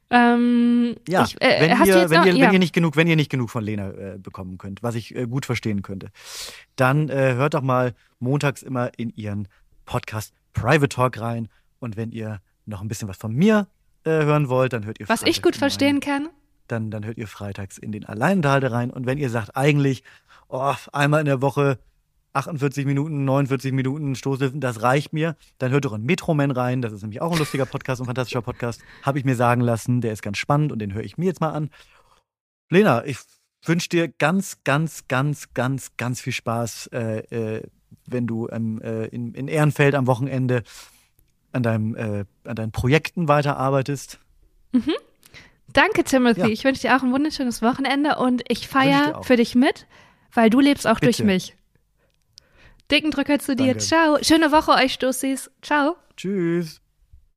Ähm, 0.09 0.95
Ja, 1.07 1.23
ich, 1.23 1.41
äh, 1.41 1.59
wenn, 1.61 1.69
ihr, 1.71 1.93
du 1.93 1.99
jetzt 1.99 2.09
wenn, 2.11 2.19
noch, 2.19 2.25
ihr, 2.27 2.35
ja. 2.35 2.45
wenn 2.47 2.53
ihr 2.53 2.59
nicht 2.59 2.73
genug, 2.73 2.95
wenn 2.95 3.07
ihr 3.07 3.15
nicht 3.15 3.31
genug 3.31 3.49
von 3.49 3.63
Lena 3.63 3.89
äh, 3.91 4.17
bekommen 4.19 4.57
könnt, 4.57 4.83
was 4.83 4.95
ich 4.95 5.15
äh, 5.15 5.25
gut 5.27 5.45
verstehen 5.45 5.81
könnte, 5.81 6.09
dann 6.75 7.09
äh, 7.09 7.33
hört 7.33 7.55
doch 7.55 7.61
mal 7.61 7.93
montags 8.19 8.61
immer 8.61 8.91
in 8.97 9.09
ihren 9.09 9.47
Podcast 9.85 10.33
Private 10.53 10.89
Talk 10.89 11.19
rein. 11.19 11.49
Und 11.79 11.97
wenn 11.97 12.11
ihr 12.11 12.41
noch 12.65 12.81
ein 12.81 12.87
bisschen 12.87 13.07
was 13.07 13.17
von 13.17 13.33
mir 13.33 13.67
äh, 14.03 14.09
hören 14.11 14.49
wollt, 14.49 14.73
dann 14.73 14.85
hört 14.85 14.99
ihr 14.99 15.09
was 15.09 15.23
ich 15.23 15.41
gut 15.41 15.55
verstehen 15.55 15.99
meinen- 15.99 16.23
kann. 16.23 16.29
dann, 16.67 16.91
dann 16.91 17.05
hört 17.05 17.17
ihr 17.17 17.27
freitags 17.27 17.77
in 17.77 17.91
den 17.91 18.05
Alleinunterhalter 18.05 18.71
rein. 18.71 18.91
Und 18.91 19.05
wenn 19.07 19.17
ihr 19.17 19.29
sagt, 19.29 19.55
eigentlich, 19.57 20.03
oh, 20.49 20.73
einmal 20.91 21.21
in 21.21 21.25
der 21.25 21.41
Woche 21.41 21.79
48 22.33 22.85
Minuten, 22.85 23.23
49 23.23 23.71
Minuten 23.71 24.15
Stoßlüften, 24.15 24.59
das 24.59 24.81
reicht 24.81 25.13
mir, 25.13 25.37
dann 25.57 25.71
hört 25.71 25.85
doch 25.85 25.93
in 25.93 26.03
Metroman 26.03 26.51
rein. 26.51 26.81
Das 26.81 26.91
ist 26.91 27.01
nämlich 27.01 27.21
auch 27.21 27.31
ein 27.31 27.39
lustiger 27.39 27.65
Podcast, 27.65 28.01
ein 28.01 28.05
fantastischer 28.05 28.41
Podcast. 28.41 28.81
Habe 29.03 29.19
ich 29.19 29.25
mir 29.25 29.35
sagen 29.35 29.61
lassen, 29.61 30.01
der 30.01 30.11
ist 30.11 30.21
ganz 30.21 30.37
spannend 30.37 30.71
und 30.71 30.79
den 30.79 30.93
höre 30.93 31.03
ich 31.03 31.17
mir 31.17 31.25
jetzt 31.25 31.39
mal 31.39 31.51
an. 31.51 31.69
Lena, 32.69 33.05
ich 33.05 33.19
wünsche 33.63 33.89
dir 33.89 34.09
ganz, 34.09 34.57
ganz, 34.63 35.07
ganz, 35.07 35.53
ganz, 35.53 35.91
ganz 35.97 36.21
viel 36.21 36.33
Spaß, 36.33 36.87
äh, 36.87 37.19
äh, 37.19 37.63
wenn 38.05 38.27
du 38.27 38.49
ähm, 38.49 38.81
äh, 38.81 39.05
in, 39.05 39.33
in 39.33 39.47
Ehrenfeld 39.47 39.95
am 39.95 40.07
Wochenende 40.07 40.63
an, 41.53 41.63
deinem, 41.63 41.95
äh, 41.95 42.25
an 42.43 42.55
deinen 42.55 42.71
Projekten 42.71 43.27
weiterarbeitest. 43.27 44.19
Danke, 45.71 46.03
Timothy. 46.03 46.41
Ja. 46.41 46.47
Ich 46.47 46.63
wünsche 46.63 46.81
dir 46.81 46.95
auch 46.95 47.03
ein 47.03 47.11
wunderschönes 47.11 47.61
Wochenende 47.61 48.17
und 48.17 48.43
ich 48.47 48.67
feiere 48.67 49.23
für 49.23 49.35
dich 49.35 49.55
mit, 49.55 49.87
weil 50.35 50.49
du 50.49 50.59
lebst 50.59 50.85
auch 50.85 50.99
durch 50.99 51.17
Bitte. 51.17 51.27
mich. 51.27 51.55
Dicken 52.91 53.11
Drücker 53.11 53.39
zu 53.39 53.55
dir. 53.55 53.73
Danke. 53.73 53.79
Ciao. 53.79 54.17
Schöne 54.21 54.51
Woche 54.51 54.71
euch, 54.71 54.93
Stussis. 54.93 55.49
Ciao. 55.61 55.95
Tschüss. 56.15 56.81